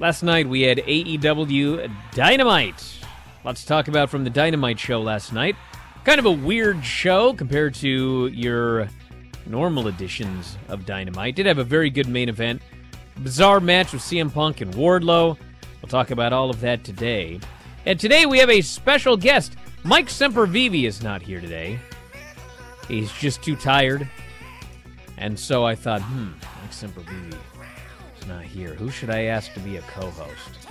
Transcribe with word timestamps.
Last 0.00 0.22
night 0.22 0.48
we 0.48 0.62
had 0.62 0.78
AEW 0.78 1.92
Dynamite. 2.14 2.82
Lots 3.44 3.60
to 3.60 3.66
talk 3.68 3.86
about 3.86 4.08
from 4.08 4.24
the 4.24 4.30
Dynamite 4.30 4.78
show 4.78 4.98
last 4.98 5.30
night. 5.30 5.56
Kind 6.06 6.18
of 6.18 6.24
a 6.24 6.30
weird 6.30 6.82
show 6.82 7.34
compared 7.34 7.74
to 7.76 8.28
your 8.28 8.88
normal 9.44 9.88
editions 9.88 10.56
of 10.68 10.86
Dynamite. 10.86 11.36
Did 11.36 11.44
have 11.44 11.58
a 11.58 11.64
very 11.64 11.90
good 11.90 12.08
main 12.08 12.30
event. 12.30 12.62
Bizarre 13.18 13.60
match 13.60 13.92
with 13.92 14.00
CM 14.00 14.32
Punk 14.32 14.62
and 14.62 14.72
Wardlow. 14.72 15.36
We'll 15.82 15.90
talk 15.90 16.10
about 16.10 16.32
all 16.32 16.48
of 16.48 16.62
that 16.62 16.82
today. 16.82 17.38
And 17.84 18.00
today 18.00 18.24
we 18.24 18.38
have 18.38 18.48
a 18.48 18.62
special 18.62 19.18
guest. 19.18 19.54
Mike 19.84 20.06
Sempervive 20.06 20.84
is 20.84 21.02
not 21.02 21.20
here 21.20 21.42
today. 21.42 21.78
He's 22.88 23.12
just 23.12 23.42
too 23.42 23.54
tired. 23.54 24.08
And 25.18 25.38
so 25.38 25.66
I 25.66 25.74
thought, 25.74 26.00
hmm, 26.00 26.30
Mike 26.62 26.70
Sempervive 26.70 27.36
not 28.26 28.44
here. 28.44 28.74
Who 28.74 28.90
should 28.90 29.10
I 29.10 29.24
ask 29.24 29.52
to 29.54 29.60
be 29.60 29.76
a 29.76 29.82
co-host? 29.82 30.68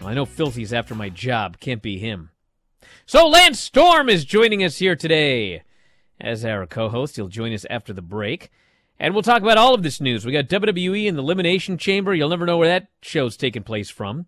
Well, 0.00 0.10
I 0.10 0.14
know 0.14 0.24
Filthy's 0.24 0.72
after 0.72 0.94
my 0.94 1.08
job. 1.08 1.58
Can't 1.60 1.82
be 1.82 1.98
him. 1.98 2.30
So 3.06 3.28
Lance 3.28 3.60
Storm 3.60 4.08
is 4.08 4.24
joining 4.24 4.64
us 4.64 4.78
here 4.78 4.96
today 4.96 5.62
as 6.20 6.44
our 6.44 6.66
co-host. 6.66 7.16
He'll 7.16 7.28
join 7.28 7.52
us 7.52 7.66
after 7.68 7.92
the 7.92 8.02
break. 8.02 8.50
And 8.98 9.12
we'll 9.12 9.22
talk 9.22 9.42
about 9.42 9.58
all 9.58 9.74
of 9.74 9.82
this 9.82 10.00
news. 10.00 10.24
We 10.24 10.32
got 10.32 10.48
WWE 10.48 11.06
in 11.06 11.16
the 11.16 11.22
Elimination 11.22 11.78
Chamber. 11.78 12.14
You'll 12.14 12.28
never 12.28 12.46
know 12.46 12.58
where 12.58 12.68
that 12.68 12.88
show's 13.02 13.36
taking 13.36 13.62
place 13.62 13.90
from. 13.90 14.26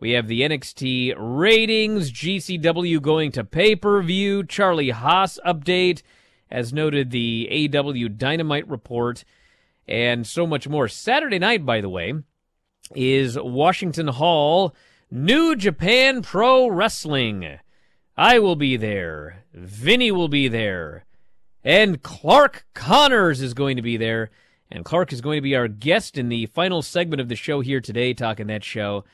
We 0.00 0.12
have 0.12 0.28
the 0.28 0.42
NXT 0.42 1.14
ratings, 1.16 2.12
GCW 2.12 3.02
going 3.02 3.32
to 3.32 3.44
pay-per-view, 3.44 4.44
Charlie 4.44 4.90
Haas 4.90 5.40
update, 5.44 6.02
as 6.50 6.72
noted 6.72 7.10
the 7.10 7.48
AEW 7.50 8.16
Dynamite 8.16 8.68
report, 8.68 9.24
and 9.88 10.26
so 10.26 10.46
much 10.46 10.68
more. 10.68 10.86
Saturday 10.86 11.38
night, 11.38 11.64
by 11.64 11.80
the 11.80 11.88
way, 11.88 12.14
is 12.94 13.38
Washington 13.38 14.08
Hall, 14.08 14.74
New 15.10 15.56
Japan 15.56 16.22
Pro 16.22 16.68
Wrestling. 16.68 17.58
I 18.16 18.38
will 18.38 18.56
be 18.56 18.76
there. 18.76 19.44
Vinny 19.54 20.10
will 20.10 20.28
be 20.28 20.48
there. 20.48 21.04
And 21.64 22.02
Clark 22.02 22.66
Connors 22.74 23.40
is 23.40 23.54
going 23.54 23.76
to 23.76 23.82
be 23.82 23.96
there. 23.96 24.30
And 24.70 24.84
Clark 24.84 25.12
is 25.12 25.20
going 25.20 25.38
to 25.38 25.42
be 25.42 25.56
our 25.56 25.68
guest 25.68 26.18
in 26.18 26.28
the 26.28 26.46
final 26.46 26.82
segment 26.82 27.20
of 27.20 27.28
the 27.28 27.36
show 27.36 27.60
here 27.60 27.80
today, 27.80 28.12
talking 28.12 28.48
that 28.48 28.64
show 28.64 29.04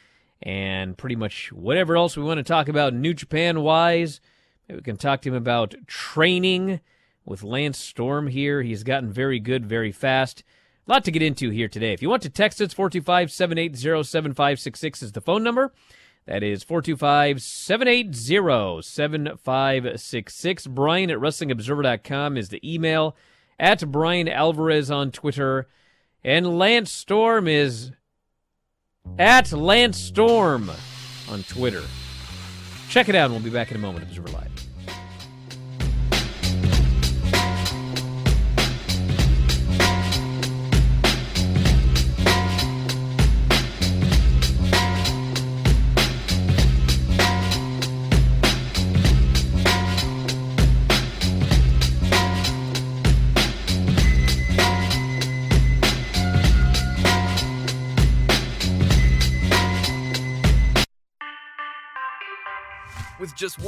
and 0.43 0.99
pretty 0.99 1.17
much 1.17 1.53
whatever 1.53 1.97
else 1.97 2.17
we 2.17 2.23
want 2.23 2.39
to 2.39 2.45
talk 2.45 2.69
about 2.69 2.93
New 2.93 3.15
Japan 3.15 3.63
wise. 3.63 4.21
Maybe 4.69 4.79
we 4.79 4.83
can 4.83 4.97
talk 4.97 5.23
to 5.23 5.29
him 5.29 5.35
about 5.35 5.75
training 5.87 6.81
with 7.25 7.43
Lance 7.43 7.79
Storm 7.79 8.27
here. 8.27 8.63
He's 8.63 8.83
gotten 8.83 9.13
very 9.13 9.39
good 9.39 9.65
very 9.65 9.93
fast. 9.93 10.45
A 10.87 10.93
lot 10.93 11.05
to 11.05 11.11
get 11.11 11.23
into 11.23 11.49
here 11.51 11.69
today. 11.69 11.93
If 11.95 12.03
you 12.03 12.11
want 12.11 12.23
to 12.23 12.29
text 12.29 12.61
us, 12.61 12.75
425 12.75 13.33
780 13.33 14.03
7566 14.03 15.03
is 15.03 15.13
the 15.13 15.21
phone 15.23 15.43
number. 15.43 15.73
That 16.27 16.43
is 16.43 16.63
425 16.63 17.43
780 17.43 18.83
7566. 18.83 20.67
Bryan 20.67 21.11
at 21.11 21.19
WrestlingObserver.com 21.19 22.37
is 22.37 22.51
the 22.51 22.75
email. 22.75 23.17
At 23.59 23.91
Bryan 23.91 24.29
Alvarez 24.29 24.91
on 24.91 25.11
Twitter. 25.11 25.69
And 26.23 26.59
Lance 26.59 26.93
Storm 26.93 27.49
is 27.49 27.93
at 29.19 29.53
Lance 29.53 29.99
Storm 29.99 30.71
on 31.31 31.43
Twitter. 31.45 31.83
Check 32.89 33.09
it 33.09 33.15
out, 33.15 33.27
and 33.27 33.35
we'll 33.35 33.43
be 33.43 33.51
back 33.51 33.71
in 33.71 33.77
a 33.77 33.81
moment. 33.81 34.05
Observer 34.05 34.29
Live. 34.29 34.54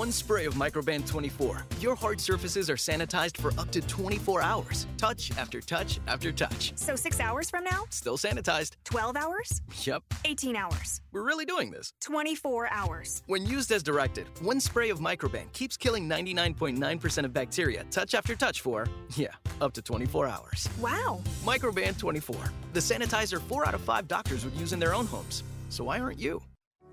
One 0.06 0.12
spray 0.12 0.44
of 0.44 0.55
Microban 0.55 1.05
24, 1.05 1.67
your 1.81 1.97
hard 1.97 2.21
surfaces 2.21 2.71
are 2.71 2.77
sanitized 2.77 3.37
for 3.39 3.50
up 3.61 3.72
to 3.72 3.81
24 3.81 4.41
hours. 4.41 4.87
Touch 4.99 5.37
after 5.37 5.61
touch 5.61 5.99
after 6.06 6.31
touch. 6.31 6.72
So 6.77 6.94
six 6.94 7.19
hours 7.19 7.50
from 7.50 7.65
now? 7.65 7.83
Still 7.91 8.16
sanitized. 8.16 8.77
12 8.84 9.16
hours? 9.16 9.62
Yep, 9.83 10.05
18 10.25 10.55
hours? 10.55 11.00
we're 11.11 11.25
really 11.25 11.45
doing 11.45 11.72
this. 11.72 11.93
24 12.03 12.69
hours. 12.71 13.25
When 13.27 13.45
used 13.47 13.72
as 13.72 13.83
directed, 13.83 14.28
one 14.43 14.61
spray 14.61 14.91
of 14.91 15.00
Microban 15.00 15.50
keeps 15.53 15.77
killing 15.77 16.09
99.9% 16.09 17.25
of 17.25 17.33
bacteria 17.33 17.83
touch 17.91 18.15
after 18.15 18.36
touch 18.36 18.60
for, 18.60 18.86
yeah, 19.16 19.34
up 19.60 19.72
to 19.72 19.83
24 19.83 20.28
hours. 20.28 20.69
Wow. 20.80 21.21
Microban 21.45 21.98
24, 21.98 22.36
the 22.75 22.80
sanitizer 22.80 23.41
4 23.41 23.66
out 23.66 23.75
of 23.75 23.80
5 23.80 24.07
doctors 24.07 24.45
would 24.45 24.54
use 24.54 24.72
in 24.72 24.78
their 24.78 24.95
own 24.95 25.07
homes. 25.07 25.42
So 25.69 25.83
why 25.83 25.98
aren't 25.98 26.21
you? 26.21 26.42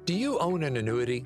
Do 0.06 0.14
you 0.14 0.40
own 0.40 0.64
an 0.64 0.76
annuity, 0.76 1.26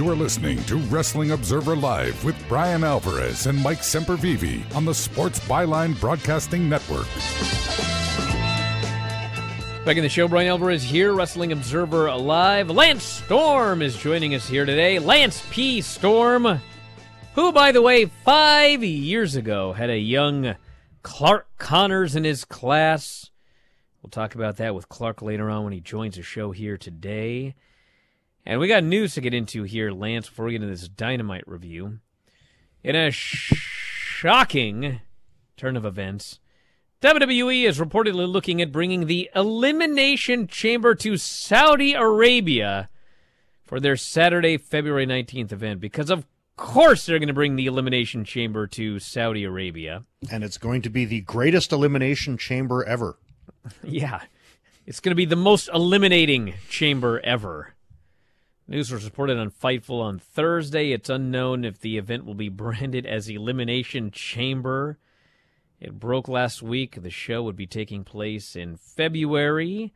You 0.00 0.08
are 0.08 0.16
listening 0.16 0.64
to 0.64 0.76
Wrestling 0.76 1.32
Observer 1.32 1.76
Live 1.76 2.24
with 2.24 2.48
Bryan 2.48 2.84
Alvarez 2.84 3.46
and 3.46 3.62
Mike 3.62 3.80
Sempervive 3.80 4.74
on 4.74 4.86
the 4.86 4.94
Sports 4.94 5.40
Byline 5.40 6.00
Broadcasting 6.00 6.70
Network. 6.70 7.04
Back 9.84 9.98
in 9.98 10.02
the 10.02 10.08
show, 10.08 10.26
Bryan 10.26 10.48
Alvarez 10.48 10.82
here, 10.82 11.12
Wrestling 11.12 11.52
Observer 11.52 12.10
Live. 12.14 12.70
Lance 12.70 13.02
Storm 13.02 13.82
is 13.82 13.94
joining 13.94 14.34
us 14.34 14.48
here 14.48 14.64
today. 14.64 14.98
Lance 14.98 15.44
P. 15.50 15.82
Storm, 15.82 16.62
who, 17.34 17.52
by 17.52 17.70
the 17.70 17.82
way, 17.82 18.06
five 18.06 18.82
years 18.82 19.36
ago 19.36 19.74
had 19.74 19.90
a 19.90 19.98
young 19.98 20.54
Clark 21.02 21.46
Connors 21.58 22.16
in 22.16 22.24
his 22.24 22.46
class. 22.46 23.30
We'll 24.00 24.08
talk 24.08 24.34
about 24.34 24.56
that 24.56 24.74
with 24.74 24.88
Clark 24.88 25.20
later 25.20 25.50
on 25.50 25.64
when 25.64 25.74
he 25.74 25.80
joins 25.80 26.16
the 26.16 26.22
show 26.22 26.52
here 26.52 26.78
today. 26.78 27.54
And 28.46 28.58
we 28.58 28.68
got 28.68 28.84
news 28.84 29.14
to 29.14 29.20
get 29.20 29.34
into 29.34 29.64
here, 29.64 29.90
Lance, 29.90 30.28
before 30.28 30.46
we 30.46 30.52
get 30.52 30.62
into 30.62 30.74
this 30.74 30.88
dynamite 30.88 31.46
review. 31.46 31.98
In 32.82 32.96
a 32.96 33.10
sh- 33.10 33.52
shocking 33.54 35.00
turn 35.56 35.76
of 35.76 35.84
events, 35.84 36.40
WWE 37.02 37.64
is 37.64 37.78
reportedly 37.78 38.30
looking 38.30 38.60
at 38.62 38.72
bringing 38.72 39.06
the 39.06 39.30
Elimination 39.34 40.46
Chamber 40.46 40.94
to 40.96 41.16
Saudi 41.16 41.92
Arabia 41.94 42.88
for 43.64 43.80
their 43.80 43.96
Saturday, 43.96 44.56
February 44.56 45.06
19th 45.06 45.52
event 45.52 45.80
because, 45.80 46.10
of 46.10 46.26
course, 46.56 47.06
they're 47.06 47.18
going 47.18 47.28
to 47.28 47.34
bring 47.34 47.56
the 47.56 47.66
Elimination 47.66 48.24
Chamber 48.24 48.66
to 48.66 48.98
Saudi 48.98 49.44
Arabia. 49.44 50.04
And 50.30 50.42
it's 50.42 50.58
going 50.58 50.82
to 50.82 50.90
be 50.90 51.04
the 51.04 51.20
greatest 51.20 51.72
Elimination 51.72 52.36
Chamber 52.36 52.84
ever. 52.84 53.18
yeah. 53.84 54.22
It's 54.86 55.00
going 55.00 55.12
to 55.12 55.16
be 55.16 55.24
the 55.24 55.36
most 55.36 55.68
eliminating 55.72 56.54
chamber 56.68 57.20
ever. 57.22 57.74
News 58.70 58.92
was 58.92 59.04
reported 59.04 59.36
on 59.36 59.50
Fightful 59.50 60.00
on 60.00 60.20
Thursday. 60.20 60.92
It's 60.92 61.10
unknown 61.10 61.64
if 61.64 61.80
the 61.80 61.98
event 61.98 62.24
will 62.24 62.36
be 62.36 62.48
branded 62.48 63.04
as 63.04 63.28
Elimination 63.28 64.12
Chamber. 64.12 64.96
It 65.80 65.98
broke 65.98 66.28
last 66.28 66.62
week. 66.62 67.02
The 67.02 67.10
show 67.10 67.42
would 67.42 67.56
be 67.56 67.66
taking 67.66 68.04
place 68.04 68.54
in 68.54 68.76
February. 68.76 69.92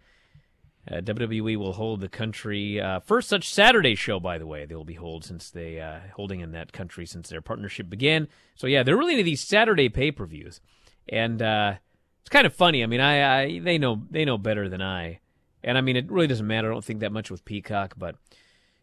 Uh, 0.90 0.96
WWE 0.96 1.56
will 1.56 1.74
hold 1.74 2.00
the 2.00 2.08
country 2.08 2.80
uh, 2.80 2.98
first 2.98 3.28
such 3.28 3.48
Saturday 3.48 3.94
show. 3.94 4.18
By 4.18 4.38
the 4.38 4.46
way, 4.46 4.64
they 4.64 4.74
will 4.74 4.84
be 4.84 4.94
hold 4.94 5.24
since 5.24 5.50
they 5.50 5.80
uh, 5.80 6.00
holding 6.16 6.40
in 6.40 6.50
that 6.50 6.72
country 6.72 7.06
since 7.06 7.28
their 7.28 7.40
partnership 7.40 7.88
began. 7.88 8.26
So 8.56 8.66
yeah, 8.66 8.82
they're 8.82 8.96
really 8.96 9.12
into 9.14 9.22
these 9.22 9.40
Saturday 9.40 9.88
pay 9.88 10.10
per 10.10 10.26
views, 10.26 10.60
and 11.08 11.40
uh, 11.40 11.74
it's 12.22 12.28
kind 12.28 12.44
of 12.44 12.52
funny. 12.52 12.82
I 12.82 12.86
mean, 12.86 13.00
I, 13.00 13.42
I 13.42 13.58
they 13.60 13.78
know 13.78 14.02
they 14.10 14.24
know 14.24 14.36
better 14.36 14.68
than 14.68 14.82
I, 14.82 15.20
and 15.62 15.78
I 15.78 15.80
mean 15.80 15.96
it 15.96 16.10
really 16.10 16.26
doesn't 16.26 16.46
matter. 16.46 16.70
I 16.70 16.74
don't 16.74 16.84
think 16.84 17.00
that 17.00 17.12
much 17.12 17.30
with 17.30 17.44
Peacock, 17.44 17.94
but 17.96 18.16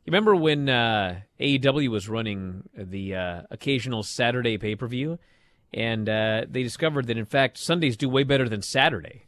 you 0.06 0.12
remember 0.12 0.36
when 0.36 0.68
uh, 0.68 1.22
AEW 1.40 1.90
was 1.90 2.10
running 2.10 2.70
the 2.76 3.16
uh, 3.16 3.42
occasional 3.52 4.04
Saturday 4.04 4.58
pay 4.58 4.76
per 4.76 4.88
view, 4.88 5.20
and 5.74 6.10
uh, 6.10 6.46
they 6.50 6.64
discovered 6.64 7.08
that 7.08 7.18
in 7.18 7.26
fact 7.26 7.58
Sundays 7.58 7.98
do 7.98 8.10
way 8.10 8.24
better 8.24 8.50
than 8.50 8.62
Saturday. 8.62 9.26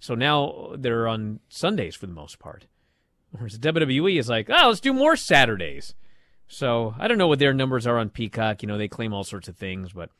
So 0.00 0.14
now 0.14 0.72
they're 0.76 1.08
on 1.08 1.40
Sundays 1.48 1.94
for 1.94 2.06
the 2.06 2.12
most 2.12 2.38
part. 2.38 2.66
Whereas 3.30 3.58
WWE 3.58 4.18
is 4.18 4.28
like, 4.28 4.48
oh, 4.50 4.68
let's 4.68 4.80
do 4.80 4.92
more 4.92 5.16
Saturdays. 5.16 5.94
So 6.48 6.94
I 6.98 7.08
don't 7.08 7.18
know 7.18 7.28
what 7.28 7.38
their 7.38 7.54
numbers 7.54 7.86
are 7.86 7.98
on 7.98 8.10
Peacock. 8.10 8.62
You 8.62 8.68
know, 8.68 8.78
they 8.78 8.88
claim 8.88 9.12
all 9.12 9.24
sorts 9.24 9.48
of 9.48 9.56
things, 9.56 9.92
but 9.92 10.10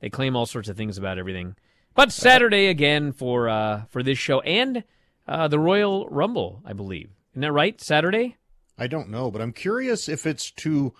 they 0.00 0.10
claim 0.10 0.36
all 0.36 0.46
sorts 0.46 0.68
of 0.68 0.76
things 0.76 0.98
about 0.98 1.18
everything. 1.18 1.56
But 1.94 2.12
Saturday 2.12 2.68
again 2.68 3.12
for 3.12 3.48
uh, 3.48 3.84
for 3.90 4.02
this 4.02 4.18
show 4.18 4.40
and 4.40 4.84
uh, 5.28 5.48
the 5.48 5.58
Royal 5.58 6.08
Rumble, 6.08 6.62
I 6.64 6.72
believe. 6.72 7.10
Isn't 7.32 7.42
that 7.42 7.52
right? 7.52 7.80
Saturday. 7.80 8.36
I 8.82 8.88
don't 8.88 9.10
know, 9.10 9.30
but 9.30 9.40
I'm 9.40 9.52
curious 9.52 10.08
if 10.08 10.26
it's 10.26 10.50
to 10.50 10.92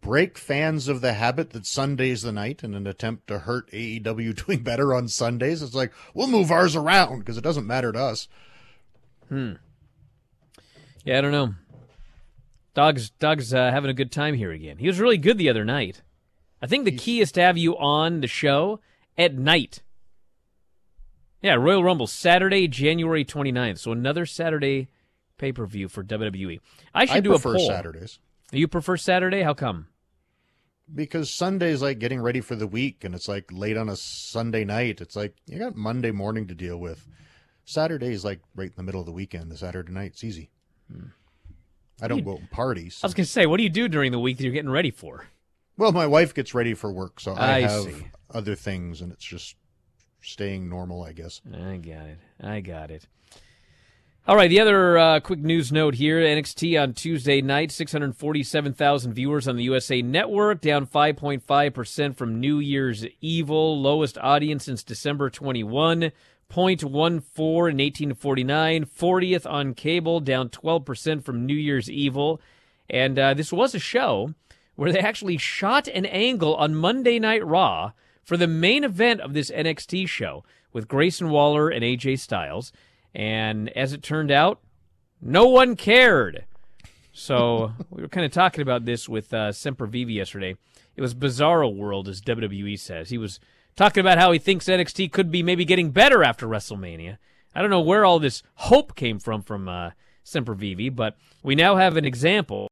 break 0.00 0.38
fans 0.38 0.88
of 0.88 1.02
the 1.02 1.12
habit 1.12 1.50
that 1.50 1.66
Sunday's 1.66 2.22
the 2.22 2.32
night 2.32 2.64
in 2.64 2.72
an 2.72 2.86
attempt 2.86 3.26
to 3.26 3.40
hurt 3.40 3.70
AEW 3.72 4.46
doing 4.46 4.62
better 4.62 4.94
on 4.94 5.06
Sundays. 5.06 5.60
It's 5.60 5.74
like, 5.74 5.92
we'll 6.14 6.28
move 6.28 6.50
ours 6.50 6.74
around 6.74 7.18
because 7.18 7.36
it 7.36 7.44
doesn't 7.44 7.66
matter 7.66 7.92
to 7.92 7.98
us. 7.98 8.26
Hmm. 9.28 9.52
Yeah, 11.04 11.18
I 11.18 11.20
don't 11.20 11.30
know. 11.30 11.54
Dog's 12.72 13.10
Dog's 13.10 13.52
uh, 13.52 13.70
having 13.70 13.90
a 13.90 13.94
good 13.94 14.10
time 14.10 14.34
here 14.34 14.52
again. 14.52 14.78
He 14.78 14.86
was 14.86 14.98
really 14.98 15.18
good 15.18 15.36
the 15.36 15.50
other 15.50 15.64
night. 15.66 16.00
I 16.62 16.66
think 16.68 16.86
the 16.86 16.90
key 16.90 17.20
is 17.20 17.32
to 17.32 17.42
have 17.42 17.58
you 17.58 17.76
on 17.76 18.22
the 18.22 18.28
show 18.28 18.80
at 19.18 19.34
night. 19.34 19.82
Yeah, 21.42 21.56
Royal 21.56 21.84
Rumble 21.84 22.06
Saturday, 22.06 22.66
January 22.66 23.26
29th. 23.26 23.78
So 23.78 23.92
another 23.92 24.24
Saturday 24.24 24.88
pay 25.40 25.52
per 25.52 25.66
view 25.66 25.88
for 25.88 26.04
WWE. 26.04 26.60
I 26.94 27.06
should 27.06 27.16
I 27.16 27.20
do 27.20 27.34
a 27.34 27.38
poll. 27.38 27.58
Saturdays. 27.66 28.18
You 28.52 28.68
prefer 28.68 28.96
Saturday? 28.96 29.42
How 29.42 29.54
come? 29.54 29.86
Because 30.92 31.30
Sunday's 31.30 31.82
like 31.82 31.98
getting 32.00 32.20
ready 32.20 32.40
for 32.40 32.56
the 32.56 32.66
week 32.66 33.04
and 33.04 33.14
it's 33.14 33.28
like 33.28 33.50
late 33.52 33.76
on 33.76 33.88
a 33.88 33.96
Sunday 33.96 34.64
night. 34.64 35.00
It's 35.00 35.16
like 35.16 35.34
you 35.46 35.58
got 35.58 35.76
Monday 35.76 36.10
morning 36.10 36.46
to 36.48 36.54
deal 36.54 36.76
with. 36.78 37.06
Saturday 37.64 38.08
is 38.12 38.24
like 38.24 38.40
right 38.56 38.68
in 38.68 38.74
the 38.76 38.82
middle 38.82 39.00
of 39.00 39.06
the 39.06 39.12
weekend, 39.12 39.50
the 39.50 39.56
Saturday 39.56 39.92
night. 39.92 40.12
It's 40.12 40.24
easy. 40.24 40.50
I 42.02 42.08
don't 42.08 42.18
You- 42.18 42.24
go 42.24 42.32
out 42.34 42.50
parties. 42.50 42.98
I 43.02 43.06
was 43.06 43.14
going 43.14 43.24
to 43.26 43.30
say, 43.30 43.46
what 43.46 43.58
do 43.58 43.62
you 43.62 43.68
do 43.68 43.86
during 43.88 44.10
the 44.10 44.18
week 44.18 44.38
that 44.38 44.42
you're 44.44 44.52
getting 44.52 44.70
ready 44.70 44.90
for? 44.90 45.26
Well, 45.76 45.92
my 45.92 46.06
wife 46.06 46.34
gets 46.34 46.54
ready 46.54 46.74
for 46.74 46.92
work, 46.92 47.20
so 47.20 47.32
I, 47.34 47.56
I 47.56 47.60
have 47.60 47.82
see. 47.84 48.06
other 48.34 48.54
things, 48.54 49.00
and 49.00 49.12
it's 49.12 49.24
just 49.24 49.54
staying 50.20 50.68
normal, 50.68 51.02
I 51.04 51.12
guess. 51.12 51.40
I 51.54 51.76
got 51.76 52.06
it. 52.06 52.18
I 52.40 52.60
got 52.60 52.90
it. 52.90 53.06
All 54.28 54.36
right, 54.36 54.48
the 54.50 54.60
other 54.60 54.98
uh, 54.98 55.20
quick 55.20 55.38
news 55.38 55.72
note 55.72 55.94
here 55.94 56.20
NXT 56.20 56.80
on 56.80 56.92
Tuesday 56.92 57.40
night, 57.40 57.72
647,000 57.72 59.14
viewers 59.14 59.48
on 59.48 59.56
the 59.56 59.62
USA 59.62 60.02
Network, 60.02 60.60
down 60.60 60.86
5.5% 60.86 62.16
from 62.16 62.38
New 62.38 62.58
Year's 62.58 63.06
Evil, 63.22 63.80
lowest 63.80 64.18
audience 64.18 64.66
since 64.66 64.84
December 64.84 65.30
21. 65.30 66.12
0.14 66.50 66.90
in 66.98 67.78
1849, 67.78 68.84
40th 68.84 69.50
on 69.50 69.72
cable, 69.72 70.20
down 70.20 70.50
12% 70.50 71.24
from 71.24 71.46
New 71.46 71.54
Year's 71.54 71.90
Evil. 71.90 72.42
And 72.90 73.18
uh, 73.18 73.32
this 73.32 73.52
was 73.52 73.74
a 73.74 73.78
show 73.78 74.34
where 74.76 74.92
they 74.92 74.98
actually 74.98 75.38
shot 75.38 75.88
an 75.88 76.04
angle 76.04 76.54
on 76.56 76.74
Monday 76.74 77.18
Night 77.18 77.44
Raw 77.46 77.92
for 78.22 78.36
the 78.36 78.46
main 78.46 78.84
event 78.84 79.22
of 79.22 79.32
this 79.32 79.50
NXT 79.50 80.08
show 80.08 80.44
with 80.72 80.88
Grayson 80.88 81.30
Waller 81.30 81.70
and 81.70 81.82
AJ 81.82 82.18
Styles. 82.18 82.70
And 83.14 83.68
as 83.76 83.92
it 83.92 84.02
turned 84.02 84.30
out, 84.30 84.60
no 85.20 85.48
one 85.48 85.76
cared. 85.76 86.44
So 87.12 87.72
we 87.90 88.02
were 88.02 88.08
kind 88.08 88.26
of 88.26 88.32
talking 88.32 88.62
about 88.62 88.84
this 88.84 89.08
with 89.08 89.32
uh, 89.32 89.50
Sempervive 89.50 90.12
yesterday. 90.12 90.56
It 90.96 91.02
was 91.02 91.14
bizarro 91.14 91.74
world, 91.74 92.08
as 92.08 92.20
WWE 92.20 92.78
says. 92.78 93.10
He 93.10 93.18
was 93.18 93.40
talking 93.76 94.00
about 94.00 94.18
how 94.18 94.32
he 94.32 94.38
thinks 94.38 94.66
NXT 94.66 95.12
could 95.12 95.30
be 95.30 95.42
maybe 95.42 95.64
getting 95.64 95.90
better 95.90 96.22
after 96.22 96.46
WrestleMania. 96.46 97.18
I 97.54 97.62
don't 97.62 97.70
know 97.70 97.80
where 97.80 98.04
all 98.04 98.18
this 98.18 98.42
hope 98.54 98.94
came 98.94 99.18
from 99.18 99.42
from 99.42 99.68
uh, 99.68 99.90
Sempervive, 100.24 100.94
but 100.94 101.16
we 101.42 101.54
now 101.54 101.76
have 101.76 101.96
an 101.96 102.04
example 102.04 102.68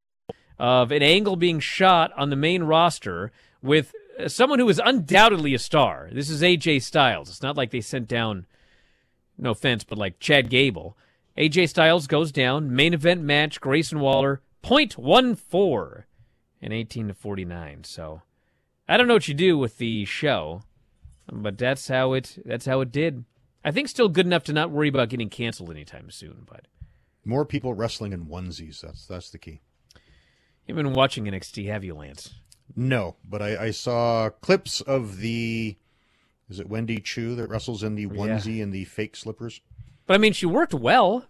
of 0.59 0.93
an 0.93 1.03
angle 1.03 1.37
being 1.37 1.61
shot 1.61 2.13
on 2.17 2.31
the 2.31 2.37
main 2.37 2.65
roster 2.65 3.33
with 3.63 3.93
uh, 4.19 4.29
someone 4.29 4.59
who 4.59 4.69
is 4.69 4.81
undoubtedly 4.85 5.55
a 5.55 5.59
star. 5.59 6.09
This 6.13 6.31
is 6.31 6.43
AJ 6.43 6.83
Styles. 6.83 7.29
It's 7.29 7.43
not 7.43 7.57
like 7.57 7.71
they 7.71 7.81
sent 7.81 8.09
down, 8.09 8.47
no 9.39 9.51
offense, 9.51 9.85
but 9.85 9.99
like 9.99 10.19
Chad 10.19 10.51
Gable. 10.51 10.97
AJ 11.37 11.69
Styles 11.69 12.07
goes 12.09 12.33
down, 12.33 12.75
main 12.75 12.93
event 12.93 13.23
match, 13.23 13.61
Grayson 13.61 14.01
Waller, 14.01 14.41
0.14 14.65 16.05
in 16.61 16.73
18 16.73 17.09
to 17.09 17.15
49. 17.15 17.85
So 17.85 18.23
I 18.89 18.97
don't 18.97 19.07
know 19.07 19.15
what 19.15 19.29
you 19.29 19.35
do 19.35 19.57
with 19.57 19.79
the 19.79 20.05
show, 20.05 20.63
but 21.31 21.57
that's 21.57 21.89
how 21.89 22.13
it 22.15 22.39
that's 22.45 22.67
how 22.67 22.81
it 22.81 22.91
did. 22.91 23.25
I 23.65 23.71
think 23.71 23.89
still 23.89 24.09
good 24.09 24.27
enough 24.27 24.45
to 24.45 24.53
not 24.53 24.71
worry 24.71 24.89
about 24.89 25.09
getting 25.11 25.29
canceled 25.29 25.71
anytime 25.71 26.11
soon, 26.11 26.45
but 26.49 26.67
More 27.25 27.45
people 27.45 27.75
wrestling 27.75 28.13
in 28.13 28.27
onesies. 28.27 28.81
That's 28.81 29.07
that's 29.07 29.31
the 29.31 29.39
key. 29.39 29.61
you've 30.67 30.77
been 30.77 30.93
watching 30.95 31.25
NXT, 31.25 31.67
have 31.67 31.85
you, 31.85 31.95
Lance? 31.95 32.35
No, 32.77 33.17
but 33.29 33.41
I, 33.43 33.67
I 33.67 33.71
saw 33.71 34.29
clips 34.31 34.81
of 34.81 35.19
the. 35.19 35.77
Is 36.49 36.61
it 36.61 36.69
Wendy 36.69 37.01
Choo 37.01 37.35
that 37.37 37.49
wrestles 37.49 37.83
in 37.83 37.95
the 37.95 38.07
onesie 38.07 38.63
and 38.63 38.73
the 38.73 38.85
fake 38.85 39.17
slippers? 39.17 39.61
But 40.07 40.15
I 40.15 40.19
mean, 40.19 40.33
she 40.33 40.47
worked 40.47 40.73
well. 40.75 41.27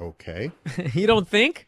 Okay. 0.00 0.52
you 0.94 1.06
don't 1.06 1.28
think? 1.28 1.66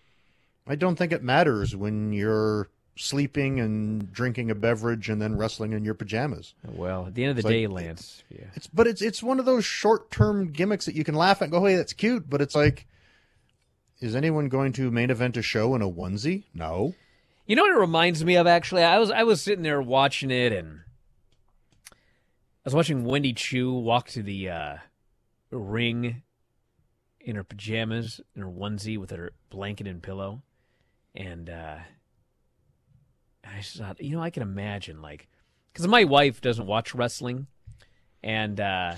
I 0.67 0.77
don't 0.77 0.97
think 0.97 1.13
it 1.13 1.23
matters 1.23 1.75
when 1.75 2.13
you're 2.13 2.69
sleeping 2.97 3.59
and 3.59 4.13
drinking 4.13 4.51
a 4.51 4.55
beverage 4.55 5.09
and 5.09 5.21
then 5.21 5.37
wrestling 5.37 5.73
in 5.73 5.85
your 5.85 5.95
pajamas. 5.95 6.55
Well, 6.65 7.07
at 7.07 7.15
the 7.15 7.25
end 7.25 7.31
of 7.31 7.37
the 7.37 7.41
It's 7.41 7.49
day, 7.49 7.67
like- 7.67 7.87
Lance. 7.87 8.23
Yeah. 8.29 8.45
It's 8.55 8.69
but 8.69 8.87
it's 8.87 9.03
it's 9.03 9.23
one 9.23 9.41
of 9.41 9.47
those 9.47 9.65
short 9.65 10.11
term 10.11 10.53
gimmicks 10.53 10.85
that 10.87 10.95
you 10.95 11.03
can 11.03 11.15
laugh 11.15 11.39
at 11.43 11.47
and 11.47 11.53
go, 11.53 11.65
hey, 11.65 11.77
that's 11.77 11.93
cute, 11.93 12.31
but 12.31 12.41
it's 12.41 12.55
like 12.55 12.87
is 14.01 14.17
anyone 14.17 14.49
going 14.49 14.73
to 14.73 14.91
main 14.91 15.11
event 15.11 15.37
a 15.37 15.43
show 15.43 15.75
in 15.75 15.83
a 15.83 15.89
onesie? 15.91 16.45
No. 16.55 16.95
You 17.47 17.57
know 17.57 17.63
what 17.63 17.73
it 17.73 17.81
reminds 17.81 18.25
me 18.25 18.37
of? 18.37 18.47
Actually, 18.47 18.83
I 18.83 18.99
was 18.99 19.11
I 19.11 19.25
was 19.25 19.43
sitting 19.43 19.63
there 19.63 19.83
watching 19.83 20.31
it, 20.31 20.53
and 20.53 20.81
was 22.65 22.75
watching 22.75 23.05
Wendy 23.05 23.33
Choo 23.33 23.73
walk 23.73 24.09
to 24.09 24.23
the 24.23 24.51
uh, 24.51 24.77
ring 25.51 26.23
in 27.21 27.37
her 27.37 27.45
pajamas, 27.45 28.21
in 28.35 28.43
her 28.43 28.49
onesie 28.49 28.99
with 28.99 29.11
her 29.11 29.33
blanket 29.51 29.87
and 29.87 30.03
pillow, 30.03 30.43
and 31.15 31.51
uh, 31.51 31.77
I 33.45 33.59
just 33.59 33.77
thought, 33.77 34.01
you 34.01 34.17
know, 34.17 34.23
I 34.23 34.31
can 34.31 34.43
imagine 34.43 35.03
like 35.03 35.29
because 35.73 35.87
my 35.87 36.05
wife 36.05 36.41
doesn't 36.41 36.67
watch 36.67 36.95
wrestling, 36.95 37.47
and 38.23 38.61
uh, 38.61 38.95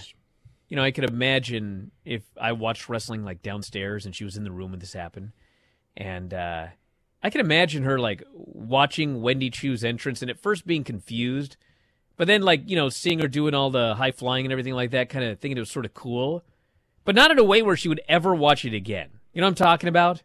you 0.68 0.76
know, 0.76 0.82
I 0.82 0.90
could 0.90 1.04
imagine 1.04 1.90
if 2.04 2.22
I 2.40 2.52
watched 2.52 2.88
wrestling 2.88 3.24
like 3.24 3.42
downstairs 3.42 4.06
and 4.06 4.14
she 4.14 4.24
was 4.24 4.36
in 4.36 4.44
the 4.44 4.52
room 4.52 4.70
when 4.70 4.80
this 4.80 4.92
happened, 4.92 5.32
and. 5.96 6.32
uh 6.34 6.66
I 7.22 7.30
can 7.30 7.40
imagine 7.40 7.84
her 7.84 8.00
like 8.00 8.24
watching 8.32 9.22
Wendy 9.22 9.48
Choo's 9.48 9.84
entrance 9.84 10.22
and 10.22 10.30
at 10.30 10.40
first 10.40 10.66
being 10.66 10.82
confused, 10.82 11.56
but 12.22 12.28
then 12.28 12.42
like 12.42 12.70
you 12.70 12.76
know 12.76 12.88
seeing 12.88 13.18
her 13.18 13.26
doing 13.26 13.52
all 13.52 13.68
the 13.68 13.96
high 13.96 14.12
flying 14.12 14.46
and 14.46 14.52
everything 14.52 14.74
like 14.74 14.92
that, 14.92 15.08
kind 15.08 15.24
of 15.24 15.40
thinking 15.40 15.56
it 15.56 15.60
was 15.60 15.72
sort 15.72 15.84
of 15.84 15.92
cool, 15.92 16.44
but 17.04 17.16
not 17.16 17.32
in 17.32 17.38
a 17.40 17.42
way 17.42 17.62
where 17.62 17.76
she 17.76 17.88
would 17.88 18.00
ever 18.08 18.32
watch 18.32 18.64
it 18.64 18.72
again. 18.72 19.08
You 19.32 19.40
know 19.40 19.48
what 19.48 19.60
I'm 19.60 19.66
talking 19.66 19.88
about? 19.88 20.22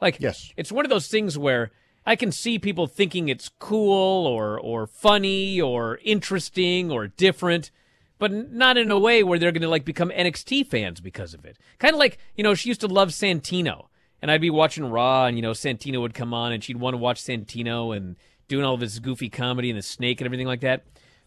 Like, 0.00 0.20
yes, 0.20 0.52
it's 0.56 0.70
one 0.70 0.84
of 0.84 0.90
those 0.90 1.08
things 1.08 1.36
where 1.36 1.72
I 2.06 2.14
can 2.14 2.30
see 2.30 2.60
people 2.60 2.86
thinking 2.86 3.28
it's 3.28 3.50
cool 3.58 4.28
or 4.28 4.60
or 4.60 4.86
funny 4.86 5.60
or 5.60 5.98
interesting 6.04 6.92
or 6.92 7.08
different, 7.08 7.72
but 8.20 8.30
not 8.30 8.76
in 8.76 8.92
a 8.92 8.98
way 9.00 9.24
where 9.24 9.40
they're 9.40 9.50
going 9.50 9.62
to 9.62 9.68
like 9.68 9.84
become 9.84 10.10
NXT 10.10 10.68
fans 10.68 11.00
because 11.00 11.34
of 11.34 11.44
it. 11.44 11.58
Kind 11.80 11.94
of 11.94 11.98
like 11.98 12.18
you 12.36 12.44
know 12.44 12.54
she 12.54 12.68
used 12.68 12.82
to 12.82 12.86
love 12.86 13.08
Santino 13.08 13.86
and 14.22 14.30
I'd 14.30 14.40
be 14.40 14.50
watching 14.50 14.88
Raw, 14.88 15.24
and 15.24 15.36
you 15.36 15.42
know 15.42 15.50
Santino 15.50 16.00
would 16.00 16.14
come 16.14 16.32
on, 16.32 16.52
and 16.52 16.62
she'd 16.62 16.76
want 16.76 16.94
to 16.94 16.98
watch 16.98 17.20
Santino 17.20 17.96
and 17.96 18.14
doing 18.46 18.64
all 18.64 18.74
of 18.74 18.80
his 18.80 19.00
goofy 19.00 19.28
comedy 19.28 19.68
and 19.68 19.76
the 19.76 19.82
snake 19.82 20.20
and 20.20 20.26
everything 20.26 20.46
like 20.46 20.60
that. 20.60 20.84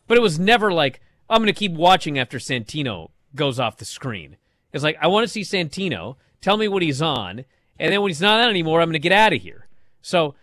But 0.07 0.17
it 0.17 0.21
was 0.21 0.39
never 0.39 0.71
like 0.71 1.01
I'm 1.29 1.41
going 1.41 1.47
to 1.47 1.57
keep 1.57 1.71
watching 1.71 2.19
after 2.19 2.37
Santino 2.37 3.11
goes 3.35 3.59
off 3.59 3.77
the 3.77 3.85
screen. 3.85 4.37
It's 4.71 4.83
like 4.83 4.97
I 5.01 5.07
want 5.07 5.25
to 5.25 5.31
see 5.31 5.41
Santino. 5.41 6.15
Tell 6.41 6.57
me 6.57 6.67
what 6.67 6.81
he's 6.81 7.01
on, 7.01 7.45
and 7.79 7.93
then 7.93 8.01
when 8.01 8.09
he's 8.09 8.21
not 8.21 8.41
on 8.41 8.49
anymore, 8.49 8.81
I'm 8.81 8.87
going 8.87 8.93
to 8.93 8.99
get 8.99 9.13
out 9.13 9.31
of 9.31 9.41
here. 9.41 9.67
So, 10.01 10.35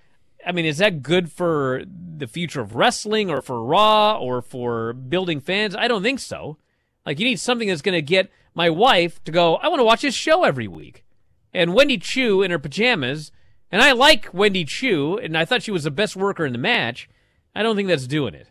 I 0.46 0.52
mean, 0.52 0.64
is 0.64 0.78
that 0.78 1.02
good 1.02 1.30
for 1.30 1.82
the 1.86 2.26
future 2.26 2.62
of 2.62 2.74
wrestling, 2.74 3.30
or 3.30 3.42
for 3.42 3.62
Raw, 3.62 4.18
or 4.18 4.40
for 4.40 4.94
building 4.94 5.40
fans? 5.40 5.76
I 5.76 5.88
don't 5.88 6.02
think 6.02 6.20
so. 6.20 6.56
Like 7.04 7.18
you 7.18 7.26
need 7.26 7.38
something 7.40 7.68
that's 7.68 7.82
going 7.82 7.96
to 7.96 8.02
get 8.02 8.30
my 8.54 8.70
wife 8.70 9.22
to 9.24 9.32
go. 9.32 9.56
I 9.56 9.68
want 9.68 9.80
to 9.80 9.84
watch 9.84 10.02
this 10.02 10.14
show 10.14 10.44
every 10.44 10.68
week 10.68 11.04
and 11.52 11.74
Wendy 11.74 11.98
Choo 11.98 12.42
in 12.42 12.50
her 12.50 12.58
pajamas, 12.58 13.32
and 13.70 13.82
I 13.82 13.92
like 13.92 14.32
Wendy 14.32 14.64
Choo, 14.64 15.18
and 15.18 15.36
I 15.36 15.44
thought 15.44 15.62
she 15.62 15.70
was 15.70 15.84
the 15.84 15.90
best 15.90 16.16
worker 16.16 16.46
in 16.46 16.52
the 16.52 16.58
match. 16.58 17.08
I 17.54 17.62
don't 17.62 17.76
think 17.76 17.88
that's 17.88 18.06
doing 18.06 18.34
it. 18.34 18.48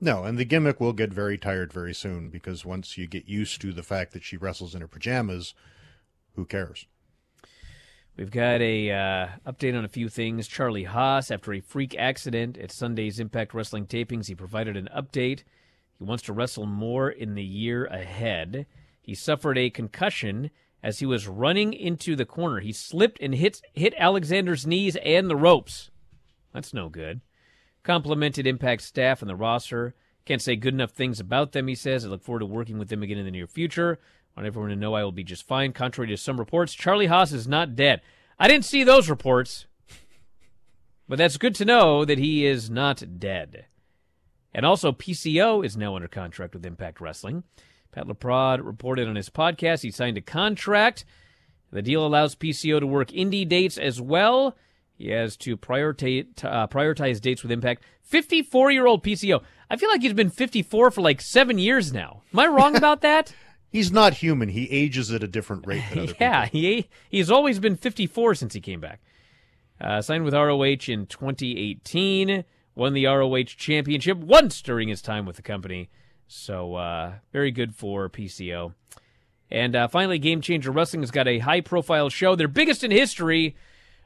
No, 0.00 0.24
and 0.24 0.38
the 0.38 0.44
gimmick 0.44 0.80
will 0.80 0.92
get 0.92 1.12
very 1.12 1.36
tired 1.36 1.72
very 1.72 1.94
soon 1.94 2.28
because 2.30 2.64
once 2.64 2.96
you 2.96 3.06
get 3.08 3.28
used 3.28 3.60
to 3.60 3.72
the 3.72 3.82
fact 3.82 4.12
that 4.12 4.22
she 4.22 4.36
wrestles 4.36 4.74
in 4.74 4.80
her 4.80 4.86
pajamas, 4.86 5.54
who 6.36 6.44
cares? 6.44 6.86
We've 8.16 8.30
got 8.30 8.60
a 8.60 8.90
uh, 8.90 9.28
update 9.46 9.76
on 9.76 9.84
a 9.84 9.88
few 9.88 10.08
things. 10.08 10.48
Charlie 10.48 10.84
Haas, 10.84 11.30
after 11.30 11.52
a 11.52 11.60
freak 11.60 11.96
accident 11.96 12.58
at 12.58 12.72
Sunday's 12.72 13.20
Impact 13.20 13.54
Wrestling 13.54 13.86
tapings, 13.86 14.26
he 14.26 14.34
provided 14.34 14.76
an 14.76 14.88
update. 14.96 15.44
He 15.98 16.04
wants 16.04 16.24
to 16.24 16.32
wrestle 16.32 16.66
more 16.66 17.10
in 17.10 17.34
the 17.34 17.44
year 17.44 17.84
ahead. 17.86 18.66
He 19.00 19.14
suffered 19.14 19.58
a 19.58 19.70
concussion 19.70 20.50
as 20.82 20.98
he 20.98 21.06
was 21.06 21.28
running 21.28 21.72
into 21.72 22.14
the 22.14 22.24
corner. 22.24 22.60
He 22.60 22.72
slipped 22.72 23.20
and 23.20 23.34
hit 23.34 23.60
hit 23.72 23.94
Alexander's 23.96 24.66
knees 24.66 24.96
and 24.96 25.28
the 25.28 25.36
ropes. 25.36 25.90
That's 26.52 26.74
no 26.74 26.88
good. 26.88 27.20
Complimented 27.82 28.46
Impact 28.46 28.82
staff 28.82 29.22
and 29.22 29.28
the 29.28 29.36
roster. 29.36 29.94
Can't 30.24 30.42
say 30.42 30.56
good 30.56 30.74
enough 30.74 30.90
things 30.90 31.20
about 31.20 31.52
them, 31.52 31.68
he 31.68 31.74
says. 31.74 32.04
I 32.04 32.08
look 32.08 32.22
forward 32.22 32.40
to 32.40 32.46
working 32.46 32.78
with 32.78 32.88
them 32.88 33.02
again 33.02 33.18
in 33.18 33.24
the 33.24 33.30
near 33.30 33.46
future. 33.46 33.98
I 34.36 34.40
want 34.40 34.46
everyone 34.46 34.70
to 34.70 34.76
know 34.76 34.94
I 34.94 35.02
will 35.02 35.12
be 35.12 35.24
just 35.24 35.46
fine. 35.46 35.72
Contrary 35.72 36.08
to 36.08 36.16
some 36.16 36.38
reports, 36.38 36.74
Charlie 36.74 37.06
Haas 37.06 37.32
is 37.32 37.48
not 37.48 37.74
dead. 37.74 38.02
I 38.38 38.46
didn't 38.46 38.66
see 38.66 38.84
those 38.84 39.08
reports. 39.08 39.66
But 41.08 41.16
that's 41.16 41.38
good 41.38 41.54
to 41.56 41.64
know 41.64 42.04
that 42.04 42.18
he 42.18 42.44
is 42.44 42.68
not 42.68 43.18
dead. 43.18 43.66
And 44.52 44.66
also, 44.66 44.92
PCO 44.92 45.64
is 45.64 45.76
now 45.76 45.96
under 45.96 46.08
contract 46.08 46.54
with 46.54 46.66
Impact 46.66 47.00
Wrestling. 47.00 47.44
Pat 47.92 48.06
LaPrade 48.06 48.64
reported 48.64 49.08
on 49.08 49.16
his 49.16 49.30
podcast 49.30 49.82
he 49.82 49.90
signed 49.90 50.18
a 50.18 50.20
contract. 50.22 51.04
The 51.70 51.82
deal 51.82 52.06
allows 52.06 52.34
PCO 52.34 52.80
to 52.80 52.86
work 52.86 53.08
indie 53.08 53.48
dates 53.48 53.78
as 53.78 54.00
well. 54.00 54.56
He 54.98 55.10
has 55.10 55.36
to 55.38 55.56
prioritize, 55.56 56.26
uh, 56.44 56.66
prioritize 56.66 57.20
dates 57.20 57.42
with 57.42 57.52
Impact. 57.52 57.84
54 58.02 58.72
year 58.72 58.86
old 58.86 59.04
PCO. 59.04 59.42
I 59.70 59.76
feel 59.76 59.88
like 59.88 60.02
he's 60.02 60.12
been 60.12 60.30
54 60.30 60.90
for 60.90 61.00
like 61.00 61.20
seven 61.20 61.58
years 61.58 61.92
now. 61.92 62.22
Am 62.32 62.40
I 62.40 62.48
wrong 62.48 62.76
about 62.76 63.00
that? 63.02 63.32
He's 63.70 63.92
not 63.92 64.14
human. 64.14 64.48
He 64.48 64.64
ages 64.70 65.12
at 65.12 65.22
a 65.22 65.28
different 65.28 65.66
rate 65.66 65.84
than 65.90 65.98
other 65.98 66.14
yeah, 66.20 66.46
he 66.46 66.88
he's 67.10 67.30
always 67.30 67.58
been 67.58 67.76
54 67.76 68.34
since 68.34 68.54
he 68.54 68.62
came 68.62 68.80
back. 68.80 69.02
Uh, 69.78 70.00
signed 70.00 70.24
with 70.24 70.32
ROH 70.32 70.88
in 70.88 71.04
2018. 71.04 72.44
Won 72.74 72.94
the 72.94 73.04
ROH 73.04 73.42
championship 73.44 74.16
once 74.16 74.62
during 74.62 74.88
his 74.88 75.02
time 75.02 75.26
with 75.26 75.36
the 75.36 75.42
company. 75.42 75.90
So 76.28 76.76
uh, 76.76 77.16
very 77.30 77.50
good 77.50 77.74
for 77.74 78.08
PCO. 78.08 78.72
And 79.50 79.76
uh, 79.76 79.88
finally, 79.88 80.18
Game 80.18 80.40
Changer 80.40 80.70
Wrestling 80.70 81.02
has 81.02 81.10
got 81.10 81.28
a 81.28 81.38
high-profile 81.38 82.08
show, 82.10 82.36
their 82.36 82.48
biggest 82.48 82.84
in 82.84 82.90
history. 82.90 83.54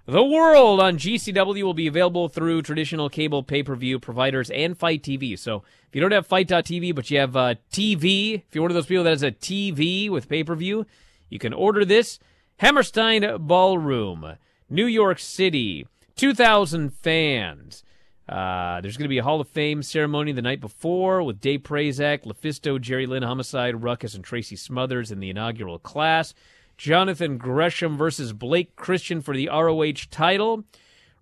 The 0.04 0.24
World 0.24 0.80
on 0.80 0.98
GCW 0.98 1.62
will 1.62 1.74
be 1.74 1.86
available 1.86 2.28
through 2.28 2.62
traditional 2.62 3.08
cable 3.08 3.44
pay-per-view 3.44 4.00
providers 4.00 4.50
and 4.50 4.76
FITE 4.76 5.00
TV. 5.00 5.38
So 5.38 5.62
if 5.88 5.94
you 5.94 6.00
don't 6.00 6.10
have 6.10 6.26
FITE.tv, 6.26 6.92
but 6.92 7.08
you 7.08 7.20
have 7.20 7.36
uh, 7.36 7.54
TV, 7.70 8.42
if 8.44 8.52
you're 8.52 8.62
one 8.62 8.72
of 8.72 8.74
those 8.74 8.86
people 8.86 9.04
that 9.04 9.10
has 9.10 9.22
a 9.22 9.30
TV 9.30 10.10
with 10.10 10.28
pay-per-view, 10.28 10.86
You 11.30 11.38
can 11.38 11.52
order 11.52 11.84
this 11.84 12.18
Hammerstein 12.56 13.46
Ballroom, 13.46 14.38
New 14.68 14.86
York 14.86 15.20
City, 15.20 15.86
2,000 16.16 16.92
fans. 16.92 17.84
Uh, 18.28 18.80
there's 18.80 18.96
going 18.96 19.04
to 19.04 19.08
be 19.08 19.18
a 19.18 19.22
Hall 19.22 19.40
of 19.40 19.48
Fame 19.48 19.84
ceremony 19.84 20.32
the 20.32 20.42
night 20.42 20.60
before 20.60 21.22
with 21.22 21.40
Dave 21.40 21.62
Prazak, 21.62 22.24
LuFisto, 22.24 22.80
Jerry 22.80 23.06
Lynn, 23.06 23.22
Homicide, 23.22 23.84
Ruckus, 23.84 24.16
and 24.16 24.24
Tracy 24.24 24.56
Smothers 24.56 25.12
in 25.12 25.20
the 25.20 25.30
inaugural 25.30 25.78
class. 25.78 26.34
Jonathan 26.82 27.38
Gresham 27.38 27.96
versus 27.96 28.32
Blake 28.32 28.74
Christian 28.74 29.20
for 29.20 29.36
the 29.36 29.48
ROH 29.48 30.08
title. 30.10 30.64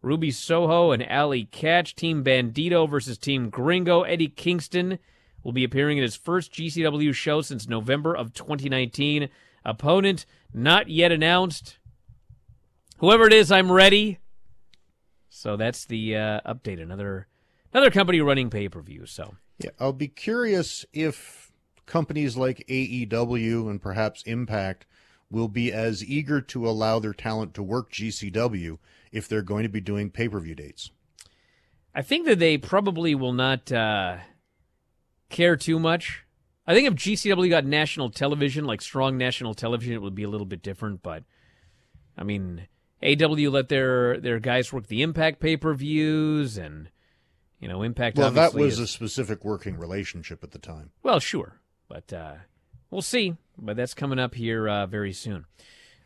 Ruby 0.01 0.31
Soho 0.31 0.91
and 0.91 1.07
Allie 1.07 1.45
Katch. 1.53 1.95
Team 1.95 2.25
Bandito 2.25 2.89
versus 2.89 3.19
Team 3.19 3.51
Gringo. 3.51 4.01
Eddie 4.01 4.29
Kingston 4.29 4.99
will 5.45 5.53
be 5.53 5.63
appearing 5.63 5.99
in 5.99 6.03
his 6.03 6.17
first 6.17 6.51
GCW 6.55 7.13
show 7.13 7.43
since 7.43 7.69
November 7.69 8.17
of 8.17 8.33
2019. 8.33 9.29
Opponent 9.63 10.25
not 10.55 10.89
yet 10.89 11.13
announced. 11.13 11.77
Whoever 12.97 13.27
it 13.27 13.35
is, 13.35 13.53
I'm 13.53 13.71
ready. 13.71 14.19
So 15.29 15.59
that's 15.59 15.85
the 15.85 16.17
uh, 16.17 16.41
update. 16.47 16.81
Another 16.81 17.27
another 17.75 17.91
company 17.91 18.23
running 18.23 18.49
pay 18.49 18.71
per 18.71 18.81
view. 18.81 19.05
So 19.05 19.35
yeah, 19.59 19.73
I'll 19.79 19.93
be 19.93 20.09
curious 20.09 20.87
if 20.95 21.53
companies 21.85 22.39
like 22.39 22.67
AEW 22.67 23.69
and 23.69 23.83
perhaps 23.83 24.23
Impact 24.23 24.87
will 25.31 25.49
be 25.49 25.73
as 25.73 26.05
eager 26.05 26.41
to 26.41 26.69
allow 26.69 26.99
their 26.99 27.13
talent 27.13 27.55
to 27.55 27.63
work 27.63 27.93
GCW 27.93 28.79
if 29.13 29.29
they're 29.29 29.43
going 29.43 29.63
to 29.63 29.69
be 29.69 29.81
doing 29.81 30.11
pay 30.11 30.29
per 30.29 30.41
view 30.41 30.55
dates. 30.55 30.91
I 31.95 32.03
think 32.03 32.27
that 32.27 32.39
they 32.39 32.57
probably 32.59 33.15
will 33.15 33.33
not 33.33 33.71
uh, 33.73 34.19
care 35.29 35.57
too 35.57 35.79
much. 35.79 36.25
I 36.67 36.75
think 36.75 36.87
if 36.87 36.95
GCW 36.95 37.51
got 37.51 37.65
national 37.65 38.11
television, 38.11 38.65
like 38.65 38.81
strong 38.81 39.17
national 39.17 39.55
television, 39.55 39.95
it 39.95 40.03
would 40.03 40.15
be 40.15 40.23
a 40.23 40.29
little 40.29 40.47
bit 40.47 40.63
different. 40.63 41.03
But 41.03 41.25
I 42.17 42.23
mean, 42.23 42.69
AEW 43.03 43.51
let 43.51 43.69
their 43.69 44.21
their 44.21 44.39
guys 44.39 44.73
work 44.73 44.87
the 44.87 45.03
Impact 45.03 45.41
pay 45.41 45.57
per 45.57 45.75
views, 45.75 46.57
and 46.57 46.91
you 47.59 47.67
know, 47.67 47.83
Impact. 47.83 48.19
Well, 48.19 48.31
that 48.31 48.55
was 48.55 48.75
is, 48.75 48.79
a 48.79 48.87
specific 48.87 49.45
working 49.45 49.79
relationship 49.79 50.45
at 50.45 50.53
the 50.53 50.59
time. 50.59 50.91
Well, 51.03 51.19
sure, 51.19 51.61
but 51.89 52.13
uh, 52.13 52.35
we'll 52.91 53.03
see. 53.03 53.37
But 53.61 53.77
that's 53.77 53.95
coming 53.95 54.19
up 54.19 54.35
here 54.35 54.69
uh, 54.69 54.87
very 54.87 55.13
soon. 55.13 55.45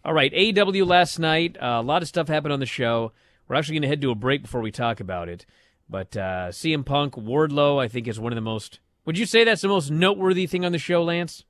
All 0.04 0.12
right, 0.12 0.32
AEW 0.32 0.86
last 0.86 1.18
night. 1.18 1.56
Uh, 1.60 1.78
a 1.80 1.82
lot 1.82 2.02
of 2.02 2.08
stuff 2.08 2.28
happened 2.28 2.52
on 2.52 2.60
the 2.60 2.66
show. 2.66 3.12
We're 3.48 3.56
actually 3.56 3.76
going 3.76 3.82
to 3.82 3.88
head 3.88 4.00
to 4.02 4.10
a 4.10 4.14
break 4.14 4.42
before 4.42 4.60
we 4.60 4.70
talk 4.70 5.00
about 5.00 5.28
it. 5.28 5.46
But 5.88 6.16
uh, 6.16 6.48
CM 6.48 6.84
Punk, 6.84 7.14
Wardlow, 7.14 7.82
I 7.82 7.88
think 7.88 8.08
is 8.08 8.18
one 8.18 8.32
of 8.32 8.36
the 8.36 8.42
most. 8.42 8.80
Would 9.04 9.18
you 9.18 9.26
say 9.26 9.44
that's 9.44 9.62
the 9.62 9.68
most 9.68 9.90
noteworthy 9.90 10.46
thing 10.46 10.64
on 10.64 10.72
the 10.72 10.78
show, 10.78 11.02
Lance? 11.02 11.44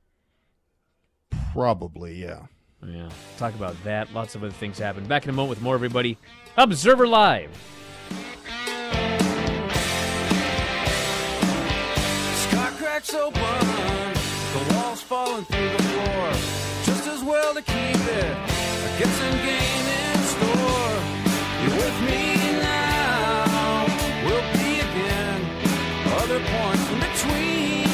Probably, 1.53 2.21
yeah. 2.21 2.47
Yeah, 2.85 3.09
talk 3.37 3.55
about 3.55 3.81
that. 3.83 4.13
Lots 4.13 4.35
of 4.35 4.43
other 4.43 4.53
things 4.53 4.77
happen. 4.77 5.05
Back 5.05 5.23
in 5.23 5.29
a 5.29 5.33
moment 5.33 5.49
with 5.51 5.61
more, 5.61 5.73
everybody. 5.73 6.17
Observer 6.57 7.07
Live. 7.07 7.49
Sky 12.35 12.71
cracks 12.77 13.13
open, 13.13 13.41
the 13.41 13.47
walls 13.49 14.14
falling 15.05 15.45
through 15.45 15.69
the 15.69 15.83
floor. 15.83 16.31
Just 16.83 17.07
as 17.07 17.21
well 17.23 17.53
to 17.53 17.61
keep 17.61 18.01
it. 18.23 18.35
I 18.85 18.89
get 18.97 19.07
some 19.21 19.37
game 19.51 19.85
in 20.01 20.17
store. 20.33 20.93
You're 21.61 21.77
with 21.85 21.97
me 22.09 22.23
now. 22.57 23.85
We'll 24.25 24.47
be 24.57 24.71
again. 24.87 25.39
Other 26.21 26.39
points 26.53 26.85
in 26.93 26.99
between. 27.09 27.85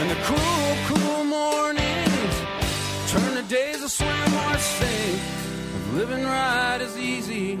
And 0.00 0.10
the 0.10 0.18
cool, 0.26 0.66
cool 0.90 1.24
mornings 1.24 2.36
turn 3.12 3.36
to 3.36 3.42
days 3.48 3.80
of 3.84 3.90
swim 3.92 4.34
or 4.34 4.58
sink. 4.58 5.20
Living 5.92 6.24
right 6.24 6.80
is 6.80 6.98
easy. 6.98 7.60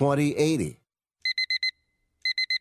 2080. 0.00 0.79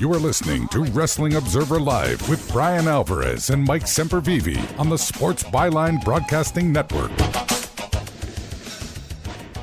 You 0.00 0.10
are 0.14 0.18
listening 0.18 0.66
to 0.68 0.82
Wrestling 0.84 1.34
Observer 1.34 1.78
Live 1.78 2.26
with 2.28 2.50
Bryan 2.50 2.88
Alvarez 2.88 3.50
and 3.50 3.62
Mike 3.62 3.84
Sempervive 3.84 4.80
on 4.80 4.88
the 4.88 4.96
Sports 4.96 5.44
Byline 5.44 6.02
Broadcasting 6.02 6.72
Network. 6.72 7.14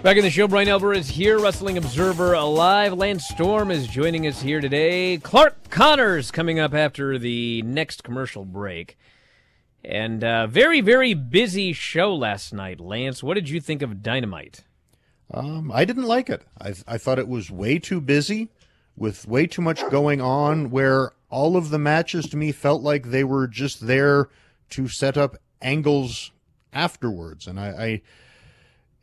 Back 0.04 0.16
in 0.16 0.24
the 0.24 0.30
show, 0.30 0.48
Bryan 0.48 0.70
Alvarez 0.70 1.10
here, 1.10 1.40
Wrestling 1.40 1.78
Observer 1.78 2.34
Alive. 2.34 2.94
Lance 2.94 3.28
Storm 3.28 3.72
is 3.72 3.88
joining 3.88 4.28
us 4.28 4.42
here 4.42 4.62
today. 4.62 5.18
Clark 5.18 5.70
Connors 5.70 6.30
coming 6.30 6.60
up 6.60 6.74
after 6.74 7.18
the 7.18 7.64
next 7.64 8.04
commercial 8.04 8.46
break. 8.46 8.96
And 9.84 10.24
uh, 10.24 10.48
very, 10.48 10.82
very 10.82 11.14
busy 11.14 11.72
show 11.74 12.14
last 12.14 12.54
night, 12.54 12.80
Lance. 12.80 13.24
What 13.24 13.36
did 13.36 13.50
you 13.50 13.62
think 13.62 13.82
of 13.82 14.04
Dynamite? 14.04 14.64
Um, 15.32 15.72
I 15.74 15.86
didn't 15.86 16.04
like 16.04 16.30
it. 16.30 16.44
I, 16.60 16.74
I 16.88 16.98
thought 16.98 17.20
it 17.20 17.28
was 17.28 17.52
way 17.52 17.80
too 17.80 18.02
busy 18.02 18.50
with 18.96 19.28
way 19.28 19.46
too 19.46 19.62
much 19.62 19.88
going 19.90 20.20
on 20.22 20.72
where 20.72 21.12
all 21.30 21.56
of 21.56 21.70
the 21.70 21.80
matches 21.80 22.28
to 22.30 22.38
me 22.38 22.52
felt 22.52 22.82
like 22.82 23.12
they 23.12 23.24
were 23.24 23.48
just 23.48 23.86
there 23.86 24.30
to 24.72 24.88
set 24.88 25.18
up 25.18 25.38
angles 25.62 26.32
afterwards. 26.74 27.48
And 27.48 27.60
I, 27.60 27.68
I 27.68 28.02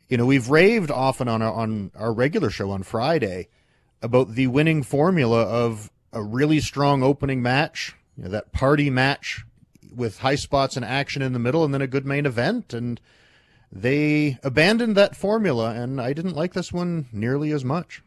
you 0.09 0.17
know, 0.17 0.25
we've 0.25 0.49
raved 0.49 0.91
often 0.91 1.27
on 1.27 1.41
our, 1.41 1.53
on 1.53 1.91
our 1.95 2.13
regular 2.13 2.49
show 2.49 2.71
on 2.71 2.83
Friday 2.83 3.47
about 4.01 4.35
the 4.35 4.47
winning 4.47 4.83
formula 4.83 5.43
of 5.43 5.89
a 6.11 6.21
really 6.21 6.59
strong 6.59 7.03
opening 7.03 7.41
match, 7.41 7.95
you 8.17 8.23
know, 8.23 8.29
that 8.29 8.51
party 8.51 8.89
match 8.89 9.45
with 9.95 10.19
high 10.19 10.35
spots 10.35 10.75
and 10.75 10.85
action 10.85 11.21
in 11.21 11.33
the 11.33 11.39
middle 11.39 11.63
and 11.63 11.73
then 11.73 11.81
a 11.81 11.87
good 11.87 12.05
main 12.05 12.25
event. 12.25 12.73
And 12.73 12.99
they 13.71 14.39
abandoned 14.43 14.95
that 14.95 15.15
formula, 15.15 15.71
and 15.71 15.99
I 15.99 16.13
didn't 16.13 16.35
like 16.35 16.53
this 16.53 16.71
one 16.71 17.07
nearly 17.11 17.51
as 17.51 17.65
much. 17.65 18.01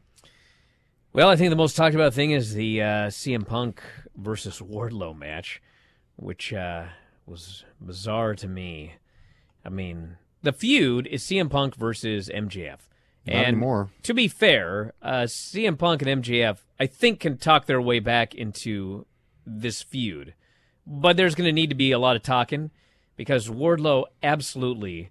Well, 1.12 1.28
I 1.28 1.36
think 1.36 1.50
the 1.50 1.56
most 1.56 1.76
talked 1.76 1.94
about 1.94 2.14
thing 2.14 2.30
is 2.30 2.54
the 2.54 2.82
uh, 2.82 2.86
CM 3.08 3.46
Punk 3.46 3.82
versus 4.16 4.60
Wardlow 4.60 5.16
match, 5.16 5.60
which 6.16 6.52
uh, 6.52 6.84
was 7.26 7.64
bizarre 7.80 8.34
to 8.36 8.48
me. 8.48 8.94
I 9.64 9.68
mean, 9.68 10.16
the 10.42 10.52
feud 10.52 11.06
is 11.06 11.22
CM 11.22 11.50
Punk 11.50 11.74
versus 11.76 12.28
MJF. 12.28 12.78
Not 13.26 13.36
and 13.36 13.46
anymore. 13.48 13.90
to 14.04 14.14
be 14.14 14.28
fair, 14.28 14.94
uh, 15.02 15.22
CM 15.22 15.78
Punk 15.78 16.02
and 16.02 16.22
MJF, 16.22 16.58
I 16.78 16.86
think, 16.86 17.20
can 17.20 17.36
talk 17.36 17.66
their 17.66 17.80
way 17.80 17.98
back 17.98 18.34
into 18.34 19.06
this 19.44 19.82
feud. 19.82 20.34
But 20.90 21.18
there's 21.18 21.34
going 21.34 21.46
to 21.46 21.52
need 21.52 21.68
to 21.68 21.76
be 21.76 21.92
a 21.92 21.98
lot 21.98 22.16
of 22.16 22.22
talking 22.22 22.70
because 23.14 23.48
Wardlow 23.48 24.04
absolutely 24.22 25.10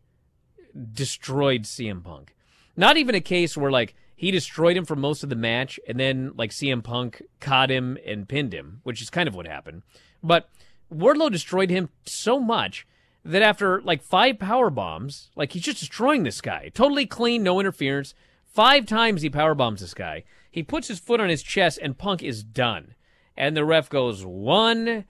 destroyed 0.91 1.63
CM 1.63 2.03
Punk. 2.03 2.35
Not 2.75 2.97
even 2.97 3.13
a 3.13 3.21
case 3.21 3.55
where, 3.55 3.69
like, 3.69 3.93
he 4.15 4.31
destroyed 4.31 4.75
him 4.75 4.85
for 4.85 4.95
most 4.95 5.21
of 5.21 5.29
the 5.29 5.35
match, 5.35 5.79
and 5.87 5.99
then 5.99 6.31
like 6.35 6.49
CM 6.49 6.83
Punk 6.83 7.21
caught 7.39 7.69
him 7.69 7.99
and 8.03 8.27
pinned 8.27 8.51
him, 8.51 8.81
which 8.81 9.03
is 9.03 9.11
kind 9.11 9.29
of 9.29 9.35
what 9.35 9.45
happened. 9.45 9.83
But 10.23 10.49
Wardlow 10.91 11.31
destroyed 11.31 11.69
him 11.69 11.89
so 12.07 12.39
much 12.39 12.87
that 13.23 13.43
after 13.43 13.79
like 13.81 14.01
five 14.01 14.39
power 14.39 14.71
bombs, 14.71 15.29
like 15.35 15.51
he's 15.51 15.61
just 15.61 15.79
destroying 15.79 16.23
this 16.23 16.41
guy, 16.41 16.71
totally 16.73 17.05
clean, 17.05 17.43
no 17.43 17.59
interference. 17.59 18.15
Five 18.43 18.87
times 18.87 19.21
he 19.21 19.29
power 19.29 19.53
bombs 19.53 19.81
this 19.81 19.93
guy. 19.93 20.23
He 20.49 20.63
puts 20.63 20.87
his 20.87 20.99
foot 20.99 21.21
on 21.21 21.29
his 21.29 21.43
chest, 21.43 21.77
and 21.79 21.95
Punk 21.95 22.23
is 22.23 22.41
done. 22.41 22.95
And 23.35 23.55
the 23.55 23.65
ref 23.65 23.87
goes 23.87 24.25
one, 24.25 25.05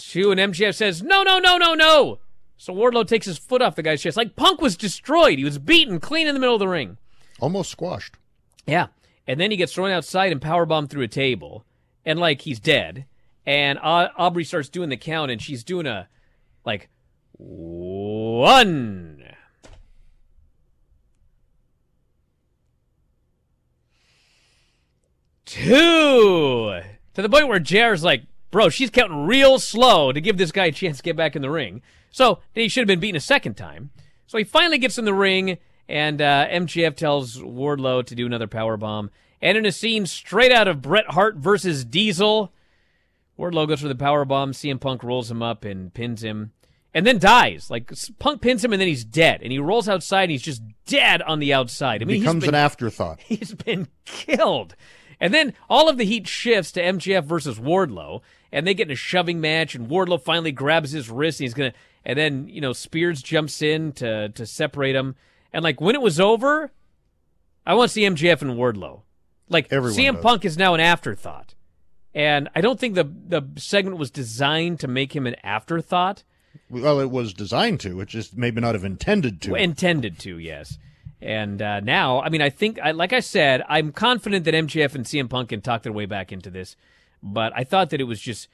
two, 0.00 0.30
and 0.30 0.40
MJF 0.40 0.74
says, 0.74 1.02
"No, 1.02 1.22
no, 1.22 1.38
no, 1.38 1.56
no, 1.56 1.74
no." 1.74 2.18
So 2.56 2.74
Wardlow 2.74 3.06
takes 3.06 3.26
his 3.26 3.38
foot 3.38 3.62
off 3.62 3.74
the 3.76 3.82
guy's 3.82 4.02
chest. 4.02 4.16
Like 4.16 4.36
Punk 4.36 4.60
was 4.60 4.76
destroyed. 4.76 5.38
He 5.38 5.44
was 5.44 5.58
beaten 5.58 5.98
clean 5.98 6.26
in 6.26 6.34
the 6.34 6.40
middle 6.40 6.56
of 6.56 6.60
the 6.60 6.68
ring. 6.68 6.98
Almost 7.40 7.70
squashed. 7.70 8.16
Yeah. 8.66 8.88
And 9.26 9.40
then 9.40 9.50
he 9.50 9.56
gets 9.56 9.72
thrown 9.72 9.90
outside 9.90 10.32
and 10.32 10.40
powerbombed 10.40 10.90
through 10.90 11.04
a 11.04 11.08
table. 11.08 11.64
And 12.04 12.18
like 12.18 12.42
he's 12.42 12.60
dead. 12.60 13.06
And 13.46 13.78
Au- 13.78 14.10
Aubrey 14.16 14.44
starts 14.44 14.68
doing 14.68 14.90
the 14.90 14.96
count 14.96 15.30
and 15.30 15.40
she's 15.40 15.64
doing 15.64 15.86
a 15.86 16.08
like 16.66 16.90
one. 17.38 19.22
Two. 25.46 26.80
To 27.14 27.22
the 27.22 27.28
point 27.28 27.48
where 27.48 27.58
JR's 27.58 28.04
like, 28.04 28.22
bro, 28.50 28.68
she's 28.68 28.90
counting 28.90 29.26
real 29.26 29.58
slow 29.58 30.12
to 30.12 30.20
give 30.20 30.38
this 30.38 30.52
guy 30.52 30.66
a 30.66 30.72
chance 30.72 30.98
to 30.98 31.02
get 31.02 31.16
back 31.16 31.36
in 31.36 31.42
the 31.42 31.50
ring. 31.50 31.82
So 32.10 32.40
he 32.54 32.68
should 32.68 32.82
have 32.82 32.88
been 32.88 33.00
beaten 33.00 33.16
a 33.16 33.20
second 33.20 33.54
time. 33.54 33.90
So 34.26 34.38
he 34.38 34.44
finally 34.44 34.78
gets 34.78 34.98
in 34.98 35.04
the 35.04 35.14
ring 35.14 35.58
and 35.88 36.22
uh, 36.22 36.46
MJF 36.48 36.94
tells 36.94 37.38
Wardlow 37.38 38.06
to 38.06 38.14
do 38.14 38.26
another 38.26 38.46
power 38.46 38.76
bomb. 38.76 39.10
And 39.42 39.58
in 39.58 39.66
a 39.66 39.72
scene 39.72 40.06
straight 40.06 40.52
out 40.52 40.68
of 40.68 40.82
Bret 40.82 41.06
Hart 41.08 41.36
versus 41.36 41.84
Diesel, 41.84 42.52
Wardlow 43.38 43.66
goes 43.66 43.80
for 43.80 43.88
the 43.88 43.94
power 43.94 44.24
bomb. 44.24 44.52
CM 44.52 44.80
Punk 44.80 45.02
rolls 45.02 45.30
him 45.30 45.42
up 45.42 45.64
and 45.64 45.92
pins 45.92 46.22
him, 46.22 46.52
and 46.92 47.06
then 47.06 47.18
dies. 47.18 47.70
Like 47.70 47.90
Punk 48.18 48.42
pins 48.42 48.62
him, 48.62 48.72
and 48.72 48.80
then 48.80 48.88
he's 48.88 49.04
dead. 49.04 49.40
And 49.42 49.50
he 49.50 49.58
rolls 49.58 49.88
outside, 49.88 50.24
and 50.24 50.32
he's 50.32 50.42
just 50.42 50.62
dead 50.86 51.22
on 51.22 51.38
the 51.38 51.54
outside. 51.54 52.02
I 52.02 52.04
mean, 52.04 52.20
becomes 52.20 52.44
been, 52.44 52.50
an 52.50 52.60
afterthought. 52.60 53.20
He's 53.20 53.54
been 53.54 53.88
killed. 54.04 54.76
And 55.18 55.34
then 55.34 55.54
all 55.68 55.88
of 55.88 55.98
the 55.98 56.04
heat 56.04 56.26
shifts 56.26 56.72
to 56.72 56.82
MJF 56.82 57.24
versus 57.24 57.58
Wardlow, 57.58 58.22
and 58.52 58.66
they 58.66 58.74
get 58.74 58.88
in 58.88 58.92
a 58.92 58.96
shoving 58.96 59.40
match. 59.40 59.74
And 59.74 59.88
Wardlow 59.88 60.20
finally 60.22 60.52
grabs 60.52 60.92
his 60.92 61.10
wrist, 61.10 61.40
and 61.40 61.44
he's 61.44 61.54
gonna. 61.54 61.72
And 62.04 62.18
then 62.18 62.48
you 62.48 62.60
know 62.60 62.72
Spears 62.72 63.22
jumps 63.22 63.62
in 63.62 63.92
to 63.92 64.30
to 64.30 64.46
separate 64.46 64.96
him. 64.96 65.16
And 65.52 65.62
like 65.62 65.80
when 65.80 65.94
it 65.94 66.02
was 66.02 66.20
over, 66.20 66.72
I 67.66 67.74
want 67.74 67.90
to 67.90 67.92
see 67.92 68.02
MJF 68.02 68.42
and 68.42 68.52
Wardlow. 68.52 69.02
Like 69.48 69.72
Everyone 69.72 69.98
CM. 69.98 70.22
Punk 70.22 70.44
is 70.44 70.56
now 70.56 70.74
an 70.74 70.80
afterthought, 70.80 71.54
and 72.14 72.48
I 72.54 72.60
don't 72.60 72.78
think 72.78 72.94
the 72.94 73.04
the 73.04 73.42
segment 73.56 73.98
was 73.98 74.10
designed 74.10 74.80
to 74.80 74.88
make 74.88 75.14
him 75.14 75.26
an 75.26 75.36
afterthought. 75.42 76.22
Well, 76.68 77.00
it 77.00 77.10
was 77.10 77.32
designed 77.32 77.80
to. 77.80 78.00
It 78.00 78.08
just 78.08 78.36
maybe 78.36 78.60
not 78.60 78.74
have 78.74 78.84
intended 78.84 79.40
to. 79.42 79.54
Intended 79.54 80.18
to, 80.20 80.38
yes. 80.38 80.78
And 81.20 81.60
uh, 81.60 81.80
now, 81.80 82.20
I 82.22 82.28
mean, 82.28 82.40
I 82.40 82.50
think, 82.50 82.78
I, 82.82 82.92
like 82.92 83.12
I 83.12 83.20
said, 83.20 83.62
I'm 83.68 83.92
confident 83.92 84.44
that 84.46 84.54
MJF 84.54 84.94
and 84.94 85.04
CM 85.04 85.28
Punk 85.28 85.50
can 85.50 85.60
talk 85.60 85.82
their 85.82 85.92
way 85.92 86.06
back 86.06 86.32
into 86.32 86.50
this. 86.50 86.76
But 87.22 87.52
I 87.54 87.64
thought 87.64 87.90
that 87.90 88.00
it 88.00 88.04
was 88.04 88.20
just, 88.20 88.48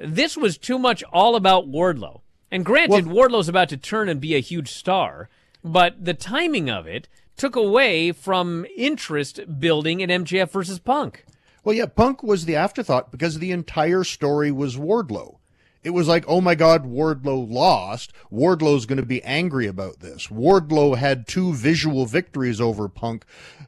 this 0.00 0.36
was 0.36 0.58
too 0.58 0.78
much 0.78 1.02
all 1.12 1.36
about 1.36 1.70
Wardlow. 1.70 2.20
And 2.50 2.64
granted, 2.64 3.06
Wardlow's 3.06 3.48
about 3.48 3.70
to 3.70 3.76
turn 3.76 4.08
and 4.08 4.20
be 4.20 4.34
a 4.34 4.40
huge 4.40 4.70
star, 4.70 5.30
but 5.64 6.04
the 6.04 6.14
timing 6.14 6.68
of 6.68 6.86
it 6.86 7.08
took 7.36 7.56
away 7.56 8.12
from 8.12 8.66
interest 8.76 9.40
building 9.58 10.00
in 10.00 10.10
MJF 10.10 10.50
versus 10.50 10.78
Punk. 10.78 11.24
Well, 11.64 11.74
yeah, 11.74 11.86
Punk 11.86 12.22
was 12.22 12.44
the 12.44 12.56
afterthought 12.56 13.10
because 13.10 13.38
the 13.38 13.52
entire 13.52 14.04
story 14.04 14.50
was 14.50 14.76
Wardlow. 14.76 15.38
It 15.82 15.90
was 15.90 16.06
like, 16.08 16.24
oh 16.28 16.40
my 16.40 16.54
God, 16.54 16.84
Wardlow 16.84 17.50
lost. 17.50 18.12
Wardlow's 18.30 18.86
going 18.86 19.00
to 19.00 19.06
be 19.06 19.22
angry 19.24 19.66
about 19.66 20.00
this. 20.00 20.28
Wardlow 20.28 20.96
had 20.96 21.26
two 21.26 21.52
visual 21.54 22.06
victories 22.06 22.60
over 22.60 22.88
Punk. 22.88 23.24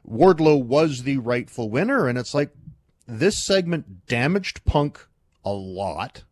Wardlow 0.07 0.63
was 0.63 1.03
the 1.03 1.17
rightful 1.17 1.69
winner. 1.69 2.07
And 2.07 2.17
it's 2.17 2.33
like, 2.33 2.51
this 3.07 3.43
segment 3.43 4.07
damaged 4.07 4.63
Punk 4.65 5.07
a 5.43 5.51
lot. 5.51 6.23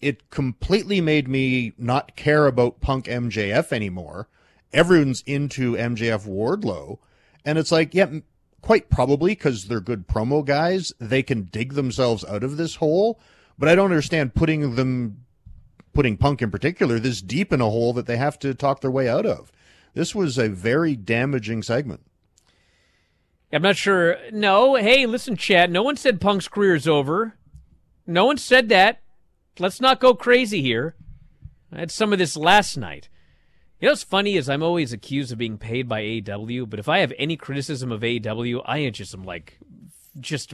It 0.00 0.30
completely 0.30 1.00
made 1.00 1.28
me 1.28 1.72
not 1.78 2.16
care 2.16 2.46
about 2.46 2.80
Punk 2.80 3.06
MJF 3.06 3.72
anymore. 3.72 4.28
Everyone's 4.72 5.22
into 5.26 5.72
MJF 5.74 6.26
Wardlow. 6.26 6.98
And 7.44 7.58
it's 7.58 7.72
like, 7.72 7.94
yeah, 7.94 8.10
quite 8.60 8.88
probably 8.90 9.32
because 9.32 9.66
they're 9.66 9.80
good 9.80 10.08
promo 10.08 10.44
guys, 10.44 10.92
they 10.98 11.22
can 11.22 11.44
dig 11.44 11.74
themselves 11.74 12.24
out 12.24 12.42
of 12.42 12.56
this 12.56 12.76
hole. 12.76 13.20
But 13.58 13.68
I 13.68 13.74
don't 13.74 13.90
understand 13.90 14.34
putting 14.34 14.74
them, 14.74 15.24
putting 15.92 16.16
Punk 16.16 16.42
in 16.42 16.50
particular, 16.50 16.98
this 16.98 17.22
deep 17.22 17.52
in 17.52 17.60
a 17.60 17.70
hole 17.70 17.92
that 17.92 18.06
they 18.06 18.16
have 18.16 18.38
to 18.40 18.54
talk 18.54 18.80
their 18.80 18.90
way 18.90 19.08
out 19.08 19.26
of. 19.26 19.52
This 19.94 20.14
was 20.14 20.38
a 20.38 20.48
very 20.48 20.96
damaging 20.96 21.62
segment. 21.62 22.00
I'm 23.54 23.62
not 23.62 23.76
sure. 23.76 24.16
No, 24.32 24.74
hey, 24.74 25.06
listen, 25.06 25.36
Chad. 25.36 25.70
No 25.70 25.84
one 25.84 25.96
said 25.96 26.20
Punk's 26.20 26.48
career 26.48 26.74
is 26.74 26.88
over. 26.88 27.38
No 28.04 28.26
one 28.26 28.36
said 28.36 28.68
that. 28.70 29.00
Let's 29.60 29.80
not 29.80 30.00
go 30.00 30.12
crazy 30.14 30.60
here. 30.60 30.96
I 31.72 31.78
had 31.78 31.92
some 31.92 32.12
of 32.12 32.18
this 32.18 32.36
last 32.36 32.76
night. 32.76 33.08
You 33.80 33.86
know 33.86 33.92
what's 33.92 34.02
funny 34.02 34.36
is 34.36 34.48
I'm 34.48 34.62
always 34.62 34.92
accused 34.92 35.30
of 35.30 35.38
being 35.38 35.58
paid 35.58 35.88
by 35.88 36.02
AEW, 36.02 36.68
but 36.68 36.80
if 36.80 36.88
I 36.88 36.98
have 36.98 37.12
any 37.16 37.36
criticism 37.36 37.92
of 37.92 38.00
AEW, 38.00 38.62
I 38.66 38.88
just 38.90 39.14
am 39.14 39.24
like 39.24 39.58
just 40.18 40.52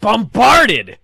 bombarded 0.00 0.98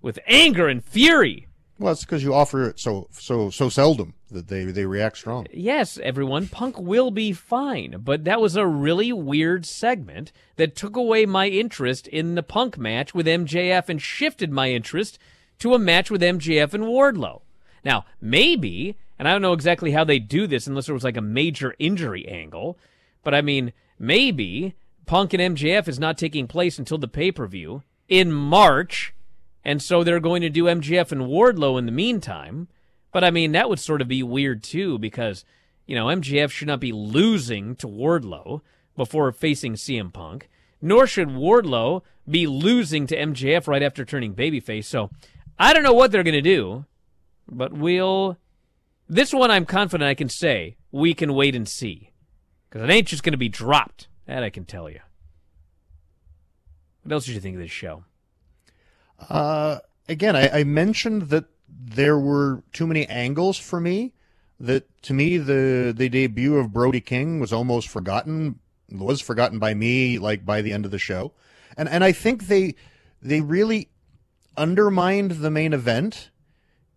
with 0.00 0.18
anger 0.26 0.68
and 0.68 0.82
fury. 0.84 1.48
Well, 1.78 1.92
it's 1.92 2.04
because 2.04 2.22
you 2.22 2.32
offer 2.32 2.68
it 2.68 2.78
so 2.78 3.08
so 3.10 3.50
so 3.50 3.68
seldom 3.68 4.14
that 4.30 4.48
they 4.48 4.64
they 4.64 4.86
react 4.86 5.16
strong. 5.16 5.46
Yes, 5.52 5.98
everyone, 6.02 6.46
Punk 6.46 6.78
will 6.78 7.10
be 7.10 7.32
fine, 7.32 7.96
but 7.98 8.24
that 8.24 8.40
was 8.40 8.54
a 8.54 8.66
really 8.66 9.12
weird 9.12 9.66
segment 9.66 10.30
that 10.56 10.76
took 10.76 10.96
away 10.96 11.26
my 11.26 11.48
interest 11.48 12.06
in 12.06 12.36
the 12.36 12.42
Punk 12.42 12.78
match 12.78 13.12
with 13.12 13.26
MJF 13.26 13.88
and 13.88 14.00
shifted 14.00 14.52
my 14.52 14.70
interest 14.70 15.18
to 15.58 15.74
a 15.74 15.78
match 15.78 16.10
with 16.10 16.22
MJF 16.22 16.74
and 16.74 16.84
Wardlow. 16.84 17.42
Now, 17.84 18.04
maybe, 18.20 18.96
and 19.18 19.26
I 19.26 19.32
don't 19.32 19.42
know 19.42 19.52
exactly 19.52 19.90
how 19.92 20.04
they 20.04 20.18
do 20.18 20.46
this 20.46 20.66
unless 20.66 20.86
there 20.86 20.94
was 20.94 21.04
like 21.04 21.16
a 21.16 21.22
major 21.22 21.74
injury 21.78 22.26
angle, 22.28 22.78
but 23.22 23.34
I 23.34 23.42
mean, 23.42 23.72
maybe 23.98 24.74
Punk 25.06 25.34
and 25.34 25.56
MJF 25.56 25.88
is 25.88 25.98
not 25.98 26.18
taking 26.18 26.46
place 26.46 26.78
until 26.78 26.98
the 26.98 27.08
pay 27.08 27.32
per 27.32 27.46
view 27.46 27.82
in 28.08 28.32
March, 28.32 29.13
and 29.64 29.82
so 29.82 30.04
they're 30.04 30.20
going 30.20 30.42
to 30.42 30.50
do 30.50 30.64
MJF 30.64 31.12
and 31.12 31.22
Wardlow 31.22 31.78
in 31.78 31.86
the 31.86 31.92
meantime. 31.92 32.68
But 33.12 33.24
I 33.24 33.30
mean, 33.30 33.52
that 33.52 33.68
would 33.68 33.80
sort 33.80 34.02
of 34.02 34.08
be 34.08 34.22
weird 34.22 34.62
too, 34.62 34.98
because, 34.98 35.44
you 35.86 35.94
know, 35.94 36.06
MJF 36.06 36.50
should 36.50 36.68
not 36.68 36.80
be 36.80 36.92
losing 36.92 37.76
to 37.76 37.86
Wardlow 37.86 38.60
before 38.96 39.30
facing 39.32 39.74
CM 39.74 40.12
Punk, 40.12 40.48
nor 40.82 41.06
should 41.06 41.28
Wardlow 41.28 42.02
be 42.28 42.46
losing 42.46 43.06
to 43.06 43.16
MJF 43.16 43.66
right 43.66 43.82
after 43.82 44.04
turning 44.04 44.34
babyface. 44.34 44.84
So 44.84 45.10
I 45.58 45.72
don't 45.72 45.82
know 45.82 45.92
what 45.92 46.10
they're 46.10 46.22
going 46.22 46.34
to 46.34 46.42
do, 46.42 46.84
but 47.48 47.72
we'll. 47.72 48.38
This 49.06 49.34
one 49.34 49.50
I'm 49.50 49.66
confident 49.66 50.08
I 50.08 50.14
can 50.14 50.30
say 50.30 50.76
we 50.90 51.12
can 51.12 51.34
wait 51.34 51.54
and 51.54 51.68
see. 51.68 52.10
Because 52.68 52.82
it 52.82 52.92
ain't 52.92 53.06
just 53.06 53.22
going 53.22 53.32
to 53.32 53.38
be 53.38 53.48
dropped. 53.48 54.08
That 54.26 54.42
I 54.42 54.50
can 54.50 54.64
tell 54.64 54.88
you. 54.88 55.00
What 57.02 57.12
else 57.12 57.26
did 57.26 57.34
you 57.34 57.40
think 57.40 57.56
of 57.56 57.62
this 57.62 57.70
show? 57.70 58.04
Uh, 59.28 59.78
again, 60.08 60.36
I, 60.36 60.60
I 60.60 60.64
mentioned 60.64 61.28
that 61.30 61.46
there 61.68 62.18
were 62.18 62.62
too 62.72 62.86
many 62.86 63.06
angles 63.06 63.58
for 63.58 63.80
me. 63.80 64.12
That 64.60 65.02
to 65.02 65.12
me, 65.14 65.36
the 65.36 65.92
the 65.96 66.08
debut 66.08 66.56
of 66.56 66.72
Brody 66.72 67.00
King 67.00 67.40
was 67.40 67.52
almost 67.52 67.88
forgotten. 67.88 68.60
Was 68.90 69.20
forgotten 69.20 69.58
by 69.58 69.74
me, 69.74 70.18
like 70.18 70.44
by 70.44 70.62
the 70.62 70.72
end 70.72 70.84
of 70.84 70.90
the 70.90 70.98
show, 70.98 71.32
and 71.76 71.88
and 71.88 72.04
I 72.04 72.12
think 72.12 72.46
they 72.46 72.76
they 73.20 73.40
really 73.40 73.88
undermined 74.56 75.32
the 75.32 75.50
main 75.50 75.72
event 75.72 76.30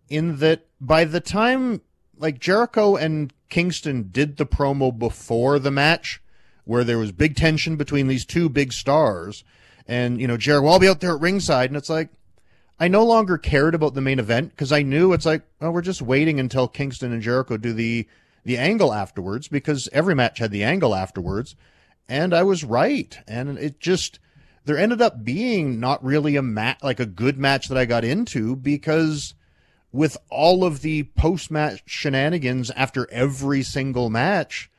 in 0.08 0.36
that 0.36 0.66
by 0.80 1.04
the 1.04 1.20
time 1.20 1.80
like 2.16 2.38
Jericho 2.38 2.96
and 2.96 3.32
Kingston 3.48 4.10
did 4.10 4.36
the 4.36 4.46
promo 4.46 4.96
before 4.96 5.58
the 5.58 5.70
match, 5.70 6.20
where 6.64 6.84
there 6.84 6.98
was 6.98 7.12
big 7.12 7.34
tension 7.36 7.76
between 7.76 8.06
these 8.06 8.24
two 8.24 8.48
big 8.48 8.72
stars, 8.72 9.42
and 9.86 10.20
you 10.20 10.26
know 10.26 10.36
Jericho, 10.36 10.68
I'll 10.68 10.78
be 10.78 10.88
out 10.88 11.00
there 11.00 11.14
at 11.14 11.20
ringside, 11.20 11.70
and 11.70 11.76
it's 11.76 11.90
like 11.90 12.10
I 12.80 12.88
no 12.88 13.04
longer 13.04 13.38
cared 13.38 13.74
about 13.74 13.94
the 13.94 14.00
main 14.00 14.18
event 14.18 14.50
because 14.50 14.70
I 14.70 14.82
knew 14.82 15.12
it's 15.12 15.26
like, 15.26 15.42
oh, 15.60 15.70
we're 15.70 15.82
just 15.82 16.02
waiting 16.02 16.38
until 16.38 16.68
Kingston 16.68 17.12
and 17.12 17.22
Jericho 17.22 17.56
do 17.56 17.72
the 17.72 18.06
the 18.44 18.56
angle 18.56 18.94
afterwards 18.94 19.48
because 19.48 19.88
every 19.92 20.14
match 20.14 20.38
had 20.38 20.52
the 20.52 20.64
angle 20.64 20.94
afterwards, 20.94 21.56
and 22.08 22.32
I 22.32 22.44
was 22.44 22.64
right, 22.64 23.18
and 23.26 23.58
it 23.58 23.80
just 23.80 24.20
there 24.64 24.78
ended 24.78 25.02
up 25.02 25.24
being 25.24 25.80
not 25.80 26.04
really 26.04 26.36
a 26.36 26.42
mat 26.42 26.78
like 26.82 27.00
a 27.00 27.06
good 27.06 27.36
match 27.38 27.68
that 27.68 27.78
I 27.78 27.84
got 27.84 28.04
into 28.04 28.54
because 28.54 29.34
with 29.90 30.16
all 30.30 30.64
of 30.64 30.82
the 30.82 31.04
post 31.16 31.50
match 31.50 31.82
shenanigans 31.86 32.70
after 32.72 33.10
every 33.10 33.62
single 33.62 34.08
match, 34.08 34.70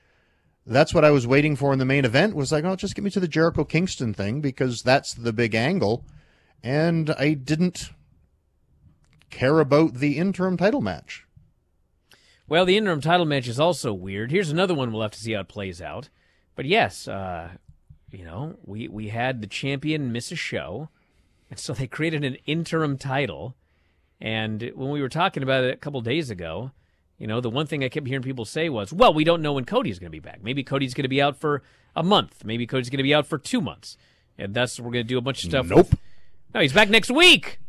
that's 0.65 0.93
what 0.93 1.03
I 1.03 1.11
was 1.11 1.27
waiting 1.27 1.55
for 1.55 1.73
in 1.73 1.79
the 1.79 1.85
main 1.85 2.05
event 2.05 2.35
was 2.35 2.51
like, 2.51 2.63
oh, 2.63 2.75
just 2.75 2.95
get 2.95 3.03
me 3.03 3.11
to 3.11 3.19
the 3.19 3.27
Jericho 3.27 3.65
Kingston 3.65 4.13
thing 4.13 4.39
because 4.39 4.83
that's 4.83 5.13
the 5.13 5.33
big 5.33 5.53
angle 5.53 6.05
and 6.63 7.09
I 7.11 7.33
didn't 7.33 7.91
care 9.29 9.59
about 9.59 9.95
the 9.95 10.17
interim 10.17 10.57
title 10.57 10.81
match. 10.81 11.25
Well, 12.47 12.65
the 12.65 12.77
interim 12.77 13.01
title 13.01 13.25
match 13.25 13.47
is 13.47 13.59
also 13.59 13.93
weird. 13.93 14.31
Here's 14.31 14.49
another 14.49 14.73
one 14.73 14.91
we'll 14.91 15.03
have 15.03 15.11
to 15.11 15.19
see 15.19 15.33
how 15.33 15.41
it 15.41 15.47
plays 15.47 15.81
out. 15.81 16.09
But 16.55 16.65
yes, 16.65 17.07
uh, 17.07 17.49
you 18.11 18.25
know, 18.25 18.57
we, 18.65 18.87
we 18.87 19.09
had 19.09 19.41
the 19.41 19.47
champion 19.47 20.11
miss 20.11 20.31
a 20.31 20.35
show, 20.35 20.89
and 21.49 21.59
so 21.59 21.73
they 21.73 21.87
created 21.87 22.23
an 22.23 22.37
interim 22.45 22.97
title. 22.97 23.55
And 24.19 24.71
when 24.75 24.89
we 24.89 25.01
were 25.01 25.09
talking 25.09 25.43
about 25.43 25.63
it 25.63 25.73
a 25.73 25.77
couple 25.77 26.01
days 26.01 26.29
ago, 26.29 26.71
you 27.17 27.27
know, 27.27 27.39
the 27.41 27.49
one 27.49 27.67
thing 27.67 27.83
I 27.83 27.89
kept 27.89 28.07
hearing 28.07 28.23
people 28.23 28.45
say 28.45 28.69
was, 28.69 28.91
well, 28.91 29.13
we 29.13 29.23
don't 29.23 29.41
know 29.41 29.53
when 29.53 29.65
Cody's 29.65 29.99
going 29.99 30.07
to 30.07 30.11
be 30.11 30.19
back. 30.19 30.41
Maybe 30.41 30.63
Cody's 30.63 30.93
going 30.93 31.03
to 31.03 31.09
be 31.09 31.21
out 31.21 31.37
for 31.37 31.61
a 31.95 32.01
month. 32.01 32.43
Maybe 32.45 32.65
Cody's 32.65 32.89
going 32.89 32.97
to 32.97 33.03
be 33.03 33.13
out 33.13 33.27
for 33.27 33.37
two 33.37 33.61
months. 33.61 33.97
And 34.37 34.53
that's, 34.53 34.79
we're 34.79 34.91
going 34.91 35.05
to 35.05 35.07
do 35.07 35.17
a 35.17 35.21
bunch 35.21 35.43
of 35.43 35.49
stuff. 35.49 35.67
Nope. 35.67 35.91
With, 35.91 35.99
no, 36.53 36.61
he's 36.61 36.73
back 36.73 36.89
next 36.89 37.11
week. 37.11 37.59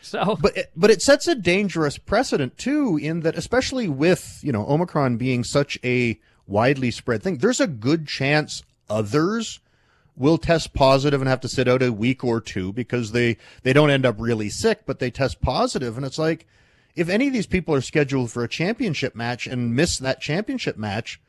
So, 0.00 0.36
but 0.40 0.56
it, 0.56 0.70
but 0.76 0.90
it 0.90 1.00
sets 1.00 1.26
a 1.26 1.34
dangerous 1.34 1.96
precedent 1.96 2.58
too, 2.58 2.98
in 3.00 3.20
that 3.20 3.36
especially 3.36 3.88
with 3.88 4.40
you 4.42 4.52
know 4.52 4.66
Omicron 4.66 5.16
being 5.16 5.44
such 5.44 5.78
a 5.84 6.18
widely 6.46 6.90
spread 6.90 7.22
thing, 7.22 7.38
there's 7.38 7.60
a 7.60 7.66
good 7.66 8.06
chance 8.06 8.62
others 8.90 9.60
will 10.16 10.36
test 10.36 10.74
positive 10.74 11.22
and 11.22 11.28
have 11.28 11.40
to 11.40 11.48
sit 11.48 11.68
out 11.68 11.82
a 11.82 11.92
week 11.92 12.22
or 12.22 12.40
two 12.40 12.72
because 12.72 13.12
they 13.12 13.38
they 13.62 13.72
don't 13.72 13.90
end 13.90 14.04
up 14.04 14.16
really 14.18 14.50
sick, 14.50 14.82
but 14.86 14.98
they 14.98 15.10
test 15.10 15.40
positive, 15.40 15.96
and 15.96 16.04
it's 16.04 16.18
like 16.18 16.46
if 16.94 17.08
any 17.08 17.28
of 17.28 17.32
these 17.32 17.46
people 17.46 17.74
are 17.74 17.80
scheduled 17.80 18.30
for 18.30 18.44
a 18.44 18.48
championship 18.48 19.14
match 19.14 19.46
and 19.46 19.74
miss 19.74 19.98
that 19.98 20.20
championship 20.20 20.76
match, 20.76 21.20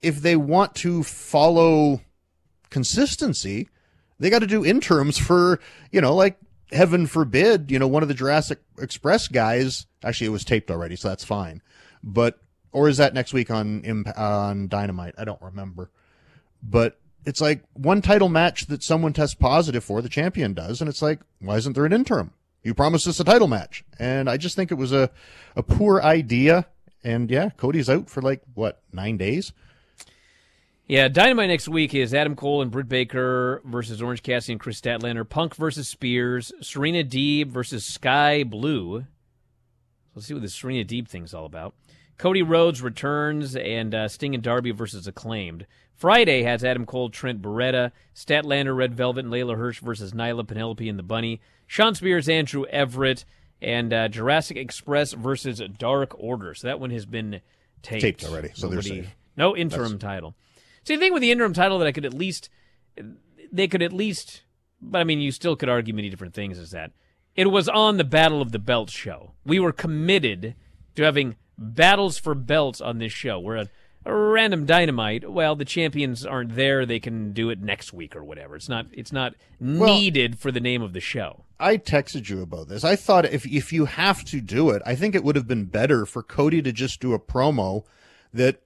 if 0.00 0.22
they 0.22 0.36
want 0.36 0.74
to 0.76 1.02
follow 1.02 2.00
consistency, 2.70 3.68
they 4.18 4.30
got 4.30 4.40
to 4.40 4.46
do 4.46 4.64
interims 4.64 5.18
for, 5.18 5.60
you 5.90 6.00
know, 6.00 6.14
like 6.14 6.38
heaven 6.72 7.06
forbid, 7.06 7.70
you 7.70 7.78
know, 7.78 7.88
one 7.88 8.02
of 8.02 8.08
the 8.08 8.14
Jurassic 8.14 8.60
Express 8.78 9.28
guys. 9.28 9.86
Actually, 10.02 10.28
it 10.28 10.30
was 10.30 10.44
taped 10.44 10.70
already, 10.70 10.96
so 10.96 11.08
that's 11.08 11.24
fine. 11.24 11.62
But 12.02 12.38
or 12.72 12.88
is 12.88 12.96
that 12.98 13.14
next 13.14 13.32
week 13.32 13.50
on 13.50 14.04
on 14.16 14.68
Dynamite? 14.68 15.14
I 15.16 15.24
don't 15.24 15.40
remember. 15.40 15.90
But 16.62 16.98
it's 17.24 17.40
like 17.40 17.62
one 17.72 18.02
title 18.02 18.28
match 18.28 18.66
that 18.66 18.82
someone 18.82 19.12
tests 19.12 19.34
positive 19.34 19.84
for, 19.84 20.02
the 20.02 20.08
champion 20.08 20.54
does, 20.54 20.80
and 20.80 20.88
it's 20.88 21.02
like, 21.02 21.20
why 21.40 21.56
isn't 21.56 21.74
there 21.74 21.86
an 21.86 21.92
interim? 21.92 22.32
You 22.62 22.74
promised 22.74 23.06
us 23.06 23.20
a 23.20 23.24
title 23.24 23.48
match, 23.48 23.84
and 23.98 24.28
I 24.28 24.36
just 24.36 24.56
think 24.56 24.70
it 24.70 24.76
was 24.76 24.92
a 24.92 25.10
a 25.54 25.62
poor 25.62 26.00
idea. 26.00 26.66
And 27.02 27.30
yeah, 27.30 27.50
Cody's 27.50 27.90
out 27.90 28.08
for 28.08 28.22
like 28.22 28.42
what 28.54 28.80
nine 28.92 29.18
days. 29.18 29.52
Yeah, 30.86 31.08
Dynamite 31.08 31.48
next 31.48 31.66
week 31.66 31.94
is 31.94 32.12
Adam 32.12 32.36
Cole 32.36 32.60
and 32.60 32.70
Britt 32.70 32.90
Baker 32.90 33.62
versus 33.64 34.02
Orange 34.02 34.22
Cassidy 34.22 34.52
and 34.52 34.60
Kris 34.60 34.78
Statlander. 34.78 35.26
Punk 35.26 35.54
versus 35.56 35.88
Spears. 35.88 36.52
Serena 36.60 37.02
Deeb 37.02 37.46
versus 37.46 37.86
Sky 37.86 38.44
Blue. 38.44 39.06
Let's 40.14 40.26
see 40.28 40.34
what 40.34 40.42
the 40.42 40.48
Serena 40.50 40.84
Deeb 40.84 41.08
thing's 41.08 41.32
all 41.32 41.46
about. 41.46 41.74
Cody 42.18 42.42
Rhodes 42.42 42.82
returns 42.82 43.56
and 43.56 43.94
uh, 43.94 44.08
Sting 44.08 44.34
and 44.34 44.44
Darby 44.44 44.72
versus 44.72 45.06
Acclaimed. 45.06 45.66
Friday 45.96 46.42
has 46.42 46.62
Adam 46.62 46.84
Cole, 46.84 47.08
Trent 47.08 47.40
Beretta, 47.40 47.90
Statlander, 48.14 48.76
Red 48.76 48.94
Velvet, 48.94 49.24
and 49.24 49.32
Leyla 49.32 49.56
Hirsch 49.56 49.80
versus 49.80 50.12
Nyla, 50.12 50.46
Penelope, 50.46 50.86
and 50.86 50.98
the 50.98 51.02
Bunny. 51.02 51.40
Shawn 51.66 51.94
Spears, 51.94 52.28
Andrew 52.28 52.66
Everett, 52.66 53.24
and 53.62 53.90
uh, 53.90 54.08
Jurassic 54.08 54.58
Express 54.58 55.14
versus 55.14 55.62
Dark 55.78 56.14
Order. 56.18 56.52
So 56.54 56.66
that 56.66 56.78
one 56.78 56.90
has 56.90 57.06
been 57.06 57.40
taped, 57.82 58.02
taped 58.02 58.24
already. 58.24 58.50
So 58.54 58.68
Nobody, 58.68 58.90
they're 58.90 59.02
safe. 59.04 59.16
No 59.34 59.56
interim 59.56 59.92
That's... 59.92 60.02
title. 60.02 60.34
See, 60.84 60.96
the 60.96 61.00
thing 61.00 61.12
with 61.12 61.22
the 61.22 61.30
interim 61.30 61.52
title 61.52 61.78
that 61.78 61.88
I 61.88 61.92
could 61.92 62.04
at 62.04 62.14
least, 62.14 62.48
they 63.52 63.68
could 63.68 63.82
at 63.82 63.92
least, 63.92 64.42
but 64.80 64.98
I 64.98 65.04
mean, 65.04 65.20
you 65.20 65.32
still 65.32 65.56
could 65.56 65.68
argue 65.68 65.94
many 65.94 66.10
different 66.10 66.34
things. 66.34 66.58
Is 66.58 66.70
that 66.72 66.92
it 67.34 67.50
was 67.50 67.68
on 67.68 67.96
the 67.96 68.04
Battle 68.04 68.42
of 68.42 68.52
the 68.52 68.58
Belts 68.58 68.92
show. 68.92 69.32
We 69.44 69.58
were 69.58 69.72
committed 69.72 70.54
to 70.96 71.02
having 71.02 71.36
battles 71.58 72.18
for 72.18 72.34
belts 72.34 72.80
on 72.80 72.98
this 72.98 73.12
show. 73.12 73.38
We're 73.40 73.56
a, 73.56 73.68
a 74.04 74.14
random 74.14 74.66
dynamite. 74.66 75.30
Well, 75.30 75.56
the 75.56 75.64
champions 75.64 76.26
aren't 76.26 76.54
there. 76.56 76.84
They 76.84 77.00
can 77.00 77.32
do 77.32 77.48
it 77.50 77.60
next 77.60 77.92
week 77.92 78.14
or 78.14 78.22
whatever. 78.22 78.54
It's 78.56 78.68
not. 78.68 78.86
It's 78.92 79.12
not 79.12 79.34
Well- 79.60 79.94
needed 79.94 80.38
for 80.38 80.52
the 80.52 80.60
name 80.60 80.82
of 80.82 80.92
the 80.92 81.00
show. 81.00 81.44
I 81.58 81.78
texted 81.78 82.28
you 82.28 82.42
about 82.42 82.68
this. 82.68 82.84
I 82.84 82.96
thought 82.96 83.24
if 83.24 83.46
if 83.46 83.72
you 83.72 83.86
have 83.86 84.24
to 84.24 84.40
do 84.40 84.70
it, 84.70 84.82
I 84.84 84.94
think 84.96 85.14
it 85.14 85.24
would 85.24 85.36
have 85.36 85.46
been 85.48 85.64
better 85.64 86.04
for 86.04 86.22
Cody 86.22 86.60
to 86.60 86.72
just 86.72 87.00
do 87.00 87.14
a 87.14 87.18
promo 87.18 87.84
that 88.34 88.60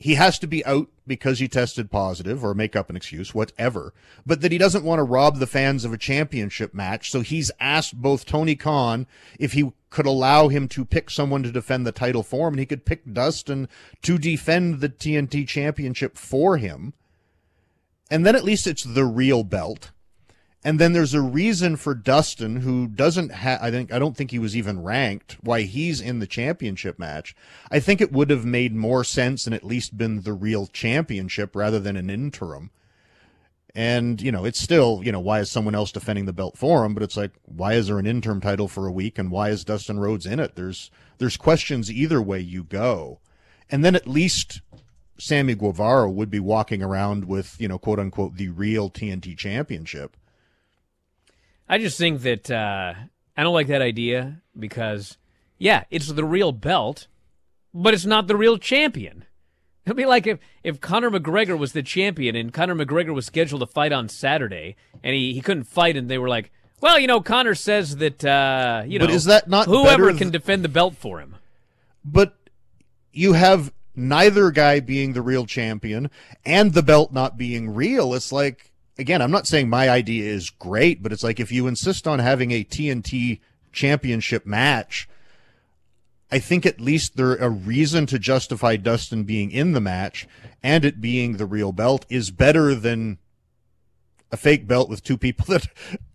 he 0.00 0.14
has 0.14 0.38
to 0.38 0.46
be 0.46 0.64
out 0.64 0.88
because 1.06 1.40
he 1.40 1.46
tested 1.46 1.90
positive 1.90 2.42
or 2.42 2.54
make 2.54 2.74
up 2.74 2.88
an 2.88 2.96
excuse, 2.96 3.34
whatever, 3.34 3.92
but 4.24 4.40
that 4.40 4.50
he 4.50 4.56
doesn't 4.56 4.82
want 4.82 4.98
to 4.98 5.04
rob 5.04 5.38
the 5.38 5.46
fans 5.46 5.84
of 5.84 5.92
a 5.92 5.98
championship 5.98 6.72
match. 6.72 7.10
So 7.10 7.20
he's 7.20 7.50
asked 7.60 8.00
both 8.00 8.24
Tony 8.24 8.56
Khan 8.56 9.06
if 9.38 9.52
he 9.52 9.72
could 9.90 10.06
allow 10.06 10.48
him 10.48 10.68
to 10.68 10.86
pick 10.86 11.10
someone 11.10 11.42
to 11.42 11.52
defend 11.52 11.86
the 11.86 11.92
title 11.92 12.22
for 12.22 12.48
him, 12.48 12.54
and 12.54 12.60
he 12.60 12.66
could 12.66 12.86
pick 12.86 13.12
Dustin 13.12 13.68
to 14.00 14.16
defend 14.16 14.80
the 14.80 14.88
TNT 14.88 15.46
championship 15.46 16.16
for 16.16 16.56
him. 16.56 16.94
And 18.10 18.24
then 18.24 18.34
at 18.34 18.44
least 18.44 18.66
it's 18.66 18.82
the 18.82 19.04
real 19.04 19.44
belt. 19.44 19.90
And 20.62 20.78
then 20.78 20.92
there's 20.92 21.14
a 21.14 21.22
reason 21.22 21.76
for 21.76 21.94
Dustin, 21.94 22.56
who 22.56 22.86
doesn't 22.86 23.30
have, 23.30 23.62
I 23.62 23.70
think, 23.70 23.92
I 23.92 23.98
don't 23.98 24.14
think 24.14 24.30
he 24.30 24.38
was 24.38 24.54
even 24.54 24.82
ranked, 24.82 25.38
why 25.40 25.62
he's 25.62 26.02
in 26.02 26.18
the 26.18 26.26
championship 26.26 26.98
match. 26.98 27.34
I 27.70 27.80
think 27.80 28.00
it 28.00 28.12
would 28.12 28.28
have 28.28 28.44
made 28.44 28.74
more 28.74 29.02
sense 29.02 29.46
and 29.46 29.54
at 29.54 29.64
least 29.64 29.96
been 29.96 30.20
the 30.20 30.34
real 30.34 30.66
championship 30.66 31.56
rather 31.56 31.80
than 31.80 31.96
an 31.96 32.10
interim. 32.10 32.70
And, 33.74 34.20
you 34.20 34.30
know, 34.30 34.44
it's 34.44 34.60
still, 34.60 35.00
you 35.02 35.12
know, 35.12 35.20
why 35.20 35.40
is 35.40 35.50
someone 35.50 35.74
else 35.74 35.92
defending 35.92 36.26
the 36.26 36.32
belt 36.32 36.58
for 36.58 36.84
him? 36.84 36.92
But 36.92 37.04
it's 37.04 37.16
like, 37.16 37.32
why 37.44 37.74
is 37.74 37.86
there 37.86 37.98
an 37.98 38.06
interim 38.06 38.40
title 38.40 38.68
for 38.68 38.86
a 38.86 38.92
week 38.92 39.18
and 39.18 39.30
why 39.30 39.48
is 39.48 39.64
Dustin 39.64 39.98
Rhodes 39.98 40.26
in 40.26 40.40
it? 40.40 40.56
There's, 40.56 40.90
there's 41.18 41.36
questions 41.38 41.90
either 41.90 42.20
way 42.20 42.40
you 42.40 42.64
go. 42.64 43.20
And 43.70 43.84
then 43.84 43.94
at 43.94 44.08
least 44.08 44.60
Sammy 45.18 45.54
Guevara 45.54 46.10
would 46.10 46.30
be 46.30 46.40
walking 46.40 46.82
around 46.82 47.26
with, 47.26 47.58
you 47.60 47.68
know, 47.68 47.78
quote 47.78 48.00
unquote, 48.00 48.36
the 48.36 48.48
real 48.48 48.90
TNT 48.90 49.38
championship. 49.38 50.16
I 51.70 51.78
just 51.78 51.96
think 51.96 52.22
that 52.22 52.50
uh, 52.50 52.94
I 53.36 53.42
don't 53.44 53.54
like 53.54 53.68
that 53.68 53.80
idea 53.80 54.42
because, 54.58 55.16
yeah, 55.56 55.84
it's 55.88 56.08
the 56.08 56.24
real 56.24 56.50
belt, 56.50 57.06
but 57.72 57.94
it's 57.94 58.04
not 58.04 58.26
the 58.26 58.34
real 58.34 58.58
champion. 58.58 59.24
It'd 59.86 59.96
be 59.96 60.04
like 60.04 60.26
if, 60.26 60.40
if 60.64 60.80
Conor 60.80 61.12
McGregor 61.12 61.56
was 61.56 61.72
the 61.72 61.84
champion 61.84 62.34
and 62.34 62.52
Conor 62.52 62.74
McGregor 62.74 63.14
was 63.14 63.24
scheduled 63.24 63.60
to 63.60 63.68
fight 63.68 63.92
on 63.92 64.08
Saturday 64.08 64.74
and 65.04 65.14
he, 65.14 65.32
he 65.32 65.40
couldn't 65.40 65.62
fight 65.64 65.96
and 65.96 66.10
they 66.10 66.18
were 66.18 66.28
like, 66.28 66.50
well, 66.80 66.98
you 66.98 67.06
know, 67.06 67.20
Conor 67.20 67.54
says 67.54 67.98
that, 67.98 68.24
uh, 68.24 68.82
you 68.84 68.98
know, 68.98 69.06
But 69.06 69.14
is 69.14 69.26
that 69.26 69.48
not 69.48 69.66
whoever 69.66 70.06
better 70.06 70.18
can 70.18 70.32
th- 70.32 70.42
defend 70.42 70.64
the 70.64 70.68
belt 70.68 70.96
for 70.96 71.20
him. 71.20 71.36
But 72.04 72.36
you 73.12 73.34
have 73.34 73.72
neither 73.94 74.50
guy 74.50 74.80
being 74.80 75.12
the 75.12 75.22
real 75.22 75.46
champion 75.46 76.10
and 76.44 76.74
the 76.74 76.82
belt 76.82 77.12
not 77.12 77.38
being 77.38 77.72
real. 77.72 78.12
It's 78.12 78.32
like, 78.32 78.69
again, 78.98 79.22
I'm 79.22 79.30
not 79.30 79.46
saying 79.46 79.68
my 79.68 79.88
idea 79.88 80.30
is 80.30 80.50
great, 80.50 81.02
but 81.02 81.12
it's 81.12 81.24
like 81.24 81.40
if 81.40 81.52
you 81.52 81.66
insist 81.66 82.06
on 82.06 82.18
having 82.18 82.50
a 82.50 82.64
TNT 82.64 83.40
championship 83.72 84.46
match, 84.46 85.08
I 86.30 86.38
think 86.38 86.64
at 86.64 86.80
least 86.80 87.16
there 87.16 87.34
a 87.36 87.48
reason 87.48 88.06
to 88.06 88.18
justify 88.18 88.76
Dustin 88.76 89.24
being 89.24 89.50
in 89.50 89.72
the 89.72 89.80
match 89.80 90.28
and 90.62 90.84
it 90.84 91.00
being 91.00 91.36
the 91.36 91.46
real 91.46 91.72
belt 91.72 92.06
is 92.08 92.30
better 92.30 92.74
than 92.74 93.18
a 94.30 94.36
fake 94.36 94.68
belt 94.68 94.88
with 94.88 95.02
two 95.02 95.18
people 95.18 95.44
that, 95.48 95.66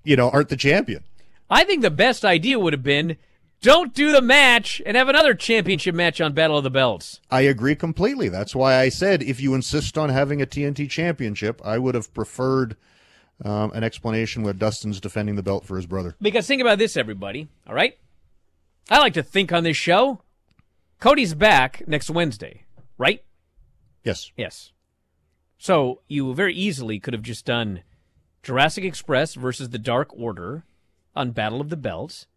you 0.03 0.15
know, 0.15 0.29
aren't 0.29 0.49
the 0.49 0.57
champion. 0.57 1.03
I 1.49 1.63
think 1.63 1.81
the 1.81 1.91
best 1.91 2.25
idea 2.25 2.57
would 2.57 2.73
have 2.73 2.83
been 2.83 3.17
don't 3.61 3.93
do 3.93 4.11
the 4.11 4.21
match 4.21 4.81
and 4.85 4.95
have 4.95 5.09
another 5.09 5.33
championship 5.33 5.95
match 5.95 6.21
on 6.21 6.33
Battle 6.33 6.57
of 6.57 6.63
the 6.63 6.69
Belts. 6.69 7.19
I 7.31 7.41
agree 7.41 7.75
completely. 7.75 8.29
That's 8.29 8.55
why 8.55 8.75
I 8.79 8.89
said 8.89 9.23
if 9.23 9.41
you 9.41 9.53
insist 9.53 9.97
on 9.97 10.09
having 10.09 10.41
a 10.41 10.45
TNT 10.45 10.89
championship, 10.89 11.61
I 11.65 11.77
would 11.77 11.95
have 11.95 12.13
preferred 12.13 12.77
um, 13.43 13.71
an 13.73 13.83
explanation 13.83 14.43
where 14.43 14.53
Dustin's 14.53 14.99
defending 14.99 15.35
the 15.35 15.43
belt 15.43 15.65
for 15.65 15.75
his 15.75 15.85
brother. 15.85 16.15
Because 16.21 16.47
think 16.47 16.61
about 16.61 16.77
this, 16.77 16.95
everybody. 16.95 17.47
All 17.67 17.73
right? 17.75 17.97
I 18.89 18.99
like 18.99 19.13
to 19.13 19.23
think 19.23 19.51
on 19.51 19.63
this 19.63 19.77
show. 19.77 20.21
Cody's 20.99 21.33
back 21.33 21.83
next 21.87 22.09
Wednesday, 22.09 22.65
right? 22.97 23.23
Yes. 24.03 24.31
Yes. 24.37 24.71
So 25.57 26.01
you 26.07 26.33
very 26.33 26.53
easily 26.53 26.99
could 26.99 27.13
have 27.13 27.23
just 27.23 27.45
done 27.45 27.81
Jurassic 28.43 28.83
Express 28.83 29.33
versus 29.33 29.69
the 29.69 29.79
Dark 29.79 30.09
Order 30.13 30.63
on 31.15 31.31
Battle 31.31 31.59
of 31.59 31.69
the 31.69 31.77
Belts. 31.77 32.27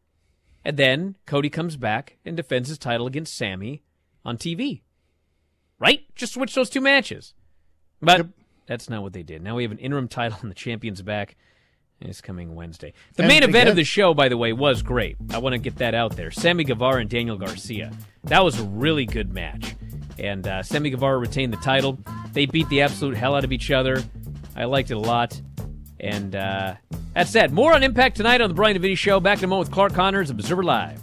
And 0.69 0.77
then 0.77 1.17
Cody 1.25 1.49
comes 1.49 1.79
back 1.79 2.19
and 2.27 2.37
defends 2.37 2.69
his 2.69 2.77
title 2.77 3.07
against 3.07 3.35
Sammy 3.35 3.83
on 4.23 4.37
TV. 4.37 4.83
Right? 5.79 6.05
Just 6.15 6.35
switch 6.35 6.55
those 6.55 6.69
two 6.69 6.83
matches. 6.83 7.33
But 8.03 8.27
that's 8.67 8.91
not 8.91 9.03
what 9.03 9.15
they 9.15 9.23
did. 9.23 9.43
Now 9.43 9.57
we 9.57 9.63
have 9.63 9.73
an 9.73 9.79
interim 9.79 10.09
title 10.09 10.37
and 10.43 10.51
the 10.51 10.55
champion's 10.55 11.01
back. 11.01 11.37
It's 12.03 12.21
coming 12.21 12.55
Wednesday. 12.55 12.93
The 13.15 13.23
And 13.23 13.29
main 13.33 13.45
event 13.45 13.71
of 13.71 13.77
the 13.77 13.85
show, 13.85 14.13
by 14.13 14.29
the 14.29 14.37
way, 14.37 14.53
was 14.53 14.83
great. 14.83 15.17
I 15.31 15.39
want 15.39 15.55
to 15.55 15.59
get 15.59 15.77
that 15.77 15.95
out 15.95 16.17
there. 16.17 16.31
Sammy 16.31 16.65
Guevara 16.65 17.01
and 17.01 17.09
Daniel 17.09 17.39
Garcia. 17.39 17.91
That 18.25 18.45
was 18.45 18.61
a 18.61 18.65
really 18.65 19.07
good 19.07 19.33
match. 19.33 19.75
And 20.19 20.47
uh, 20.47 20.63
Sammy 20.63 20.91
Guevara 20.91 21.17
retained 21.17 21.55
the 21.55 21.59
title. 21.59 21.99
They 22.35 22.45
beat 22.45 22.69
the 22.69 22.83
absolute 22.83 23.17
hell 23.17 23.35
out 23.35 23.43
of 23.43 23.53
each 23.53 23.71
other. 23.71 24.03
I 24.55 24.67
liked 24.67 24.91
it 24.91 24.99
a 24.99 25.01
lot. 25.01 25.41
And 26.01 26.35
uh, 26.35 26.75
that 27.15 27.29
said, 27.29 27.53
more 27.53 27.75
on 27.75 27.83
Impact 27.83 28.17
tonight 28.17 28.41
on 28.41 28.49
the 28.49 28.55
Brian 28.55 28.77
DeVitti 28.79 28.97
Show. 28.97 29.21
Back 29.21 29.39
in 29.39 29.45
a 29.45 29.49
moment 29.49 29.69
with 29.69 29.75
Clark 29.75 29.95
Connors, 29.95 30.31
Observer 30.31 30.63
Live. 30.63 31.03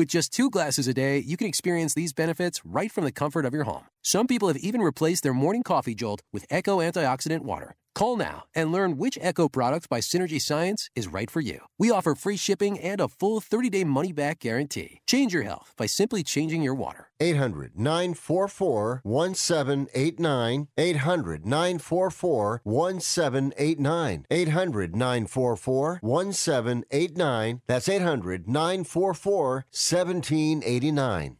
With 0.00 0.08
just 0.08 0.32
two 0.32 0.48
glasses 0.48 0.88
a 0.88 0.94
day, 0.94 1.18
you 1.18 1.36
can 1.36 1.46
experience 1.46 1.92
these 1.92 2.14
benefits 2.14 2.64
right 2.64 2.90
from 2.90 3.04
the 3.04 3.12
comfort 3.12 3.44
of 3.44 3.52
your 3.52 3.64
home. 3.64 3.84
Some 4.00 4.26
people 4.26 4.48
have 4.48 4.56
even 4.56 4.80
replaced 4.80 5.22
their 5.22 5.34
morning 5.34 5.62
coffee 5.62 5.94
jolt 5.94 6.22
with 6.32 6.46
Echo 6.48 6.78
Antioxidant 6.78 7.42
Water. 7.42 7.74
Call 7.94 8.16
now 8.16 8.44
and 8.54 8.72
learn 8.72 8.96
which 8.96 9.18
Echo 9.20 9.48
product 9.48 9.88
by 9.88 10.00
Synergy 10.00 10.40
Science 10.40 10.88
is 10.94 11.08
right 11.08 11.30
for 11.30 11.40
you. 11.40 11.66
We 11.76 11.90
offer 11.90 12.14
free 12.14 12.36
shipping 12.36 12.78
and 12.78 13.00
a 13.00 13.08
full 13.08 13.40
30 13.40 13.68
day 13.68 13.84
money 13.84 14.12
back 14.12 14.38
guarantee. 14.38 15.00
Change 15.06 15.34
your 15.34 15.42
health 15.42 15.74
by 15.76 15.86
simply 15.86 16.22
changing 16.22 16.62
your 16.62 16.74
water. 16.74 17.08
800 17.20 17.78
944 17.78 19.00
1789. 19.02 20.68
800 20.78 21.44
944 21.44 22.60
1789. 22.64 24.26
800 24.30 24.96
944 24.96 25.98
1789. 26.00 27.60
That's 27.66 27.88
800 27.88 28.48
944 28.48 29.66
1789. 29.90 31.39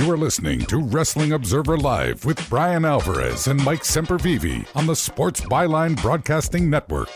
You 0.00 0.10
are 0.10 0.16
listening 0.16 0.60
to 0.60 0.78
Wrestling 0.78 1.32
Observer 1.32 1.76
Live 1.76 2.24
with 2.24 2.48
Bryan 2.48 2.86
Alvarez 2.86 3.48
and 3.48 3.62
Mike 3.62 3.82
Sempervive 3.82 4.66
on 4.74 4.86
the 4.86 4.96
Sports 4.96 5.42
Byline 5.42 6.00
Broadcasting 6.00 6.70
Network. 6.70 7.14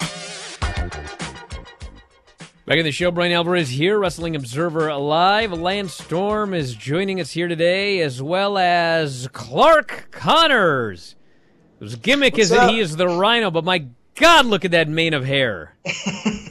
Back 2.67 2.77
in 2.77 2.85
the 2.85 2.93
show, 2.93 3.11
Bryan 3.11 3.33
Alvarez 3.33 3.71
here, 3.71 3.99
Wrestling 3.99 4.37
Observer 4.37 4.95
Live. 4.97 5.55
Lance 5.55 5.95
Storm 5.95 6.53
is 6.53 6.75
joining 6.75 7.23
us 7.23 7.31
here 7.31 7.49
today, 7.49 8.01
as 8.01 8.21
well 8.21 8.59
as 8.59 9.31
Clark 9.33 10.09
Connors, 10.11 11.17
whose 11.79 11.97
gimmick 11.97 12.35
What's 12.35 12.51
is 12.51 12.51
that 12.51 12.69
he 12.69 12.81
is 12.81 12.97
the 12.97 13.09
Rhino, 13.09 13.51
but 13.51 13.65
my 13.65 13.87
God, 14.15 14.45
look 14.45 14.67
at 14.67 14.73
that 14.73 14.91
mane 14.91 15.15
of 15.15 15.25
hair. 15.25 15.75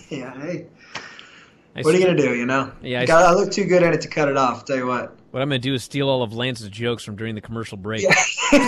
Yeah, 0.09 0.39
hey. 0.41 0.65
I 1.75 1.81
what 1.81 1.93
are 1.93 1.97
you 1.99 2.05
gonna 2.05 2.17
do? 2.17 2.35
You 2.35 2.45
know, 2.47 2.71
Yeah, 2.81 3.01
I 3.01 3.05
Got- 3.05 3.23
I, 3.23 3.33
look 3.33 3.51
too 3.51 3.65
good 3.65 3.83
at 3.83 3.93
it 3.93 4.01
to 4.01 4.07
cut 4.07 4.29
it 4.29 4.37
off. 4.37 4.65
Tell 4.65 4.77
you 4.77 4.85
what. 4.87 5.17
What 5.33 5.41
I'm 5.41 5.49
going 5.49 5.59
to 5.59 5.67
do 5.67 5.73
is 5.73 5.83
steal 5.83 6.09
all 6.09 6.21
of 6.21 6.31
Lance's 6.35 6.69
jokes 6.69 7.03
from 7.03 7.15
during 7.15 7.33
the 7.33 7.41
commercial 7.41 7.75
break. 7.75 8.03
you 8.51 8.59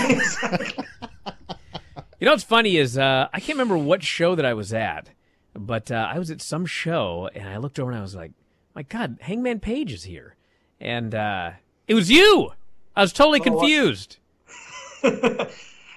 know 2.21 2.31
what's 2.31 2.43
funny 2.43 2.77
is 2.77 2.97
uh, 2.97 3.27
I 3.31 3.39
can't 3.39 3.59
remember 3.59 3.77
what 3.77 4.01
show 4.01 4.33
that 4.33 4.47
I 4.47 4.55
was 4.55 4.73
at, 4.73 5.11
but 5.53 5.91
uh, 5.91 6.09
I 6.11 6.17
was 6.17 6.31
at 6.31 6.41
some 6.41 6.65
show 6.65 7.29
and 7.35 7.47
I 7.47 7.57
looked 7.57 7.77
over 7.77 7.91
and 7.91 7.99
I 7.99 8.01
was 8.01 8.15
like, 8.15 8.31
"My 8.73 8.81
God, 8.81 9.19
Hangman 9.21 9.59
Page 9.59 9.93
is 9.93 10.05
here," 10.05 10.37
and 10.81 11.13
uh, 11.13 11.51
it 11.87 11.93
was 11.93 12.09
you. 12.09 12.49
I 12.95 13.03
was 13.03 13.13
totally 13.13 13.41
Oh, 13.41 13.43
confused. 13.43 14.17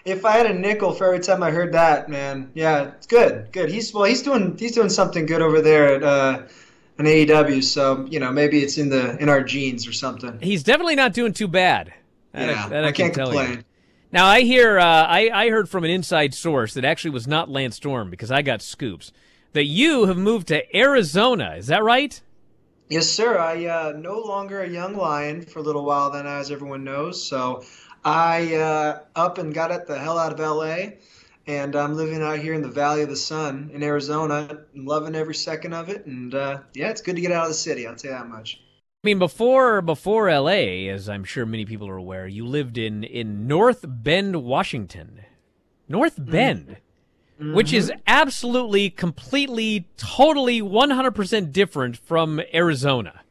If 0.04 0.24
I 0.24 0.32
had 0.32 0.46
a 0.46 0.54
nickel 0.54 0.92
for 0.92 1.06
every 1.06 1.20
time 1.20 1.42
I 1.42 1.50
heard 1.50 1.72
that, 1.72 2.08
man, 2.08 2.50
yeah, 2.54 2.92
it's 2.96 3.06
good, 3.06 3.48
good. 3.52 3.70
He's 3.70 3.92
well, 3.92 4.04
he's 4.04 4.22
doing 4.22 4.56
he's 4.58 4.72
doing 4.72 4.88
something 4.90 5.24
good 5.24 5.40
over 5.42 5.60
there 5.62 5.96
at 5.96 6.02
an 6.98 7.06
AEW. 7.06 7.62
So 7.62 8.06
you 8.10 8.20
know, 8.20 8.32
maybe 8.32 8.60
it's 8.60 8.78
in 8.78 8.88
the 8.88 9.16
in 9.18 9.28
our 9.28 9.42
genes 9.42 9.86
or 9.86 9.92
something. 9.92 10.38
He's 10.40 10.62
definitely 10.62 10.96
not 10.96 11.12
doing 11.12 11.32
too 11.32 11.48
bad. 11.48 11.92
That 12.32 12.48
Yeah, 12.48 12.68
that 12.68 12.84
I 12.84 12.92
can 12.92 13.06
can't 13.06 13.14
tell 13.14 13.32
you. 13.32 13.38
complain. 13.38 13.64
Now 14.12 14.26
I 14.26 14.40
hear 14.40 14.78
uh, 14.78 14.84
I 14.84 15.30
I 15.32 15.50
heard 15.50 15.68
from 15.68 15.84
an 15.84 15.90
inside 15.90 16.34
source 16.34 16.74
that 16.74 16.84
actually 16.84 17.10
was 17.10 17.26
not 17.26 17.50
Lance 17.50 17.76
Storm 17.76 18.10
because 18.10 18.30
I 18.30 18.42
got 18.42 18.62
scoops 18.62 19.12
that 19.52 19.64
you 19.64 20.06
have 20.06 20.16
moved 20.18 20.48
to 20.48 20.76
Arizona. 20.76 21.54
Is 21.56 21.66
that 21.68 21.82
right? 21.82 22.20
Yes, 22.88 23.08
sir. 23.08 23.38
I 23.38 23.66
uh, 23.66 23.92
no 23.96 24.18
longer 24.20 24.62
a 24.62 24.68
young 24.68 24.96
lion 24.96 25.42
for 25.42 25.58
a 25.58 25.62
little 25.62 25.84
while 25.84 26.10
then, 26.10 26.26
as 26.26 26.50
everyone 26.50 26.84
knows. 26.84 27.22
So 27.22 27.62
I 28.04 28.54
uh, 28.54 29.00
up 29.14 29.38
and 29.38 29.52
got 29.52 29.70
it 29.70 29.86
the 29.86 29.98
hell 29.98 30.18
out 30.18 30.32
of 30.32 30.38
LA, 30.40 30.92
and 31.48 31.74
I'm 31.74 31.94
living 31.94 32.22
out 32.22 32.38
here 32.38 32.52
in 32.52 32.60
the 32.60 32.68
Valley 32.68 33.02
of 33.02 33.08
the 33.08 33.16
Sun 33.16 33.70
in 33.72 33.82
Arizona, 33.82 34.60
and 34.74 34.86
loving 34.86 35.14
every 35.14 35.34
second 35.34 35.72
of 35.72 35.88
it. 35.88 36.04
And 36.04 36.34
uh, 36.34 36.58
yeah, 36.74 36.90
it's 36.90 37.00
good 37.00 37.16
to 37.16 37.22
get 37.22 37.32
out 37.32 37.44
of 37.44 37.48
the 37.48 37.54
city. 37.54 37.86
I'll 37.86 37.96
tell 37.96 38.12
you 38.12 38.18
that 38.18 38.28
much. 38.28 38.60
I 39.02 39.06
mean, 39.06 39.18
before 39.18 39.80
before 39.80 40.28
L.A., 40.28 40.88
as 40.88 41.08
I'm 41.08 41.24
sure 41.24 41.46
many 41.46 41.64
people 41.64 41.88
are 41.88 41.96
aware, 41.96 42.28
you 42.28 42.46
lived 42.46 42.76
in 42.76 43.02
in 43.02 43.46
North 43.46 43.84
Bend, 43.88 44.44
Washington. 44.44 45.22
North 45.88 46.16
Bend, 46.18 46.76
which 47.40 47.72
is 47.72 47.90
absolutely, 48.06 48.90
completely, 48.90 49.88
totally, 49.96 50.60
100% 50.60 51.50
different 51.50 51.96
from 51.96 52.42
Arizona. 52.52 53.22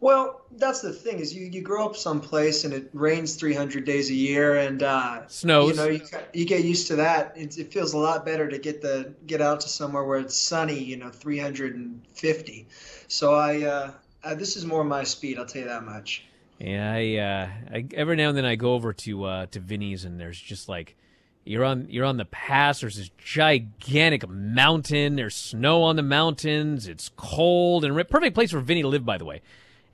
Well, 0.00 0.42
that's 0.52 0.80
the 0.80 0.92
thing 0.92 1.18
is 1.18 1.34
you, 1.34 1.46
you 1.46 1.60
grow 1.60 1.86
up 1.86 1.96
someplace 1.96 2.64
and 2.64 2.72
it 2.72 2.88
rains 2.92 3.34
300 3.34 3.84
days 3.84 4.10
a 4.10 4.14
year 4.14 4.56
and 4.56 4.82
uh, 4.82 5.26
Snows. 5.26 5.70
You 5.70 5.76
know, 5.76 5.88
you, 5.88 6.00
you 6.32 6.44
get 6.44 6.64
used 6.64 6.86
to 6.88 6.96
that. 6.96 7.32
It, 7.36 7.58
it 7.58 7.72
feels 7.72 7.94
a 7.94 7.98
lot 7.98 8.24
better 8.24 8.48
to 8.48 8.58
get 8.58 8.80
the 8.80 9.12
get 9.26 9.40
out 9.40 9.60
to 9.62 9.68
somewhere 9.68 10.04
where 10.04 10.20
it's 10.20 10.36
sunny. 10.36 10.78
You 10.78 10.98
know, 10.98 11.10
350. 11.10 12.66
So 13.08 13.34
I, 13.34 13.62
uh, 13.64 13.90
uh, 14.22 14.34
this 14.34 14.56
is 14.56 14.64
more 14.64 14.84
my 14.84 15.02
speed. 15.02 15.38
I'll 15.38 15.46
tell 15.46 15.62
you 15.62 15.68
that 15.68 15.84
much. 15.84 16.24
Yeah, 16.60 16.92
I, 16.92 17.16
uh, 17.16 17.76
I 17.76 17.86
every 17.94 18.16
now 18.16 18.28
and 18.28 18.38
then 18.38 18.44
I 18.44 18.54
go 18.54 18.74
over 18.74 18.92
to 18.92 19.24
uh, 19.24 19.46
to 19.46 19.60
Vinny's 19.60 20.04
and 20.04 20.20
there's 20.20 20.40
just 20.40 20.68
like 20.68 20.96
you're 21.44 21.64
on 21.64 21.86
you're 21.88 22.04
on 22.04 22.18
the 22.18 22.24
pass. 22.24 22.80
There's 22.80 22.96
this 22.96 23.10
gigantic 23.18 24.28
mountain. 24.28 25.16
There's 25.16 25.34
snow 25.34 25.82
on 25.82 25.96
the 25.96 26.02
mountains. 26.02 26.86
It's 26.86 27.10
cold 27.16 27.84
and 27.84 27.96
perfect 28.08 28.34
place 28.34 28.52
for 28.52 28.60
Vinny 28.60 28.82
to 28.82 28.88
live, 28.88 29.04
by 29.04 29.18
the 29.18 29.24
way. 29.24 29.42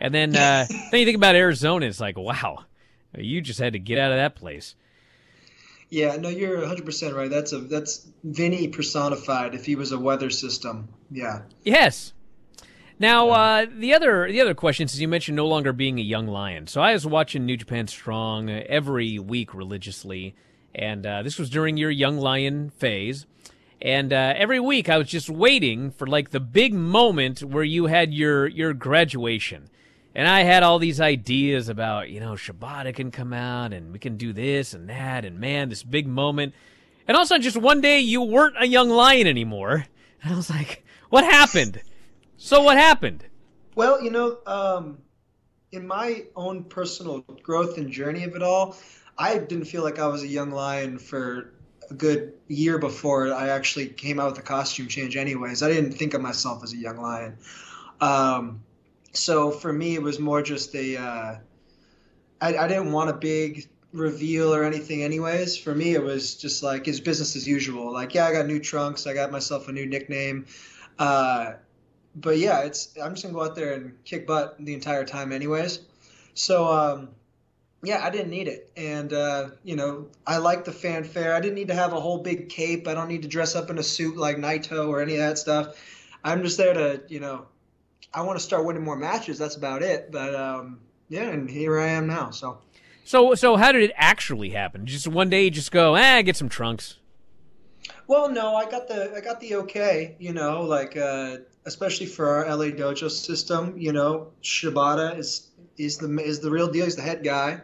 And 0.01 0.15
then 0.15 0.37
uh, 0.37 0.67
then 0.91 1.01
you 1.01 1.07
think 1.07 1.17
about 1.17 1.35
Arizona. 1.35 1.87
It's 1.87 2.01
like 2.01 2.19
wow, 2.19 2.65
you 3.17 3.41
just 3.41 3.61
had 3.61 3.73
to 3.75 3.79
get 3.79 3.99
out 3.99 4.13
of 4.13 4.19
that 4.19 4.35
place. 4.35 4.75
Yeah, 5.91 6.17
no, 6.17 6.29
you're 6.29 6.59
100% 6.59 7.15
right. 7.15 7.31
That's 7.31 7.53
a 7.53 7.59
that's 7.59 8.07
Vinny 8.25 8.69
personified. 8.69 9.55
If 9.55 9.65
he 9.65 9.77
was 9.77 9.93
a 9.93 9.99
weather 9.99 10.31
system, 10.31 10.89
yeah. 11.11 11.43
Yes. 11.63 12.13
Now, 12.99 13.31
uh, 13.31 13.67
the 13.73 13.95
other 13.95 14.31
the 14.31 14.41
other 14.41 14.55
question 14.55 14.87
is 14.87 15.01
you 15.01 15.09
mentioned 15.09 15.37
no 15.37 15.47
longer 15.47 15.73
being 15.73 15.99
a 15.99 16.03
young 16.03 16.27
lion. 16.27 16.67
So 16.67 16.81
I 16.81 16.93
was 16.93 17.07
watching 17.07 17.45
New 17.45 17.57
Japan 17.57 17.87
Strong 17.87 18.51
uh, 18.51 18.65
every 18.69 19.19
week 19.19 19.53
religiously, 19.53 20.35
and 20.75 21.05
uh, 21.05 21.23
this 21.23 21.39
was 21.39 21.51
during 21.51 21.77
your 21.77 21.91
young 21.91 22.19
lion 22.19 22.71
phase. 22.71 23.27
And 23.83 24.13
uh, 24.13 24.35
every 24.37 24.61
week 24.61 24.89
I 24.89 24.97
was 24.97 25.09
just 25.09 25.29
waiting 25.29 25.91
for 25.91 26.07
like 26.07 26.31
the 26.31 26.41
big 26.41 26.73
moment 26.73 27.43
where 27.43 27.65
you 27.65 27.87
had 27.87 28.15
your 28.15 28.47
your 28.47 28.73
graduation. 28.73 29.69
And 30.15 30.29
I 30.29 30.43
had 30.43 30.63
all 30.63 30.79
these 30.79 31.01
ideas 31.01 31.69
about, 31.69 32.09
you 32.09 32.21
know, 32.21 32.33
Shibata 32.33 32.95
can 32.95 33.11
come 33.11 33.33
out 33.33 33.73
and 33.73 33.93
we 33.93 33.99
can 33.99 34.17
do 34.17 34.33
this 34.33 34.73
and 34.73 34.89
that 34.89 35.25
and 35.25 35.41
man, 35.41 35.69
this 35.69 35.83
big 35.83 36.07
moment. 36.07 36.55
And 37.09 37.17
all 37.17 37.23
of 37.23 37.27
a 37.27 37.29
sudden, 37.29 37.43
just 37.43 37.57
one 37.57 37.81
day, 37.81 37.99
you 38.01 38.23
weren't 38.23 38.55
a 38.59 38.67
young 38.67 38.91
lion 38.91 39.27
anymore. 39.27 39.87
And 40.23 40.33
I 40.33 40.37
was 40.37 40.49
like, 40.49 40.87
what 41.11 41.23
happened? 41.23 41.83
So 42.39 42.63
what 42.63 42.79
happened? 42.79 43.27
Well, 43.75 44.03
you 44.03 44.11
know, 44.11 44.39
um, 44.47 44.97
in 45.71 45.87
my 45.87 46.25
own 46.35 46.65
personal 46.65 47.21
growth 47.43 47.77
and 47.77 47.91
journey 47.91 48.25
of 48.25 48.35
it 48.35 48.43
all, 48.43 48.75
I 49.19 49.37
didn't 49.37 49.67
feel 49.67 49.83
like 49.83 49.99
I 49.99 50.07
was 50.07 50.23
a 50.23 50.27
young 50.27 50.51
lion 50.51 50.99
for 50.99 51.53
a 51.91 51.95
good 51.95 52.33
year 52.49 52.79
before 52.79 53.35
I 53.35 53.49
actually 53.51 53.89
came 53.89 54.19
out 54.19 54.29
with 54.29 54.37
the 54.37 54.43
costume 54.43 54.89
change. 54.89 55.15
Anyways, 55.15 55.63
I 55.63 55.69
didn't 55.69 55.93
think 55.93 56.15
of 56.15 56.23
myself 56.23 56.63
as 56.65 56.73
a 56.73 56.79
young 56.79 56.97
lion. 56.97 57.37
Um, 58.01 58.63
so 59.15 59.51
for 59.51 59.73
me, 59.73 59.95
it 59.95 60.03
was 60.03 60.19
more 60.19 60.43
just 60.43 60.75
a. 60.75 60.97
Uh, 60.97 61.39
I, 62.41 62.57
I 62.57 62.69
didn't 62.69 62.93
want 62.93 63.11
a 63.11 63.15
big 63.15 63.69
reveal 63.93 64.55
or 64.55 64.65
anything. 64.65 65.03
Anyways, 65.03 65.57
for 65.57 65.75
me, 65.75 65.95
it 65.95 66.03
was 66.03 66.35
just 66.35 66.63
like 66.63 66.89
it's 66.89 67.01
business 67.01 67.37
as 67.37 67.47
usual. 67.47 67.93
Like, 67.93 68.15
yeah, 68.15 68.27
I 68.27 68.33
got 68.33 68.47
new 68.47 68.59
trunks. 68.59 69.07
I 69.07 69.15
got 69.15 69.31
myself 69.31 69.69
a 69.69 69.73
new 69.73 69.87
nickname. 69.87 70.47
Uh, 70.99 71.55
but 72.17 72.39
yeah, 72.39 72.61
it's 72.61 72.97
I'm 73.03 73.15
just 73.15 73.23
gonna 73.23 73.35
go 73.35 73.45
out 73.45 73.57
there 73.57 73.73
and 73.73 74.05
kick 74.05 74.27
butt 74.27 74.57
the 74.59 74.75
entire 74.75 75.05
time, 75.05 75.33
anyways. 75.33 75.81
So 76.35 76.71
um, 76.71 77.09
yeah, 77.83 78.05
I 78.05 78.11
didn't 78.11 78.31
need 78.31 78.49
it, 78.49 78.71
and 78.77 79.13
uh, 79.13 79.51
you 79.63 79.77
know 79.77 80.09
I 80.27 80.39
like 80.39 80.65
the 80.65 80.73
fanfare. 80.73 81.35
I 81.35 81.41
didn't 81.41 81.55
need 81.55 81.69
to 81.69 81.75
have 81.75 81.93
a 81.93 82.01
whole 82.01 82.19
big 82.19 82.49
cape. 82.49 82.87
I 82.87 82.95
don't 82.95 83.09
need 83.09 83.23
to 83.23 83.29
dress 83.29 83.57
up 83.57 83.71
in 83.71 83.79
a 83.79 83.83
suit 83.83 84.17
like 84.17 84.37
Naito 84.37 84.89
or 84.89 85.01
any 85.01 85.15
of 85.15 85.21
that 85.21 85.39
stuff. 85.39 85.77
I'm 86.23 86.43
just 86.43 86.57
there 86.57 86.75
to 86.75 87.03
you 87.09 87.21
know 87.21 87.47
I 88.15 88.23
want 88.23 88.39
to 88.39 88.45
start 88.45 88.65
winning 88.65 88.85
more 88.85 88.97
matches. 88.97 89.39
That's 89.39 89.57
about 89.57 89.83
it. 89.83 90.13
But 90.13 90.35
um, 90.35 90.81
yeah, 91.09 91.29
and 91.29 91.51
here 91.51 91.79
I 91.79 91.89
am 91.89 92.07
now. 92.07 92.31
So 92.31 92.59
So 93.05 93.35
so 93.35 93.57
how 93.57 93.73
did 93.73 93.83
it 93.83 93.93
actually 93.97 94.51
happen? 94.51 94.87
Just 94.87 95.09
one 95.09 95.29
day, 95.29 95.45
you 95.45 95.51
just 95.51 95.73
go, 95.73 95.97
ah, 95.97 96.23
get 96.23 96.37
some 96.37 96.49
trunks. 96.49 96.99
Well, 98.07 98.31
no, 98.31 98.55
I 98.55 98.71
got 98.71 98.89
the 98.89 99.15
I 99.17 99.21
got 99.21 99.41
the 99.41 99.57
okay. 99.57 100.17
You 100.19 100.33
know, 100.33 100.63
like 100.63 100.97
uh, 100.97 101.39
especially 101.65 102.07
for 102.07 102.29
our 102.29 102.57
LA 102.57 102.67
Dojo 102.67 103.11
system. 103.11 103.75
You 103.77 103.93
know, 103.93 104.29
Shibata 104.43 105.19
is 105.19 105.49
is 105.77 105.99
the 105.99 106.09
is 106.19 106.41
the 106.41 106.51
real 106.51 106.69
deal. 106.69 106.85
He's 106.85 106.97
the 106.97 107.03
head 107.03 107.25
guy, 107.25 107.63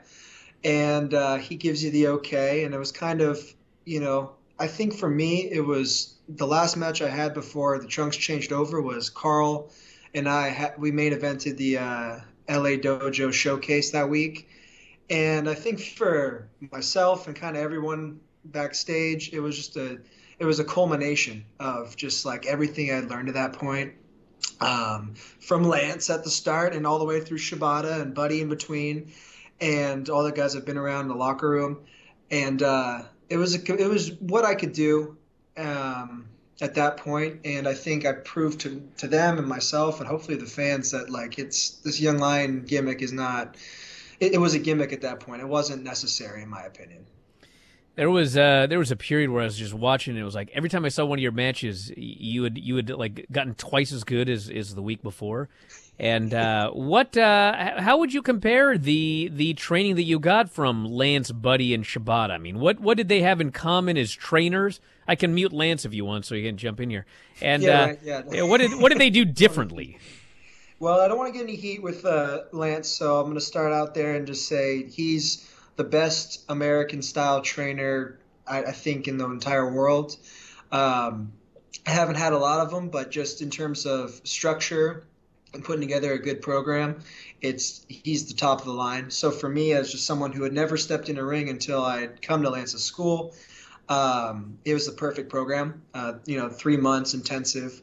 and 0.64 1.14
uh, 1.14 1.36
he 1.36 1.56
gives 1.56 1.84
you 1.84 1.90
the 1.90 2.08
okay. 2.08 2.64
And 2.64 2.74
it 2.74 2.78
was 2.78 2.92
kind 2.92 3.20
of 3.20 3.38
you 3.84 4.00
know, 4.00 4.32
I 4.58 4.66
think 4.66 4.94
for 4.94 5.08
me 5.08 5.50
it 5.50 5.64
was 5.64 6.14
the 6.28 6.46
last 6.46 6.76
match 6.76 7.02
I 7.02 7.08
had 7.08 7.34
before 7.34 7.78
the 7.78 7.88
trunks 7.88 8.16
changed 8.16 8.52
over 8.52 8.80
was 8.80 9.10
Carl 9.10 9.70
and 10.14 10.28
I 10.28 10.50
ha- 10.50 10.72
we 10.78 10.90
main 10.90 11.12
evented 11.12 11.56
the 11.56 11.78
uh, 11.78 12.20
LA 12.48 12.76
Dojo 12.76 13.32
showcase 13.32 13.90
that 13.90 14.08
week, 14.08 14.48
and 15.08 15.48
I 15.48 15.54
think 15.54 15.80
for 15.80 16.48
myself 16.72 17.26
and 17.26 17.36
kind 17.36 17.56
of 17.56 17.62
everyone 17.62 18.20
backstage, 18.44 19.32
it 19.32 19.40
was 19.40 19.56
just 19.56 19.76
a 19.76 19.98
it 20.38 20.44
was 20.44 20.58
a 20.58 20.64
culmination 20.64 21.44
of 21.58 21.96
just 21.96 22.24
like 22.24 22.46
everything 22.46 22.90
I'd 22.92 23.10
learned 23.10 23.28
at 23.28 23.34
that 23.34 23.52
point. 23.52 23.92
Um, 24.60 25.14
from 25.14 25.64
Lance 25.64 26.10
at 26.10 26.24
the 26.24 26.30
start 26.30 26.74
and 26.74 26.86
all 26.86 26.98
the 26.98 27.04
way 27.04 27.20
through 27.20 27.38
Shibata 27.38 28.00
and 28.00 28.14
Buddy 28.14 28.40
in 28.40 28.48
between, 28.48 29.12
and 29.60 30.08
all 30.08 30.22
the 30.22 30.32
guys 30.32 30.52
that 30.52 30.60
have 30.60 30.66
been 30.66 30.78
around 30.78 31.02
in 31.02 31.08
the 31.08 31.14
locker 31.14 31.48
room, 31.48 31.80
and 32.30 32.62
uh, 32.62 33.02
it 33.28 33.36
was 33.36 33.54
a, 33.54 33.74
it 33.80 33.88
was 33.88 34.12
what 34.20 34.44
I 34.44 34.54
could 34.54 34.72
do. 34.72 35.16
Um, 35.56 36.29
at 36.60 36.74
that 36.74 36.96
point 36.96 37.40
and 37.44 37.66
i 37.66 37.74
think 37.74 38.04
i 38.04 38.12
proved 38.12 38.60
to, 38.60 38.82
to 38.96 39.08
them 39.08 39.38
and 39.38 39.46
myself 39.46 40.00
and 40.00 40.08
hopefully 40.08 40.36
the 40.36 40.46
fans 40.46 40.90
that 40.90 41.10
like 41.10 41.38
it's 41.38 41.70
this 41.84 42.00
young 42.00 42.18
lion 42.18 42.62
gimmick 42.62 43.02
is 43.02 43.12
not 43.12 43.56
it, 44.20 44.34
it 44.34 44.38
was 44.38 44.54
a 44.54 44.58
gimmick 44.58 44.92
at 44.92 45.02
that 45.02 45.20
point 45.20 45.40
it 45.40 45.48
wasn't 45.48 45.82
necessary 45.82 46.42
in 46.42 46.48
my 46.48 46.62
opinion 46.62 47.04
there 47.96 48.08
was 48.08 48.36
uh, 48.36 48.66
there 48.66 48.78
was 48.78 48.90
a 48.90 48.96
period 48.96 49.28
where 49.28 49.42
I 49.42 49.44
was 49.44 49.58
just 49.58 49.74
watching. 49.74 50.12
And 50.12 50.22
it 50.22 50.24
was 50.24 50.34
like 50.34 50.50
every 50.54 50.70
time 50.70 50.86
I 50.86 50.88
saw 50.88 51.04
one 51.04 51.18
of 51.18 51.22
your 51.22 51.32
matches, 51.32 51.92
you 51.96 52.44
had 52.44 52.56
you 52.56 52.76
had 52.76 52.88
like 52.88 53.26
gotten 53.30 53.54
twice 53.54 53.92
as 53.92 54.04
good 54.04 54.30
as, 54.30 54.48
as 54.48 54.74
the 54.74 54.80
week 54.80 55.02
before. 55.02 55.50
And 56.00 56.32
uh, 56.32 56.70
what? 56.70 57.14
Uh, 57.14 57.78
how 57.78 57.98
would 57.98 58.14
you 58.14 58.22
compare 58.22 58.78
the 58.78 59.30
the 59.30 59.52
training 59.52 59.96
that 59.96 60.04
you 60.04 60.18
got 60.18 60.48
from 60.48 60.86
Lance, 60.86 61.30
Buddy, 61.30 61.74
and 61.74 61.84
Shibata? 61.84 62.30
I 62.30 62.38
mean, 62.38 62.58
what 62.58 62.80
what 62.80 62.96
did 62.96 63.08
they 63.08 63.20
have 63.20 63.38
in 63.38 63.52
common 63.52 63.98
as 63.98 64.10
trainers? 64.10 64.80
I 65.06 65.14
can 65.14 65.34
mute 65.34 65.52
Lance 65.52 65.84
if 65.84 65.92
you 65.92 66.06
want, 66.06 66.24
so 66.24 66.34
you 66.34 66.48
can 66.48 66.56
jump 66.56 66.80
in 66.80 66.88
here. 66.88 67.04
And 67.42 67.62
Yeah, 67.62 67.96
uh, 68.02 68.22
yeah. 68.32 68.42
what 68.44 68.62
did 68.62 68.80
what 68.80 68.90
did 68.92 68.98
they 68.98 69.10
do 69.10 69.26
differently? 69.26 69.98
well 70.78 70.98
i 70.98 71.06
don't 71.08 71.18
want 71.18 71.30
to 71.30 71.38
get 71.38 71.46
any 71.46 71.56
heat 71.56 71.82
with 71.82 72.06
uh, 72.06 72.44
lance 72.52 72.88
so 72.88 73.18
i'm 73.18 73.24
going 73.26 73.34
to 73.34 73.40
start 73.40 73.70
out 73.70 73.94
there 73.94 74.14
and 74.14 74.26
just 74.26 74.48
say 74.48 74.82
he's 74.88 75.46
the 75.76 75.84
best 75.84 76.42
american 76.48 77.02
style 77.02 77.42
trainer 77.42 78.18
i, 78.46 78.62
I 78.64 78.72
think 78.72 79.06
in 79.06 79.18
the 79.18 79.26
entire 79.26 79.70
world 79.70 80.16
um, 80.72 81.32
i 81.86 81.90
haven't 81.90 82.14
had 82.14 82.32
a 82.32 82.38
lot 82.38 82.60
of 82.60 82.70
them 82.70 82.88
but 82.88 83.10
just 83.10 83.42
in 83.42 83.50
terms 83.50 83.84
of 83.84 84.22
structure 84.24 85.04
and 85.52 85.64
putting 85.64 85.80
together 85.80 86.12
a 86.12 86.18
good 86.18 86.42
program, 86.42 87.00
it's 87.40 87.84
he's 87.88 88.26
the 88.26 88.34
top 88.34 88.60
of 88.60 88.66
the 88.66 88.72
line. 88.72 89.10
So 89.10 89.30
for 89.30 89.48
me, 89.48 89.72
as 89.72 89.90
just 89.90 90.06
someone 90.06 90.32
who 90.32 90.42
had 90.42 90.52
never 90.52 90.76
stepped 90.76 91.08
in 91.08 91.18
a 91.18 91.24
ring 91.24 91.48
until 91.48 91.82
I'd 91.82 92.22
come 92.22 92.42
to 92.42 92.50
Lance's 92.50 92.84
school, 92.84 93.34
um, 93.88 94.58
it 94.64 94.74
was 94.74 94.86
the 94.86 94.92
perfect 94.92 95.28
program. 95.28 95.82
Uh, 95.94 96.14
you 96.24 96.38
know, 96.38 96.48
three 96.48 96.76
months 96.76 97.14
intensive. 97.14 97.82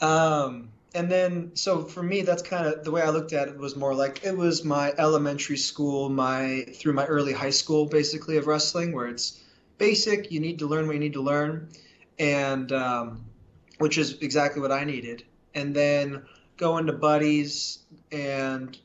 Um, 0.00 0.70
and 0.94 1.10
then, 1.10 1.54
so 1.54 1.84
for 1.84 2.02
me, 2.02 2.22
that's 2.22 2.42
kind 2.42 2.66
of 2.66 2.82
the 2.82 2.90
way 2.90 3.02
I 3.02 3.10
looked 3.10 3.34
at 3.34 3.48
it 3.48 3.58
was 3.58 3.76
more 3.76 3.94
like 3.94 4.24
it 4.24 4.36
was 4.36 4.64
my 4.64 4.92
elementary 4.96 5.58
school, 5.58 6.08
my 6.08 6.64
through 6.74 6.94
my 6.94 7.04
early 7.04 7.32
high 7.32 7.50
school, 7.50 7.84
basically 7.84 8.38
of 8.38 8.46
wrestling, 8.46 8.92
where 8.92 9.06
it's 9.06 9.42
basic. 9.76 10.32
You 10.32 10.40
need 10.40 10.58
to 10.60 10.66
learn 10.66 10.86
what 10.86 10.94
you 10.94 11.00
need 11.00 11.12
to 11.12 11.20
learn, 11.20 11.68
and 12.18 12.72
um, 12.72 13.24
which 13.78 13.98
is 13.98 14.18
exactly 14.20 14.62
what 14.62 14.72
I 14.72 14.84
needed. 14.84 15.24
And 15.54 15.74
then 15.74 16.24
going 16.58 16.86
to 16.86 16.92
Buddy's 16.92 17.78
and 18.12 18.76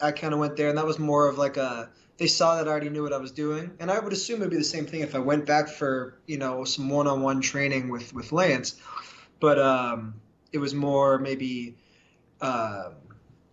I 0.00 0.12
kind 0.12 0.32
of 0.32 0.40
went 0.40 0.56
there 0.56 0.70
and 0.70 0.78
that 0.78 0.86
was 0.86 0.98
more 0.98 1.28
of 1.28 1.36
like 1.36 1.58
a 1.58 1.90
they 2.22 2.28
saw 2.28 2.56
that 2.56 2.68
I 2.68 2.70
already 2.70 2.88
knew 2.88 3.02
what 3.02 3.12
I 3.12 3.18
was 3.18 3.32
doing. 3.32 3.72
And 3.80 3.90
I 3.90 3.98
would 3.98 4.12
assume 4.12 4.40
it'd 4.40 4.50
be 4.50 4.56
the 4.56 4.64
same 4.64 4.86
thing 4.86 5.00
if 5.00 5.16
I 5.16 5.18
went 5.18 5.44
back 5.44 5.68
for 5.68 6.18
you 6.26 6.38
know 6.38 6.64
some 6.64 6.88
one-on-one 6.88 7.40
training 7.40 7.88
with 7.88 8.14
with 8.14 8.30
Lance. 8.32 8.80
But 9.40 9.58
um, 9.58 10.14
it 10.52 10.58
was 10.58 10.72
more 10.72 11.18
maybe 11.18 11.76
uh, 12.40 12.90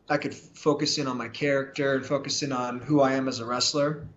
I 0.07 0.17
could 0.17 0.35
focus 0.35 0.99
in 0.99 1.07
on 1.07 1.17
my 1.17 1.29
character 1.29 1.95
and 1.95 2.05
focus 2.05 2.43
in 2.43 2.51
on 2.51 2.79
who 2.79 3.01
I 3.01 3.13
am 3.13 3.27
as 3.27 3.39
a 3.39 3.45
wrestler. 3.45 4.07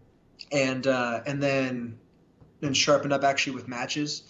And 0.51 0.87
uh, 0.87 1.23
and 1.25 1.43
then 1.43 1.99
and 2.61 2.77
sharpen 2.77 3.11
up 3.11 3.25
actually 3.25 3.55
with 3.55 3.69
matches 3.69 4.25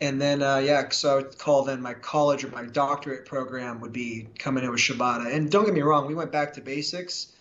and 0.00 0.20
then, 0.20 0.42
uh, 0.42 0.58
yeah, 0.58 0.88
so 0.90 1.12
I 1.12 1.14
would 1.16 1.38
call 1.38 1.64
then 1.64 1.82
my 1.82 1.94
college 1.94 2.44
or 2.44 2.48
my 2.48 2.64
doctorate 2.64 3.26
program 3.26 3.80
would 3.80 3.92
be 3.92 4.28
coming 4.38 4.64
in 4.64 4.70
with 4.70 4.80
Shibata. 4.80 5.34
And 5.34 5.50
don't 5.50 5.64
get 5.64 5.74
me 5.74 5.82
wrong, 5.82 6.06
we 6.06 6.14
went 6.14 6.32
back 6.32 6.54
to 6.54 6.60
basics, 6.60 7.32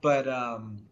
but 0.00 0.28
um, 0.28 0.82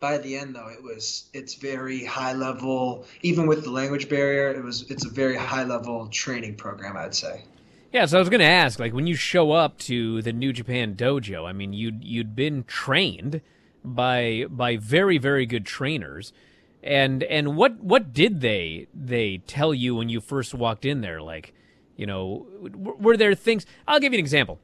by 0.00 0.18
the 0.18 0.36
end 0.36 0.54
though, 0.54 0.68
it 0.68 0.82
was 0.82 1.24
it's 1.32 1.54
very 1.54 2.04
high 2.04 2.32
level. 2.32 3.06
Even 3.22 3.46
with 3.46 3.64
the 3.64 3.70
language 3.70 4.08
barrier, 4.08 4.50
it 4.50 4.62
was 4.62 4.90
it's 4.90 5.06
a 5.06 5.10
very 5.10 5.36
high 5.36 5.64
level 5.64 6.08
training 6.08 6.56
program, 6.56 6.96
I'd 6.96 7.14
say. 7.14 7.44
Yeah, 7.92 8.04
so 8.06 8.18
I 8.18 8.20
was 8.20 8.28
going 8.28 8.40
to 8.40 8.46
ask, 8.46 8.78
like, 8.78 8.92
when 8.92 9.06
you 9.06 9.14
show 9.14 9.52
up 9.52 9.78
to 9.78 10.20
the 10.20 10.32
New 10.32 10.52
Japan 10.52 10.96
Dojo, 10.96 11.48
I 11.48 11.52
mean, 11.52 11.72
you'd 11.72 12.04
you'd 12.04 12.36
been 12.36 12.64
trained 12.64 13.40
by 13.84 14.46
by 14.50 14.76
very 14.76 15.18
very 15.18 15.46
good 15.46 15.64
trainers, 15.64 16.32
and 16.86 17.24
and 17.24 17.56
what 17.56 17.80
what 17.80 18.12
did 18.12 18.40
they 18.40 18.86
they 18.94 19.38
tell 19.46 19.74
you 19.74 19.96
when 19.96 20.08
you 20.08 20.20
first 20.20 20.54
walked 20.54 20.84
in 20.84 21.00
there? 21.00 21.20
Like, 21.20 21.52
you 21.96 22.06
know, 22.06 22.46
were 22.72 23.16
there 23.16 23.34
things? 23.34 23.66
I'll 23.88 24.00
give 24.00 24.12
you 24.12 24.18
an 24.18 24.24
example. 24.24 24.60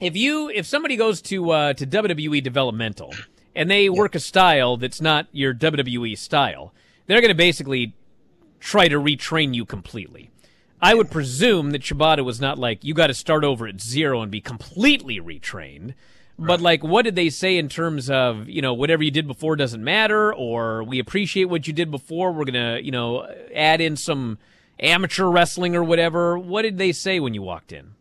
If 0.00 0.16
you 0.16 0.48
if 0.48 0.66
somebody 0.66 0.96
goes 0.96 1.20
to 1.22 1.50
uh, 1.50 1.72
to 1.74 1.86
WWE 1.86 2.42
developmental 2.42 3.14
and 3.54 3.70
they 3.70 3.90
work 3.90 4.14
a 4.14 4.20
style 4.20 4.78
that's 4.78 5.00
not 5.00 5.26
your 5.32 5.52
WWE 5.52 6.16
style, 6.16 6.72
they're 7.06 7.20
going 7.20 7.28
to 7.28 7.34
basically 7.34 7.94
try 8.58 8.88
to 8.88 8.96
retrain 8.96 9.54
you 9.54 9.66
completely. 9.66 10.30
I 10.82 10.94
would 10.94 11.10
presume 11.10 11.72
that 11.72 11.82
Shibata 11.82 12.24
was 12.24 12.40
not 12.40 12.58
like 12.58 12.82
you 12.82 12.94
got 12.94 13.08
to 13.08 13.14
start 13.14 13.44
over 13.44 13.66
at 13.66 13.82
zero 13.82 14.22
and 14.22 14.32
be 14.32 14.40
completely 14.40 15.20
retrained. 15.20 15.92
But 16.40 16.62
like, 16.62 16.82
what 16.82 17.02
did 17.02 17.16
they 17.16 17.28
say 17.28 17.58
in 17.58 17.68
terms 17.68 18.08
of 18.08 18.48
you 18.48 18.62
know 18.62 18.72
whatever 18.72 19.02
you 19.02 19.10
did 19.10 19.26
before 19.26 19.56
doesn't 19.56 19.84
matter, 19.84 20.34
or 20.34 20.82
we 20.82 20.98
appreciate 20.98 21.44
what 21.44 21.66
you 21.66 21.74
did 21.74 21.90
before. 21.90 22.32
We're 22.32 22.46
gonna 22.46 22.80
you 22.82 22.90
know 22.90 23.28
add 23.54 23.82
in 23.82 23.96
some 23.96 24.38
amateur 24.78 25.26
wrestling 25.26 25.76
or 25.76 25.84
whatever. 25.84 26.38
What 26.38 26.62
did 26.62 26.78
they 26.78 26.92
say 26.92 27.20
when 27.20 27.34
you 27.34 27.42
walked 27.42 27.72
in? 27.72 27.92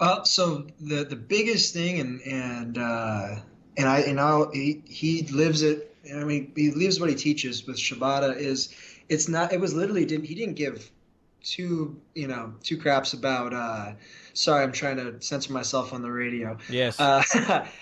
Uh, 0.00 0.22
so 0.24 0.66
the 0.80 1.04
the 1.04 1.16
biggest 1.16 1.74
thing, 1.74 2.00
and 2.00 2.20
and 2.22 2.78
uh, 2.78 3.36
and 3.76 3.88
I 3.88 4.00
and 4.00 4.18
I 4.18 4.44
he, 4.54 4.82
he 4.86 5.22
lives 5.24 5.60
it. 5.62 5.94
I 6.10 6.24
mean, 6.24 6.52
he 6.56 6.70
lives 6.70 6.98
what 6.98 7.10
he 7.10 7.14
teaches 7.14 7.66
with 7.66 7.76
Shibata. 7.76 8.36
Is 8.36 8.74
it's 9.10 9.28
not. 9.28 9.52
It 9.52 9.60
was 9.60 9.74
literally 9.74 10.06
didn't 10.06 10.24
he 10.24 10.34
didn't 10.34 10.54
give 10.54 10.90
two 11.42 12.00
you 12.14 12.28
know 12.28 12.54
two 12.62 12.76
craps 12.76 13.12
about. 13.12 13.52
Uh, 13.52 13.92
sorry, 14.34 14.62
I'm 14.62 14.72
trying 14.72 14.96
to 14.96 15.20
censor 15.20 15.52
myself 15.52 15.92
on 15.92 16.02
the 16.02 16.10
radio. 16.10 16.58
Yes. 16.68 16.98
Uh, 17.00 17.22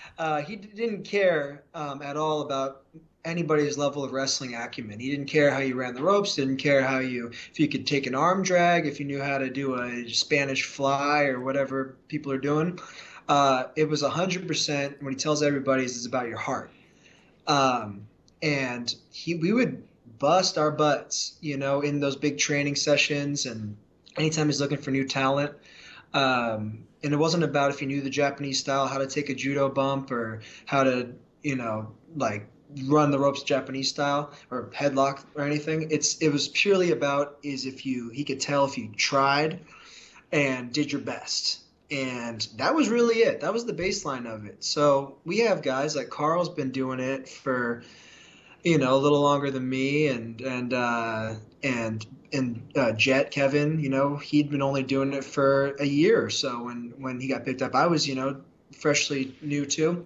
uh, 0.17 0.41
he 0.41 0.55
didn't 0.55 1.03
care 1.03 1.63
um, 1.73 2.01
at 2.01 2.17
all 2.17 2.41
about 2.41 2.83
anybody's 3.25 3.77
level 3.77 4.03
of 4.03 4.13
wrestling 4.13 4.55
acumen. 4.55 4.99
He 4.99 5.11
didn't 5.11 5.27
care 5.27 5.51
how 5.51 5.59
you 5.59 5.75
ran 5.75 5.93
the 5.93 6.01
ropes, 6.01 6.35
didn't 6.35 6.57
care 6.57 6.81
how 6.81 6.99
you 6.99 7.27
if 7.27 7.59
you 7.59 7.67
could 7.67 7.85
take 7.85 8.07
an 8.07 8.15
arm 8.15 8.43
drag, 8.43 8.87
if 8.87 8.99
you 8.99 9.05
knew 9.05 9.21
how 9.21 9.37
to 9.37 9.49
do 9.49 9.75
a 9.81 10.09
Spanish 10.09 10.63
fly 10.63 11.25
or 11.25 11.39
whatever 11.39 11.95
people 12.07 12.31
are 12.31 12.37
doing. 12.37 12.79
Uh, 13.27 13.65
it 13.75 13.89
was 13.89 14.03
a 14.03 14.09
100% 14.09 15.01
when 15.01 15.13
he 15.13 15.19
tells 15.19 15.43
everybody 15.43 15.83
it's 15.83 16.05
about 16.05 16.29
your 16.29 16.37
heart. 16.37 16.71
Um, 17.45 18.07
and 18.41 18.93
he 19.11 19.35
we 19.35 19.51
would 19.51 19.83
bust 20.19 20.57
our 20.57 20.71
butts, 20.71 21.37
you 21.41 21.57
know, 21.57 21.81
in 21.81 21.99
those 21.99 22.15
big 22.15 22.37
training 22.37 22.75
sessions 22.75 23.45
and 23.45 23.77
anytime 24.17 24.47
he's 24.47 24.61
looking 24.61 24.77
for 24.77 24.91
new 24.91 25.07
talent. 25.07 25.53
Um, 26.13 26.85
and 27.03 27.13
it 27.13 27.17
wasn't 27.17 27.43
about 27.43 27.71
if 27.71 27.81
you 27.81 27.87
knew 27.87 28.01
the 28.01 28.09
Japanese 28.09 28.59
style, 28.59 28.87
how 28.87 28.97
to 28.97 29.07
take 29.07 29.29
a 29.29 29.35
judo 29.35 29.69
bump 29.69 30.11
or 30.11 30.41
how 30.65 30.83
to, 30.83 31.09
you 31.43 31.55
know, 31.55 31.91
like 32.15 32.47
run 32.85 33.11
the 33.11 33.19
ropes 33.19 33.43
Japanese 33.43 33.89
style 33.89 34.31
or 34.49 34.69
headlock 34.73 35.23
or 35.35 35.43
anything. 35.43 35.89
It's 35.91 36.17
it 36.17 36.29
was 36.29 36.47
purely 36.49 36.91
about 36.91 37.37
is 37.43 37.65
if 37.65 37.85
you 37.85 38.09
he 38.09 38.23
could 38.23 38.39
tell 38.39 38.65
if 38.65 38.77
you 38.77 38.89
tried 38.95 39.59
and 40.31 40.71
did 40.73 40.91
your 40.91 41.01
best. 41.01 41.61
And 41.89 42.45
that 42.57 42.75
was 42.75 42.89
really 42.89 43.19
it. 43.19 43.41
That 43.41 43.53
was 43.53 43.65
the 43.65 43.73
baseline 43.73 44.25
of 44.25 44.45
it. 44.45 44.63
So 44.63 45.17
we 45.23 45.39
have 45.39 45.61
guys 45.61 45.95
like 45.95 46.09
Carl's 46.09 46.49
been 46.49 46.71
doing 46.71 46.99
it 46.99 47.29
for 47.29 47.83
you 48.63 48.77
know 48.77 48.95
a 48.95 48.97
little 48.97 49.21
longer 49.21 49.51
than 49.51 49.67
me 49.67 50.07
and 50.07 50.41
and 50.41 50.73
uh 50.73 51.35
and 51.63 52.05
and 52.33 52.61
uh, 52.75 52.91
Jet 52.91 53.31
Kevin, 53.31 53.79
you 53.79 53.87
know, 53.89 54.17
he'd 54.17 54.49
been 54.49 54.61
only 54.61 54.83
doing 54.83 55.13
it 55.13 55.23
for 55.23 55.75
a 55.79 55.85
year 55.85 56.21
or 56.23 56.29
so 56.29 56.63
when 56.65 56.93
when 56.97 57.19
he 57.21 57.27
got 57.29 57.45
picked 57.45 57.61
up. 57.61 57.73
I 57.75 57.87
was, 57.87 58.07
you 58.07 58.15
know, 58.15 58.41
freshly 58.77 59.35
new 59.41 59.65
too. 59.65 60.05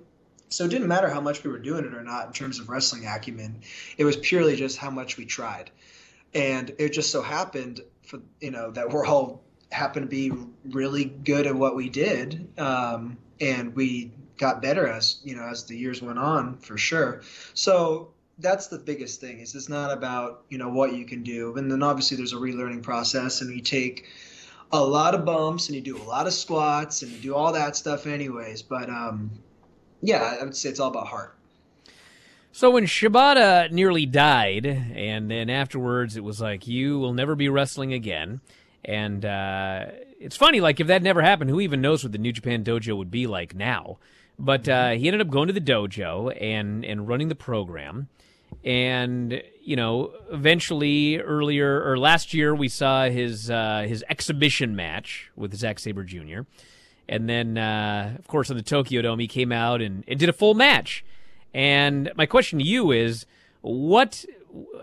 So 0.49 0.66
it 0.66 0.70
didn't 0.70 0.88
matter 0.88 1.10
how 1.10 1.22
much 1.22 1.43
we 1.43 1.49
were 1.49 1.60
doing 1.60 1.86
it 1.86 1.93
or 1.95 2.04
not 2.04 2.28
in 2.28 2.34
terms 2.34 2.60
of 2.60 2.70
wrestling 2.70 3.06
acumen. 3.08 3.62
It 3.97 4.06
was 4.06 4.18
purely 4.18 4.56
just 4.56 4.78
how 4.78 4.91
much 4.91 5.18
we 5.18 5.26
tried. 5.26 5.72
and 6.34 6.72
it 6.80 6.89
just 6.93 7.12
so 7.12 7.22
happened 7.22 7.82
for 8.04 8.20
you 8.39 8.52
know 8.52 8.72
that 8.72 8.89
we're 8.89 9.06
all 9.06 9.43
happened 9.72 10.06
to 10.06 10.10
be 10.10 10.32
really 10.72 11.06
good 11.06 11.47
at 11.47 11.56
what 11.56 11.76
we 11.76 11.89
did, 11.89 12.47
um, 12.60 13.18
and 13.39 13.76
we 13.76 14.12
got 14.38 14.62
better 14.62 14.88
as 14.88 15.18
you 15.24 15.36
know 15.36 15.43
as 15.43 15.66
the 15.66 15.78
years 15.78 16.02
went 16.02 16.20
on 16.20 16.58
for 16.58 16.78
sure. 16.78 17.22
So 17.54 18.14
that's 18.42 18.68
the 18.68 18.78
biggest 18.78 19.22
thing 19.22 19.39
is 19.39 19.56
it's 19.56 19.70
not 19.70 19.92
about 19.92 20.44
you 20.50 20.58
know 20.58 20.70
what 20.70 20.94
you 20.94 21.06
can 21.06 21.24
do 21.24 21.56
and 21.58 21.72
then 21.72 21.84
obviously 21.84 22.18
there's 22.18 22.34
a 22.34 22.38
relearning 22.38 22.82
process 22.84 23.42
and 23.42 23.54
you 23.56 23.62
take 23.62 24.06
a 24.72 24.84
lot 24.84 25.14
of 25.16 25.26
bumps 25.26 25.68
and 25.68 25.76
you 25.76 25.82
do 25.82 25.98
a 25.98 26.04
lot 26.04 26.28
of 26.28 26.34
squats 26.34 27.02
and 27.02 27.12
you 27.12 27.18
do 27.20 27.36
all 27.36 27.54
that 27.54 27.76
stuff 27.76 28.06
anyways 28.08 28.62
but 28.62 28.89
um 28.89 29.30
yeah 30.02 30.38
i 30.39 30.44
would 30.44 30.56
say 30.56 30.70
it's 30.70 30.80
all 30.80 30.89
about 30.89 31.08
heart 31.08 31.38
So 32.54 32.72
when 32.72 32.86
Shibata 32.86 33.72
nearly 33.72 34.06
died, 34.06 34.66
and 34.66 35.32
then 35.32 35.50
afterwards 35.50 36.18
it 36.18 36.24
was 36.24 36.42
like, 36.42 36.68
you 36.68 37.00
will 37.00 37.14
never 37.14 37.34
be 37.34 37.48
wrestling 37.48 37.94
again. 37.94 38.42
And 38.84 39.24
uh, 39.24 39.86
it's 40.20 40.36
funny, 40.36 40.60
like 40.60 40.82
if 40.82 40.88
that 40.88 41.02
never 41.02 41.22
happened, 41.22 41.50
who 41.50 41.62
even 41.62 41.80
knows 41.82 42.04
what 42.04 42.12
the 42.12 42.18
New 42.18 42.34
Japan 42.34 42.64
Dojo 42.64 42.98
would 42.98 43.10
be 43.10 43.26
like 43.26 43.56
now? 43.56 44.00
But 44.38 44.68
uh, 44.68 44.89
he 44.92 45.08
ended 45.08 45.22
up 45.22 45.30
going 45.30 45.48
to 45.48 45.54
the 45.54 45.62
dojo 45.62 46.36
and 46.42 46.84
and 46.84 47.08
running 47.08 47.30
the 47.30 47.36
program. 47.36 48.10
And 48.64 49.41
you 49.64 49.76
know, 49.76 50.12
eventually, 50.32 51.20
earlier 51.20 51.84
or 51.84 51.97
last 51.97 52.34
year, 52.34 52.54
we 52.54 52.68
saw 52.68 53.06
his 53.06 53.49
uh, 53.49 53.86
his 53.88 54.04
exhibition 54.10 54.76
match 54.76 55.32
with 55.36 55.56
Zack 55.56 55.80
Sabre 55.80 56.04
Jr. 56.04 56.41
And 57.08 57.28
then, 57.28 57.58
uh, 57.58 58.16
of 58.18 58.28
course, 58.28 58.49
on 58.49 58.58
the 58.58 58.64
Tokyo 58.64 59.02
Dome, 59.02 59.20
he 59.20 59.28
came 59.28 59.52
out 59.52 59.82
and, 59.82 60.04
and 60.08 60.18
did 60.18 60.30
a 60.30 60.34
full 60.34 60.54
match. 60.54 61.04
And 61.54 62.10
my 62.16 62.26
question 62.26 62.60
to 62.60 62.66
you 62.66 62.91
is, 62.91 63.26
what? 63.62 64.26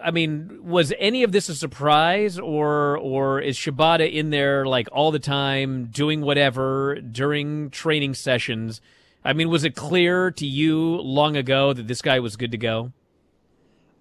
I 0.03 0.11
mean, 0.11 0.61
was 0.63 0.93
any 0.99 1.23
of 1.23 1.33
this 1.33 1.49
a 1.49 1.55
surprise, 1.55 2.39
or 2.39 2.97
or 2.99 3.41
is 3.41 3.57
Shibata 3.57 4.11
in 4.11 4.31
there 4.31 4.67
like 4.67 4.89
all 4.93 5.11
the 5.11 5.19
time, 5.19 5.87
doing 5.87 6.21
whatever 6.21 6.97
during 7.01 7.71
training 7.71 8.15
sessions? 8.15 8.81
I 9.25 9.33
mean, 9.33 9.49
was 9.49 9.65
it 9.65 9.75
clear 9.75 10.31
to 10.31 10.47
you 10.47 10.79
long 10.79 11.37
ago 11.37 11.73
that 11.73 11.89
this 11.89 12.03
guy 12.03 12.21
was 12.21 12.37
good 12.37 12.53
to 12.53 12.59
go? 12.59 12.93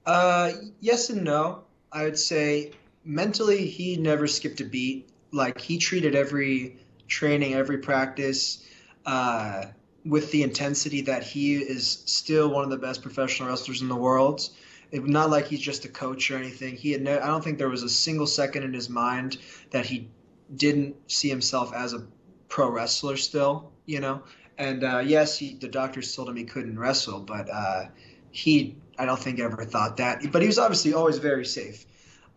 Uh, 0.07 0.53
yes 0.79 1.09
and 1.09 1.25
no. 1.25 1.65
I 1.91 2.03
would 2.05 2.17
say 2.17 2.71
mentally, 3.03 3.67
he 3.67 3.97
never 3.97 4.25
skipped 4.25 4.61
a 4.61 4.65
beat. 4.65 5.09
Like 5.31 5.59
he 5.59 5.77
treated 5.77 6.15
every 6.15 6.77
training, 7.07 7.53
every 7.53 7.77
practice, 7.79 8.65
uh, 9.05 9.65
with 10.05 10.31
the 10.31 10.43
intensity 10.43 11.01
that 11.01 11.23
he 11.23 11.55
is 11.55 12.03
still 12.05 12.49
one 12.49 12.63
of 12.63 12.69
the 12.69 12.77
best 12.77 13.01
professional 13.01 13.49
wrestlers 13.49 13.81
in 13.81 13.89
the 13.89 13.95
world. 13.95 14.49
It, 14.91 15.05
not 15.05 15.29
like 15.29 15.47
he's 15.47 15.59
just 15.59 15.83
a 15.83 15.89
coach 15.89 16.31
or 16.31 16.37
anything. 16.37 16.77
He 16.77 16.93
had 16.93 17.01
no, 17.01 17.19
I 17.19 17.27
don't 17.27 17.43
think 17.43 17.57
there 17.57 17.67
was 17.67 17.83
a 17.83 17.89
single 17.89 18.27
second 18.27 18.63
in 18.63 18.73
his 18.73 18.89
mind 18.89 19.37
that 19.71 19.85
he 19.85 20.07
didn't 20.55 20.95
see 21.11 21.27
himself 21.27 21.73
as 21.73 21.91
a 21.91 22.07
pro 22.47 22.69
wrestler 22.69 23.17
still, 23.17 23.73
you 23.85 23.99
know. 23.99 24.23
And 24.57 24.85
uh, 24.85 24.99
yes, 24.99 25.37
he, 25.37 25.55
the 25.55 25.67
doctors 25.67 26.15
told 26.15 26.29
him 26.29 26.37
he 26.37 26.45
couldn't 26.45 26.79
wrestle, 26.79 27.19
but 27.19 27.49
uh, 27.49 27.87
he 28.31 28.77
I 28.97 29.05
don't 29.05 29.19
think 29.19 29.39
ever 29.39 29.63
thought 29.65 29.97
that. 29.97 30.31
But 30.31 30.41
he 30.41 30.47
was 30.47 30.59
obviously 30.59 30.93
always 30.93 31.17
very 31.17 31.45
safe. 31.45 31.85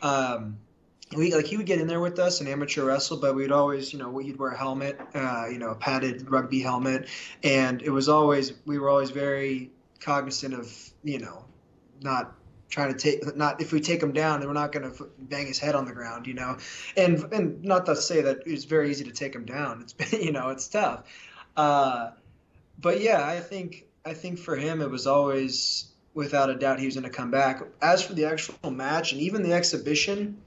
Um, 0.03 0.59
we 1.17 1.35
like 1.35 1.47
he 1.47 1.57
would 1.57 1.67
get 1.67 1.81
in 1.81 1.89
there 1.89 2.01
with 2.01 2.19
us 2.19 2.41
and 2.41 2.49
amateur 2.49 2.85
wrestle, 2.85 3.17
but 3.17 3.35
we'd 3.35 3.51
always, 3.51 3.93
you 3.93 3.99
know, 3.99 4.17
he'd 4.19 4.39
wear 4.39 4.51
a 4.51 4.57
helmet, 4.57 5.01
uh, 5.15 5.47
you 5.51 5.59
know, 5.59 5.71
a 5.71 5.75
padded 5.75 6.31
rugby 6.31 6.61
helmet, 6.61 7.09
and 7.43 7.83
it 7.83 7.91
was 7.91 8.09
always 8.09 8.53
we 8.65 8.79
were 8.79 8.89
always 8.89 9.11
very 9.11 9.71
cognizant 9.99 10.55
of, 10.55 10.73
you 11.03 11.19
know, 11.19 11.45
not 12.01 12.35
trying 12.69 12.95
to 12.95 12.99
take 12.99 13.37
not 13.37 13.61
if 13.61 13.73
we 13.73 13.81
take 13.81 14.01
him 14.01 14.13
down, 14.13 14.39
then 14.39 14.49
we're 14.49 14.55
not 14.55 14.71
going 14.71 14.91
to 14.91 15.11
bang 15.19 15.47
his 15.47 15.59
head 15.59 15.75
on 15.75 15.85
the 15.85 15.93
ground, 15.93 16.27
you 16.27 16.35
know, 16.35 16.57
and 16.97 17.33
and 17.33 17.65
not 17.65 17.87
to 17.87 17.97
say 17.97 18.23
that 18.23 18.43
it's 18.47 18.65
very 18.65 18.91
easy 18.91 19.05
to 19.05 19.13
take 19.13 19.35
him 19.35 19.45
down. 19.45 19.83
It's 19.83 20.13
you 20.25 20.31
know 20.31 20.51
it's 20.51 20.69
tough, 20.69 21.03
uh, 21.57 22.11
but 22.79 23.01
yeah, 23.01 23.27
I 23.27 23.41
think 23.41 23.87
I 24.05 24.15
think 24.15 24.39
for 24.39 24.55
him 24.55 24.81
it 24.81 24.91
was 24.91 25.09
always 25.09 25.90
without 26.15 26.51
a 26.51 26.55
doubt 26.55 26.79
he 26.79 26.87
was 26.87 26.95
going 26.95 27.05
to 27.05 27.11
come 27.11 27.31
back. 27.31 27.63
As 27.81 28.03
for 28.03 28.15
the 28.15 28.25
actual 28.25 28.71
match 28.71 29.13
and 29.13 29.21
even 29.21 29.43
the 29.43 29.53
exhibition, 29.53 30.39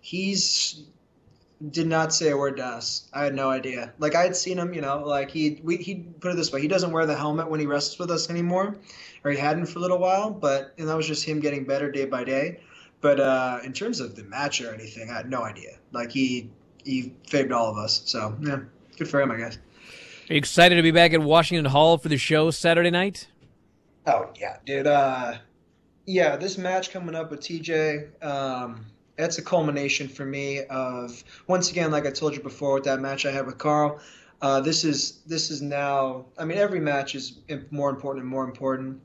he's 0.00 0.82
did 1.68 1.86
not 1.86 2.12
say 2.12 2.30
a 2.30 2.36
word 2.36 2.56
to 2.56 2.64
us. 2.64 3.06
I 3.12 3.24
had 3.24 3.34
no 3.34 3.50
idea. 3.50 3.92
Like 3.98 4.14
I 4.14 4.22
had 4.22 4.34
seen 4.34 4.58
him, 4.58 4.72
you 4.72 4.80
know, 4.80 5.02
like 5.04 5.30
he 5.30 5.60
we 5.62 5.76
he 5.76 5.96
put 5.96 6.32
it 6.32 6.36
this 6.36 6.50
way, 6.52 6.60
he 6.62 6.68
doesn't 6.68 6.90
wear 6.90 7.06
the 7.06 7.16
helmet 7.16 7.50
when 7.50 7.60
he 7.60 7.66
wrestles 7.66 7.98
with 7.98 8.10
us 8.10 8.30
anymore, 8.30 8.76
or 9.24 9.30
he 9.30 9.36
hadn't 9.36 9.66
for 9.66 9.78
a 9.78 9.82
little 9.82 9.98
while. 9.98 10.30
But 10.30 10.72
and 10.78 10.88
that 10.88 10.96
was 10.96 11.06
just 11.06 11.24
him 11.24 11.40
getting 11.40 11.64
better 11.64 11.90
day 11.90 12.06
by 12.06 12.24
day. 12.24 12.60
But 13.02 13.20
uh, 13.20 13.60
in 13.64 13.72
terms 13.72 14.00
of 14.00 14.16
the 14.16 14.24
match 14.24 14.60
or 14.60 14.72
anything, 14.72 15.10
I 15.10 15.14
had 15.14 15.30
no 15.30 15.42
idea. 15.42 15.76
Like 15.92 16.10
he 16.10 16.50
he 16.82 17.12
favored 17.28 17.52
all 17.52 17.68
of 17.70 17.76
us. 17.76 18.02
So 18.06 18.36
yeah, 18.40 18.60
good 18.96 19.08
for 19.08 19.20
him, 19.20 19.30
I 19.30 19.36
guess. 19.36 19.56
Are 19.56 20.34
you 20.34 20.38
excited 20.38 20.76
to 20.76 20.82
be 20.82 20.92
back 20.92 21.12
at 21.12 21.20
Washington 21.20 21.66
Hall 21.66 21.98
for 21.98 22.08
the 22.08 22.16
show 22.16 22.50
Saturday 22.50 22.90
night? 22.90 23.28
Oh 24.06 24.30
yeah, 24.38 24.56
dude. 24.64 24.86
Uh, 24.86 25.38
yeah, 26.06 26.36
this 26.36 26.58
match 26.58 26.90
coming 26.90 27.14
up 27.14 27.30
with 27.30 27.40
TJ, 27.40 28.24
um, 28.24 28.86
that's 29.16 29.38
a 29.38 29.42
culmination 29.42 30.08
for 30.08 30.24
me 30.24 30.64
of 30.64 31.22
once 31.46 31.70
again, 31.70 31.90
like 31.90 32.06
I 32.06 32.10
told 32.10 32.34
you 32.34 32.42
before, 32.42 32.74
with 32.74 32.84
that 32.84 33.00
match 33.00 33.26
I 33.26 33.30
had 33.30 33.46
with 33.46 33.58
Carl. 33.58 34.00
Uh, 34.40 34.60
this 34.60 34.84
is 34.84 35.20
this 35.26 35.50
is 35.50 35.60
now. 35.60 36.24
I 36.38 36.44
mean, 36.46 36.56
every 36.56 36.80
match 36.80 37.14
is 37.14 37.38
more 37.70 37.90
important 37.90 38.22
and 38.22 38.30
more 38.30 38.44
important, 38.44 39.00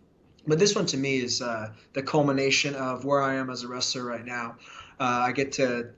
but 0.48 0.60
this 0.60 0.74
one 0.76 0.86
to 0.88 0.98
me 0.98 1.18
is 1.18 1.42
uh, 1.42 1.72
the 1.94 2.02
culmination 2.02 2.76
of 2.76 3.04
where 3.04 3.22
I 3.22 3.36
am 3.36 3.50
as 3.50 3.64
a 3.64 3.68
wrestler 3.68 4.06
right 4.06 4.26
now. 4.26 4.56
Uh, 4.98 5.04
I 5.28 5.34
get 5.34 5.52
to 5.54 5.90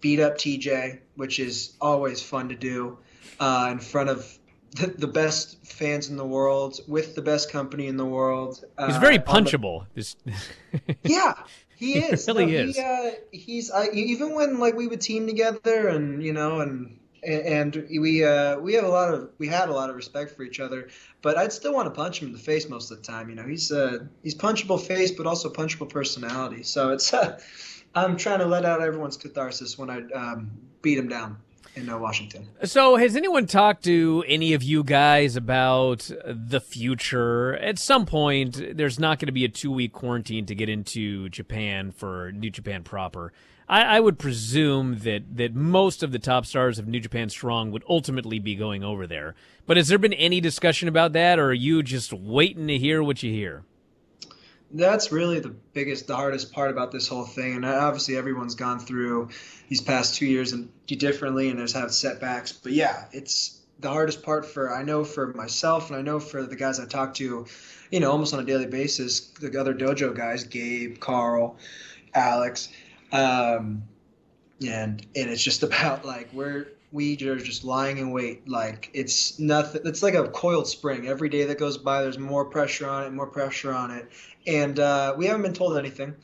beat 0.00 0.18
up 0.18 0.36
TJ, 0.36 0.98
which 1.14 1.38
is 1.38 1.76
always 1.80 2.20
fun 2.20 2.48
to 2.48 2.56
do 2.56 2.98
uh, 3.38 3.68
in 3.70 3.78
front 3.78 4.10
of 4.10 4.38
the, 4.72 4.88
the 4.88 5.06
best 5.06 5.64
fans 5.64 6.08
in 6.08 6.16
the 6.16 6.26
world 6.26 6.80
with 6.86 7.14
the 7.14 7.22
best 7.22 7.50
company 7.50 7.86
in 7.86 7.96
the 7.96 8.04
world. 8.04 8.64
He's 8.86 8.96
very 8.96 9.18
uh, 9.18 9.22
punchable. 9.22 9.86
This- 9.94 10.16
yeah, 11.02 11.34
he 11.76 11.94
He 11.94 11.98
is. 12.00 12.26
really 12.26 12.46
No, 12.46 12.52
is. 12.52 12.76
He, 12.76 12.82
uh, 12.82 13.10
he's 13.32 13.70
I, 13.70 13.88
even 13.92 14.34
when 14.34 14.58
like 14.58 14.74
we 14.74 14.86
would 14.86 15.00
team 15.00 15.26
together 15.26 15.88
and 15.88 16.22
you 16.22 16.32
know 16.32 16.60
and 16.60 16.98
and 17.22 17.86
we 18.00 18.24
uh, 18.24 18.58
we 18.58 18.74
have 18.74 18.84
a 18.84 18.88
lot 18.88 19.12
of 19.12 19.30
we 19.38 19.48
had 19.48 19.68
a 19.68 19.72
lot 19.72 19.90
of 19.90 19.96
respect 19.96 20.36
for 20.36 20.42
each 20.42 20.60
other, 20.60 20.88
but 21.22 21.36
I'd 21.38 21.52
still 21.52 21.72
want 21.72 21.86
to 21.86 21.90
punch 21.90 22.20
him 22.20 22.28
in 22.28 22.32
the 22.32 22.38
face 22.38 22.68
most 22.68 22.90
of 22.90 22.98
the 22.98 23.04
time. 23.04 23.30
You 23.30 23.36
know, 23.36 23.46
he's 23.46 23.72
uh, 23.72 23.98
he's 24.22 24.34
punchable 24.34 24.80
face, 24.80 25.12
but 25.12 25.26
also 25.26 25.50
punchable 25.50 25.88
personality. 25.88 26.62
So 26.62 26.90
it's 26.90 27.12
uh, 27.12 27.40
I'm 27.94 28.16
trying 28.16 28.40
to 28.40 28.46
let 28.46 28.64
out 28.64 28.82
everyone's 28.82 29.16
catharsis 29.16 29.78
when 29.78 29.90
I 29.90 30.02
um, 30.12 30.50
beat 30.82 30.98
him 30.98 31.08
down 31.08 31.38
in 31.78 31.88
uh, 31.88 31.98
Washington. 31.98 32.48
So, 32.64 32.96
has 32.96 33.16
anyone 33.16 33.46
talked 33.46 33.84
to 33.84 34.24
any 34.26 34.52
of 34.52 34.62
you 34.62 34.84
guys 34.84 35.36
about 35.36 36.10
the 36.26 36.60
future? 36.60 37.56
At 37.56 37.78
some 37.78 38.06
point, 38.06 38.76
there's 38.76 38.98
not 38.98 39.18
going 39.18 39.26
to 39.26 39.32
be 39.32 39.44
a 39.44 39.48
two 39.48 39.72
week 39.72 39.92
quarantine 39.92 40.46
to 40.46 40.54
get 40.54 40.68
into 40.68 41.28
Japan 41.28 41.92
for 41.92 42.32
New 42.32 42.50
Japan 42.50 42.82
proper. 42.82 43.32
I, 43.68 43.96
I 43.96 44.00
would 44.00 44.18
presume 44.18 45.00
that, 45.00 45.36
that 45.36 45.54
most 45.54 46.02
of 46.02 46.10
the 46.10 46.18
top 46.18 46.46
stars 46.46 46.78
of 46.78 46.88
New 46.88 47.00
Japan 47.00 47.28
Strong 47.28 47.70
would 47.72 47.84
ultimately 47.88 48.38
be 48.38 48.54
going 48.54 48.82
over 48.82 49.06
there. 49.06 49.34
But 49.66 49.76
has 49.76 49.88
there 49.88 49.98
been 49.98 50.14
any 50.14 50.40
discussion 50.40 50.88
about 50.88 51.12
that, 51.12 51.38
or 51.38 51.50
are 51.50 51.54
you 51.54 51.82
just 51.82 52.12
waiting 52.12 52.66
to 52.68 52.78
hear 52.78 53.02
what 53.02 53.22
you 53.22 53.30
hear? 53.30 53.64
That's 54.70 55.10
really 55.10 55.40
the 55.40 55.54
biggest, 55.72 56.06
the 56.06 56.16
hardest 56.16 56.52
part 56.52 56.70
about 56.70 56.92
this 56.92 57.08
whole 57.08 57.24
thing. 57.24 57.54
And 57.54 57.64
obviously, 57.64 58.16
everyone's 58.16 58.54
gone 58.54 58.78
through 58.78 59.30
these 59.68 59.80
past 59.80 60.16
two 60.16 60.26
years 60.26 60.52
and 60.52 60.68
differently, 60.86 61.48
and 61.48 61.58
there's 61.58 61.72
had 61.72 61.90
setbacks. 61.90 62.52
But 62.52 62.72
yeah, 62.72 63.06
it's 63.12 63.60
the 63.80 63.88
hardest 63.88 64.22
part 64.22 64.44
for 64.44 64.74
I 64.74 64.82
know 64.82 65.04
for 65.04 65.32
myself, 65.34 65.90
and 65.90 65.98
I 65.98 66.02
know 66.02 66.20
for 66.20 66.42
the 66.42 66.56
guys 66.56 66.80
I 66.80 66.86
talk 66.86 67.14
to, 67.14 67.46
you 67.90 68.00
know, 68.00 68.10
almost 68.10 68.34
on 68.34 68.40
a 68.40 68.44
daily 68.44 68.66
basis. 68.66 69.20
The 69.20 69.58
other 69.58 69.74
dojo 69.74 70.14
guys, 70.14 70.44
Gabe, 70.44 70.98
Carl, 70.98 71.56
Alex, 72.14 72.68
um, 73.12 73.84
and 74.60 75.06
and 75.14 75.30
it's 75.30 75.42
just 75.42 75.62
about 75.62 76.04
like 76.04 76.28
we're 76.32 76.68
we 76.90 77.14
are 77.26 77.36
just 77.36 77.64
lying 77.64 77.98
in 77.98 78.10
wait. 78.10 78.48
Like 78.48 78.90
it's 78.94 79.38
nothing. 79.38 79.82
It's 79.84 80.02
like 80.02 80.14
a 80.14 80.28
coiled 80.28 80.66
spring. 80.66 81.06
Every 81.06 81.28
day 81.28 81.44
that 81.44 81.58
goes 81.58 81.78
by, 81.78 82.02
there's 82.02 82.18
more 82.18 82.44
pressure 82.44 82.88
on 82.88 83.04
it, 83.04 83.12
more 83.12 83.26
pressure 83.26 83.72
on 83.72 83.90
it, 83.90 84.10
and 84.46 84.78
uh, 84.78 85.14
we 85.16 85.26
haven't 85.26 85.42
been 85.42 85.54
told 85.54 85.76
anything. 85.76 86.14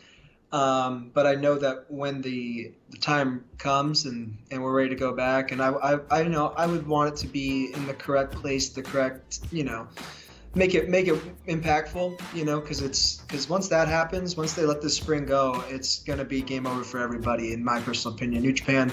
Um, 0.55 1.11
but 1.12 1.27
I 1.27 1.35
know 1.35 1.59
that 1.59 1.87
when 1.89 2.23
the, 2.23 2.71
the 2.91 2.99
time 2.99 3.45
comes 3.59 4.05
and, 4.05 4.39
and 4.53 4.62
we're 4.62 4.73
ready 4.73 4.91
to 4.91 4.95
go 4.95 5.12
back, 5.12 5.51
and 5.51 5.61
I, 5.61 5.71
I, 5.71 6.21
I 6.21 6.23
know 6.23 6.55
I 6.57 6.65
would 6.67 6.87
want 6.87 7.12
it 7.12 7.17
to 7.23 7.27
be 7.27 7.73
in 7.75 7.89
the 7.89 7.95
correct 7.95 8.35
place, 8.35 8.69
the 8.69 8.81
correct, 8.81 9.41
you 9.51 9.65
know, 9.65 9.89
make 10.55 10.77
it 10.77 10.89
make 10.89 11.09
it 11.09 11.19
impactful, 11.49 12.21
you 12.33 12.45
know, 12.45 12.61
because 12.61 12.83
it's 12.83 13.17
because 13.23 13.49
once 13.49 13.67
that 13.67 13.89
happens, 13.89 14.37
once 14.37 14.53
they 14.53 14.65
let 14.65 14.81
this 14.81 14.97
spring 14.97 15.27
go, 15.27 15.65
it's 15.69 16.05
gonna 16.05 16.25
be 16.25 16.41
game 16.41 16.69
over 16.69 16.85
for 16.85 17.01
everybody, 17.01 17.53
in 17.53 17.65
my 17.65 17.81
personal 17.81 18.15
opinion. 18.15 18.43
New 18.43 18.53
Japan 18.53 18.93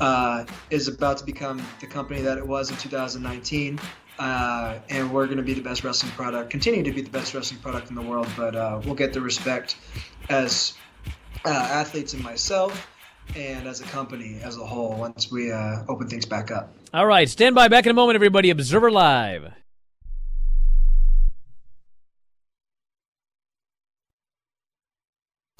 uh, 0.00 0.44
is 0.70 0.88
about 0.88 1.18
to 1.18 1.24
become 1.24 1.62
the 1.80 1.86
company 1.86 2.22
that 2.22 2.38
it 2.38 2.46
was 2.46 2.70
in 2.70 2.76
2019. 2.76 3.78
Uh, 4.18 4.78
and 4.90 5.12
we're 5.12 5.24
going 5.24 5.38
to 5.38 5.42
be 5.42 5.54
the 5.54 5.62
best 5.62 5.82
wrestling 5.84 6.12
product, 6.12 6.50
continue 6.50 6.82
to 6.82 6.92
be 6.92 7.00
the 7.00 7.10
best 7.10 7.34
wrestling 7.34 7.58
product 7.60 7.88
in 7.88 7.96
the 7.96 8.02
world, 8.02 8.28
but 8.36 8.54
uh, 8.54 8.80
we'll 8.84 8.94
get 8.94 9.12
the 9.12 9.20
respect 9.20 9.76
as 10.28 10.74
uh, 11.44 11.48
athletes 11.48 12.12
and 12.12 12.22
myself, 12.22 12.88
and 13.34 13.66
as 13.66 13.80
a 13.80 13.84
company 13.84 14.38
as 14.42 14.58
a 14.58 14.64
whole. 14.64 14.94
Once 14.96 15.30
we 15.30 15.50
uh, 15.50 15.82
open 15.88 16.08
things 16.08 16.26
back 16.26 16.50
up. 16.50 16.72
All 16.92 17.06
right, 17.06 17.28
stand 17.28 17.54
by. 17.54 17.68
Back 17.68 17.86
in 17.86 17.90
a 17.90 17.94
moment, 17.94 18.14
everybody. 18.14 18.50
Observer 18.50 18.90
Live. 18.90 19.61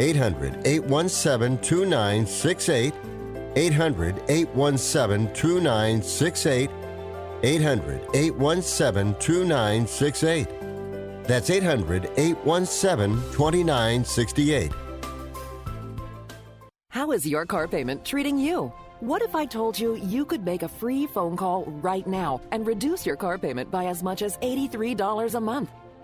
800 0.00 0.66
817 0.66 1.58
2968. 1.58 2.94
800 3.56 4.22
817 4.28 5.34
2968. 5.34 6.70
800 7.42 8.00
817 8.14 9.14
2968. 9.20 10.48
That's 11.24 11.50
800 11.50 12.10
817 12.16 13.16
2968. 13.32 14.72
How 16.88 17.12
is 17.12 17.26
your 17.26 17.46
car 17.46 17.68
payment 17.68 18.04
treating 18.04 18.36
you? 18.36 18.72
What 19.00 19.22
if 19.22 19.34
I 19.34 19.46
told 19.46 19.78
you 19.78 19.94
you 19.96 20.24
could 20.24 20.44
make 20.44 20.62
a 20.62 20.68
free 20.68 21.06
phone 21.06 21.36
call 21.36 21.64
right 21.80 22.06
now 22.06 22.40
and 22.50 22.66
reduce 22.66 23.06
your 23.06 23.16
car 23.16 23.38
payment 23.38 23.70
by 23.70 23.86
as 23.86 24.02
much 24.02 24.22
as 24.22 24.36
$83 24.38 25.34
a 25.34 25.40
month? 25.40 25.70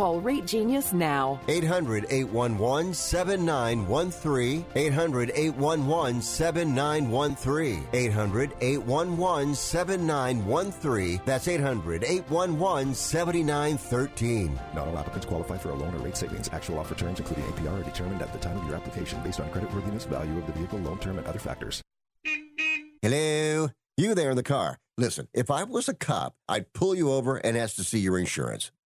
Call 0.00 0.18
Rate 0.18 0.46
Genius 0.46 0.94
now. 0.94 1.38
800 1.46 2.06
811 2.08 2.94
7913. 2.94 4.64
800 4.74 5.30
811 5.34 6.22
7913. 6.22 7.86
800 7.92 8.52
811 8.62 9.54
7913. 9.54 11.20
That's 11.26 11.48
800 11.48 12.04
811 12.04 12.94
7913. 12.94 14.58
Not 14.74 14.88
all 14.88 14.96
applicants 14.96 15.26
qualify 15.26 15.58
for 15.58 15.68
a 15.68 15.74
loan 15.74 15.94
or 15.94 15.98
rate 15.98 16.16
savings. 16.16 16.48
Actual 16.50 16.78
offer 16.78 16.94
terms, 16.94 17.18
including 17.18 17.44
APR, 17.44 17.78
are 17.78 17.84
determined 17.84 18.22
at 18.22 18.32
the 18.32 18.38
time 18.38 18.56
of 18.56 18.66
your 18.66 18.76
application 18.76 19.22
based 19.22 19.38
on 19.40 19.50
creditworthiness, 19.50 20.08
value 20.08 20.38
of 20.38 20.46
the 20.46 20.52
vehicle, 20.52 20.78
loan 20.78 20.98
term, 20.98 21.18
and 21.18 21.26
other 21.26 21.38
factors. 21.38 21.82
Hello? 23.02 23.68
You 23.98 24.14
there 24.14 24.30
in 24.30 24.36
the 24.36 24.42
car. 24.42 24.78
Listen, 24.96 25.28
if 25.34 25.50
I 25.50 25.64
was 25.64 25.90
a 25.90 25.94
cop, 25.94 26.36
I'd 26.48 26.72
pull 26.72 26.94
you 26.94 27.12
over 27.12 27.36
and 27.36 27.54
ask 27.54 27.76
to 27.76 27.84
see 27.84 27.98
your 27.98 28.18
insurance. 28.18 28.70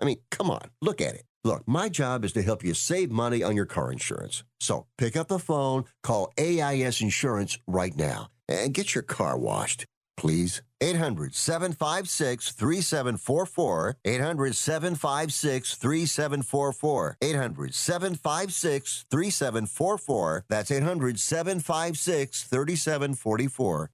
I 0.00 0.04
mean, 0.04 0.18
come 0.30 0.50
on, 0.50 0.70
look 0.80 1.00
at 1.00 1.14
it. 1.14 1.24
Look, 1.44 1.68
my 1.68 1.90
job 1.90 2.24
is 2.24 2.32
to 2.32 2.42
help 2.42 2.64
you 2.64 2.72
save 2.72 3.10
money 3.10 3.42
on 3.42 3.54
your 3.54 3.66
car 3.66 3.92
insurance. 3.92 4.44
So 4.60 4.86
pick 4.96 5.14
up 5.14 5.28
the 5.28 5.38
phone, 5.38 5.84
call 6.02 6.32
AIS 6.38 7.02
Insurance 7.02 7.58
right 7.66 7.94
now, 7.94 8.28
and 8.48 8.72
get 8.72 8.94
your 8.94 9.02
car 9.02 9.38
washed, 9.38 9.84
please. 10.16 10.62
800 10.80 11.34
756 11.34 12.52
3744. 12.52 13.96
800 14.04 14.54
756 14.54 15.74
3744. 15.76 17.16
800 17.22 17.74
756 17.74 19.04
3744. 19.10 20.44
That's 20.48 20.70
800 20.70 21.20
756 21.20 22.42
3744. 22.42 23.90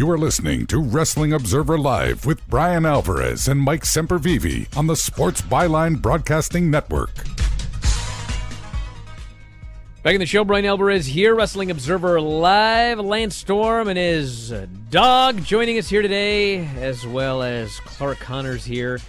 You 0.00 0.10
are 0.10 0.16
listening 0.16 0.64
to 0.68 0.80
Wrestling 0.80 1.34
Observer 1.34 1.76
Live 1.76 2.24
with 2.24 2.48
Bryan 2.48 2.86
Alvarez 2.86 3.46
and 3.46 3.60
Mike 3.60 3.82
Sempervive 3.82 4.74
on 4.74 4.86
the 4.86 4.96
Sports 4.96 5.42
Byline 5.42 6.00
Broadcasting 6.00 6.70
Network. 6.70 7.14
Back 10.02 10.14
in 10.14 10.20
the 10.20 10.24
show, 10.24 10.42
Bryan 10.42 10.64
Alvarez 10.64 11.04
here, 11.04 11.34
Wrestling 11.34 11.70
Observer 11.70 12.18
Live. 12.18 12.98
Lance 12.98 13.36
Storm 13.36 13.88
and 13.88 13.98
his 13.98 14.54
dog 14.88 15.44
joining 15.44 15.76
us 15.76 15.90
here 15.90 16.00
today, 16.00 16.64
as 16.78 17.06
well 17.06 17.42
as 17.42 17.78
Clark 17.80 18.20
Connors 18.20 18.64
here. 18.64 19.00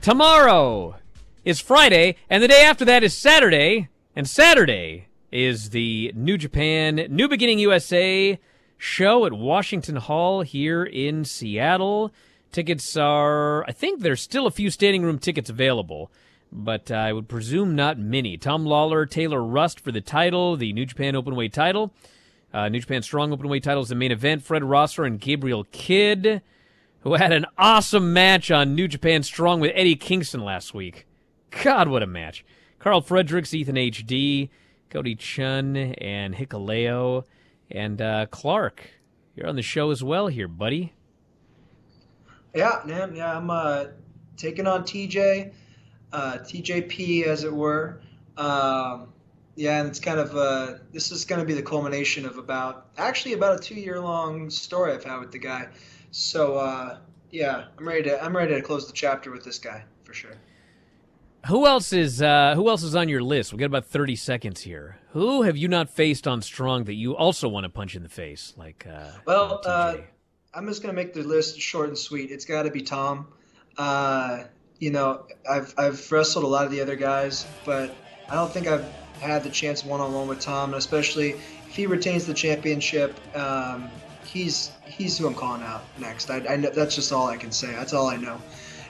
Tomorrow 0.00 0.96
is 1.44 1.60
Friday, 1.60 2.16
and 2.30 2.42
the 2.42 2.48
day 2.48 2.62
after 2.62 2.86
that 2.86 3.04
is 3.04 3.14
Saturday, 3.14 3.90
and 4.16 4.26
Saturday 4.26 5.08
is 5.30 5.68
the 5.68 6.12
New 6.16 6.38
Japan, 6.38 7.08
New 7.10 7.28
Beginning 7.28 7.58
USA 7.58 8.38
show 8.80 9.26
at 9.26 9.32
Washington 9.34 9.96
Hall 9.96 10.40
here 10.40 10.82
in 10.82 11.22
Seattle. 11.24 12.10
Tickets 12.50 12.96
are, 12.96 13.62
I 13.68 13.72
think 13.72 14.00
there's 14.00 14.22
still 14.22 14.46
a 14.46 14.50
few 14.50 14.70
standing 14.70 15.02
room 15.02 15.18
tickets 15.18 15.50
available, 15.50 16.10
but 16.50 16.90
I 16.90 17.12
would 17.12 17.28
presume 17.28 17.76
not 17.76 17.98
many. 17.98 18.38
Tom 18.38 18.64
Lawlor, 18.64 19.08
Taylor 19.08 19.42
Rust 19.44 19.80
for 19.80 19.92
the 19.92 20.00
title, 20.00 20.56
the 20.56 20.72
New 20.72 20.86
Japan 20.86 21.12
Openweight 21.12 21.52
title. 21.52 21.92
Uh, 22.54 22.70
New 22.70 22.80
Japan 22.80 23.02
Strong 23.02 23.36
Openweight 23.36 23.62
title 23.62 23.82
is 23.82 23.90
the 23.90 23.94
main 23.94 24.10
event. 24.10 24.42
Fred 24.42 24.64
Rosser 24.64 25.04
and 25.04 25.20
Gabriel 25.20 25.64
Kidd, 25.70 26.40
who 27.00 27.14
had 27.14 27.32
an 27.32 27.44
awesome 27.58 28.14
match 28.14 28.50
on 28.50 28.74
New 28.74 28.88
Japan 28.88 29.22
Strong 29.22 29.60
with 29.60 29.72
Eddie 29.74 29.94
Kingston 29.94 30.42
last 30.42 30.72
week. 30.72 31.06
God, 31.62 31.88
what 31.88 32.02
a 32.02 32.06
match. 32.06 32.46
Carl 32.78 33.02
Fredericks, 33.02 33.52
Ethan 33.52 33.76
H.D., 33.76 34.48
Cody 34.88 35.14
Chun, 35.14 35.76
and 35.76 36.34
Hikuleo. 36.34 37.24
And 37.70 38.02
uh, 38.02 38.26
Clark, 38.26 38.90
you're 39.36 39.46
on 39.46 39.56
the 39.56 39.62
show 39.62 39.90
as 39.90 40.02
well 40.02 40.26
here, 40.26 40.48
buddy. 40.48 40.92
Yeah, 42.54 42.80
man. 42.84 43.14
Yeah, 43.14 43.36
I'm 43.36 43.50
uh, 43.50 43.84
taking 44.36 44.66
on 44.66 44.82
TJ, 44.82 45.52
uh, 46.12 46.38
TJP, 46.42 47.24
as 47.24 47.44
it 47.44 47.52
were. 47.52 48.00
Um, 48.36 49.12
yeah, 49.54 49.80
and 49.80 49.88
it's 49.88 50.00
kind 50.00 50.18
of 50.18 50.34
uh, 50.34 50.78
this 50.92 51.12
is 51.12 51.24
going 51.24 51.40
to 51.40 51.46
be 51.46 51.54
the 51.54 51.62
culmination 51.62 52.26
of 52.26 52.38
about 52.38 52.86
actually 52.96 53.34
about 53.34 53.60
a 53.60 53.62
two 53.62 53.74
year 53.74 54.00
long 54.00 54.50
story 54.50 54.92
I've 54.92 55.04
had 55.04 55.20
with 55.20 55.32
the 55.32 55.38
guy. 55.38 55.68
So 56.10 56.56
uh, 56.56 56.98
yeah, 57.30 57.66
I'm 57.78 57.86
ready 57.86 58.04
to 58.04 58.24
I'm 58.24 58.36
ready 58.36 58.54
to 58.54 58.62
close 58.62 58.86
the 58.86 58.92
chapter 58.92 59.30
with 59.30 59.44
this 59.44 59.58
guy 59.58 59.84
for 60.04 60.14
sure. 60.14 60.34
Who 61.46 61.66
else 61.66 61.92
is 61.92 62.20
uh, 62.20 62.54
Who 62.54 62.68
else 62.68 62.82
is 62.82 62.94
on 62.94 63.08
your 63.08 63.22
list? 63.22 63.52
We 63.52 63.58
got 63.58 63.66
about 63.66 63.86
thirty 63.86 64.16
seconds 64.16 64.60
here. 64.60 64.98
Who 65.12 65.42
have 65.42 65.56
you 65.56 65.68
not 65.68 65.88
faced 65.88 66.28
on 66.28 66.42
Strong 66.42 66.84
that 66.84 66.94
you 66.94 67.16
also 67.16 67.48
want 67.48 67.64
to 67.64 67.70
punch 67.70 67.96
in 67.96 68.02
the 68.02 68.08
face? 68.08 68.52
Like, 68.56 68.86
uh, 68.86 69.10
well, 69.24 69.60
uh, 69.64 69.96
I'm 70.52 70.66
just 70.66 70.82
gonna 70.82 70.94
make 70.94 71.14
the 71.14 71.22
list 71.22 71.58
short 71.58 71.88
and 71.88 71.96
sweet. 71.98 72.30
It's 72.30 72.44
got 72.44 72.64
to 72.64 72.70
be 72.70 72.82
Tom. 72.82 73.28
Uh, 73.78 74.44
you 74.78 74.90
know, 74.90 75.26
I've 75.48 75.74
I've 75.78 76.12
wrestled 76.12 76.44
a 76.44 76.48
lot 76.48 76.66
of 76.66 76.72
the 76.72 76.80
other 76.82 76.96
guys, 76.96 77.46
but 77.64 77.94
I 78.28 78.34
don't 78.34 78.52
think 78.52 78.66
I've 78.66 78.84
had 79.20 79.42
the 79.42 79.50
chance 79.50 79.84
one 79.84 80.00
on 80.00 80.12
one 80.12 80.28
with 80.28 80.40
Tom, 80.40 80.70
and 80.70 80.78
especially 80.78 81.30
if 81.30 81.74
he 81.74 81.86
retains 81.86 82.26
the 82.26 82.34
championship, 82.34 83.14
um, 83.34 83.88
he's 84.24 84.72
he's 84.84 85.16
who 85.16 85.26
I'm 85.26 85.34
calling 85.34 85.62
out 85.62 85.84
next. 85.98 86.30
I, 86.30 86.46
I 86.46 86.56
know, 86.56 86.70
that's 86.70 86.94
just 86.94 87.12
all 87.12 87.28
I 87.28 87.38
can 87.38 87.50
say. 87.50 87.72
That's 87.72 87.94
all 87.94 88.08
I 88.08 88.16
know 88.16 88.40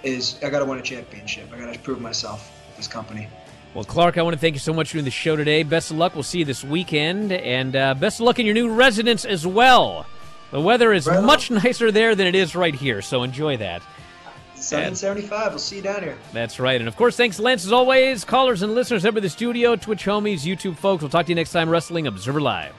is 0.03 0.39
I 0.43 0.51
got 0.51 0.61
to 0.61 0.65
win 0.65 0.79
a 0.79 0.83
championship. 0.83 1.49
I 1.53 1.59
got 1.59 1.73
to 1.73 1.79
prove 1.81 2.01
myself 2.01 2.53
with 2.69 2.77
this 2.77 2.89
company. 2.89 3.29
Well, 3.75 3.85
Clark, 3.85 4.19
I 4.19 4.23
want 4.23 4.35
to 4.35 4.41
thank 4.41 4.55
you 4.55 4.61
so 4.61 4.73
much 4.73 4.89
for 4.89 4.95
doing 4.95 5.05
the 5.05 5.13
show 5.13 5.37
today. 5.37 5.63
Best 5.63 5.93
of 5.93 5.97
luck. 5.97 6.15
We'll 6.15 6.25
see 6.25 6.41
you 6.41 6.45
this 6.45 6.65
weekend, 6.65 7.31
and 7.33 7.77
uh, 7.77 7.95
best 7.95 8.19
of 8.19 8.27
luck 8.27 8.41
in 8.41 8.47
your 8.47 8.55
new 8.55 8.69
residence 8.73 9.25
as 9.25 9.47
well. 9.47 10.07
The 10.51 10.61
weather 10.61 10.93
is 10.93 11.07
Right 11.07 11.23
much 11.23 11.51
nicer 11.51 11.93
there 11.93 12.17
than 12.17 12.27
it 12.27 12.35
is 12.35 12.57
right 12.57 12.75
here, 12.75 13.01
so 13.01 13.23
enjoy 13.23 13.59
that. 13.59 13.83
775. 14.57 15.53
We'll 15.53 15.59
see 15.59 15.77
you 15.77 15.83
down 15.83 16.03
here. 16.03 16.19
That's 16.33 16.61
right. 16.61 16.81
And 16.81 16.89
of 16.89 16.97
course, 16.97 17.17
thanks, 17.17 17.39
Lance, 17.39 17.65
as 17.65 17.73
always. 17.73 18.25
Callers 18.25 18.63
and 18.63 18.75
listeners 18.75 19.07
over 19.07 19.21
the 19.21 19.31
studio, 19.31 19.77
Twitch 19.77 20.05
homies, 20.05 20.43
YouTube 20.43 20.77
folks. 20.77 21.03
We'll 21.03 21.11
talk 21.11 21.27
to 21.27 21.31
you 21.31 21.37
next 21.37 21.53
time, 21.53 21.71
Wrestling 21.71 22.07
Observer 22.07 22.41
Live. 22.41 22.75